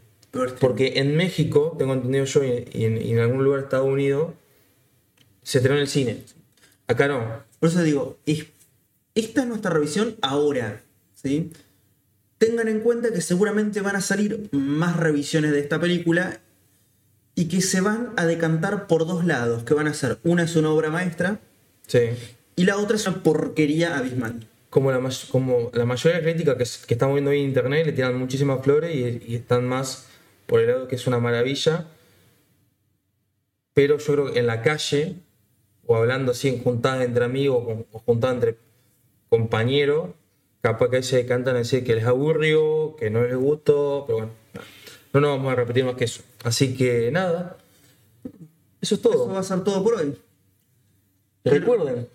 Porque 0.60 0.94
en 1.00 1.16
México, 1.16 1.76
tengo 1.78 1.94
entendido 1.94 2.26
yo, 2.26 2.44
y 2.44 2.68
y 2.74 2.86
en, 2.86 3.02
y 3.02 3.12
en 3.14 3.20
algún 3.20 3.44
lugar 3.44 3.60
de 3.62 3.66
Estados 3.66 3.88
Unidos, 3.88 4.34
se 5.44 5.58
estrenó 5.60 5.78
en 5.78 5.82
el 5.84 5.88
cine. 5.88 6.24
Acá 6.88 7.08
no. 7.08 7.44
Por 7.60 7.70
eso 7.70 7.82
digo, 7.84 8.18
es- 8.26 8.46
esta 9.16 9.42
es 9.42 9.48
nuestra 9.48 9.72
revisión 9.72 10.16
ahora. 10.22 10.82
¿sí? 11.16 11.52
Tengan 12.38 12.68
en 12.70 12.80
cuenta 12.80 13.12
que 13.12 13.22
seguramente 13.22 13.82
van 13.82 13.96
a 13.98 14.02
salir 14.02 14.48
más 14.52 14.96
revisiones 14.98 15.52
de 15.52 15.60
esta 15.60 15.80
película 15.80 16.40
y 17.40 17.48
que 17.48 17.62
se 17.62 17.80
van 17.80 18.12
a 18.18 18.26
decantar 18.26 18.86
por 18.88 19.08
dos 19.08 19.24
lados, 19.24 19.64
que 19.64 19.74
van 19.74 19.88
a 19.88 19.94
ser, 19.94 20.18
una 20.24 20.44
es 20.44 20.56
una 20.58 20.72
obra 20.72 20.90
maestra 20.90 21.40
Sí. 21.88 22.10
y 22.58 22.66
la 22.66 22.76
otra 22.78 22.98
es 22.98 23.08
una 23.08 23.24
porquería 23.24 23.98
abismal. 23.98 24.46
como 24.70 24.92
la, 24.92 25.00
como 25.32 25.72
la 25.74 25.86
mayoría 25.86 26.20
de 26.20 26.24
críticas 26.24 26.58
que, 26.58 26.88
que 26.88 26.94
estamos 26.96 27.16
viendo 27.16 27.32
hoy 27.32 27.40
en 27.40 27.46
internet 27.46 27.86
le 27.86 27.94
tiran 27.94 28.18
muchísimas 28.20 28.62
flores 28.62 28.94
y, 28.94 29.32
y 29.32 29.36
están 29.36 29.66
más 29.68 30.08
por 30.48 30.60
el 30.60 30.68
lado 30.68 30.88
que 30.90 30.96
es 30.96 31.08
una 31.08 31.20
maravilla. 31.20 31.88
Pero 33.74 33.98
yo 33.98 34.14
creo 34.14 34.34
que 34.34 34.40
en 34.40 34.48
la 34.48 34.62
calle, 34.62 35.16
o 35.86 35.96
hablando 35.96 36.32
así 36.34 36.50
en 36.50 36.62
juntadas 36.62 37.06
entre 37.06 37.24
amigos 37.24 37.64
o, 37.66 37.86
o 37.92 38.00
juntadas 38.00 38.36
entre 38.36 38.58
compañeros, 39.30 40.10
capaz 40.62 40.90
que 40.90 40.98
ahí 40.98 41.04
se 41.04 41.16
decantan 41.18 41.56
a 41.56 41.60
decir 41.60 41.84
que 41.84 41.96
les 41.96 42.06
aburrió, 42.06 42.96
que 42.98 43.10
no 43.10 43.24
les 43.24 43.38
gustó, 43.38 44.04
pero 44.06 44.18
bueno, 44.18 44.34
no 45.14 45.20
nos 45.22 45.38
vamos 45.38 45.52
a 45.52 45.56
repetir 45.56 45.86
más 45.86 45.96
que 45.96 46.06
eso. 46.06 46.22
Así 46.44 46.76
que 46.76 47.12
nada, 47.12 47.58
eso 48.82 48.96
es 48.96 49.00
Eso 49.02 49.10
va 49.10 49.12
todo. 49.26 49.38
a 49.38 49.44
ser 49.44 49.64
todo 49.64 49.84
por 49.84 49.96
hoy. 49.96 50.16
Recuerden, 51.44 52.08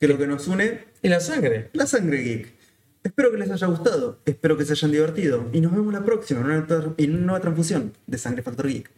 Que 0.00 0.08
lo 0.08 0.18
que 0.18 0.26
nos 0.26 0.46
une 0.48 0.84
es 1.02 1.10
la 1.10 1.20
sangre. 1.20 1.70
la 1.72 1.86
sangre 1.86 2.18
geek. 2.22 2.52
Espero 3.02 3.30
que 3.30 3.36
les 3.38 3.50
haya 3.50 3.66
gustado, 3.66 4.18
espero 4.24 4.56
que 4.56 4.64
se 4.64 4.72
hayan 4.72 4.90
divertido 4.90 5.46
y 5.52 5.60
nos 5.60 5.72
vemos 5.72 5.92
la 5.92 6.02
próxima 6.04 6.40
en 6.40 6.46
una, 6.46 6.66
en 6.96 7.10
una 7.14 7.20
nueva 7.26 7.40
transfusión 7.40 7.92
de 8.06 8.16
Sangre 8.18 8.42
Factor 8.42 8.66
Geek. 8.66 8.90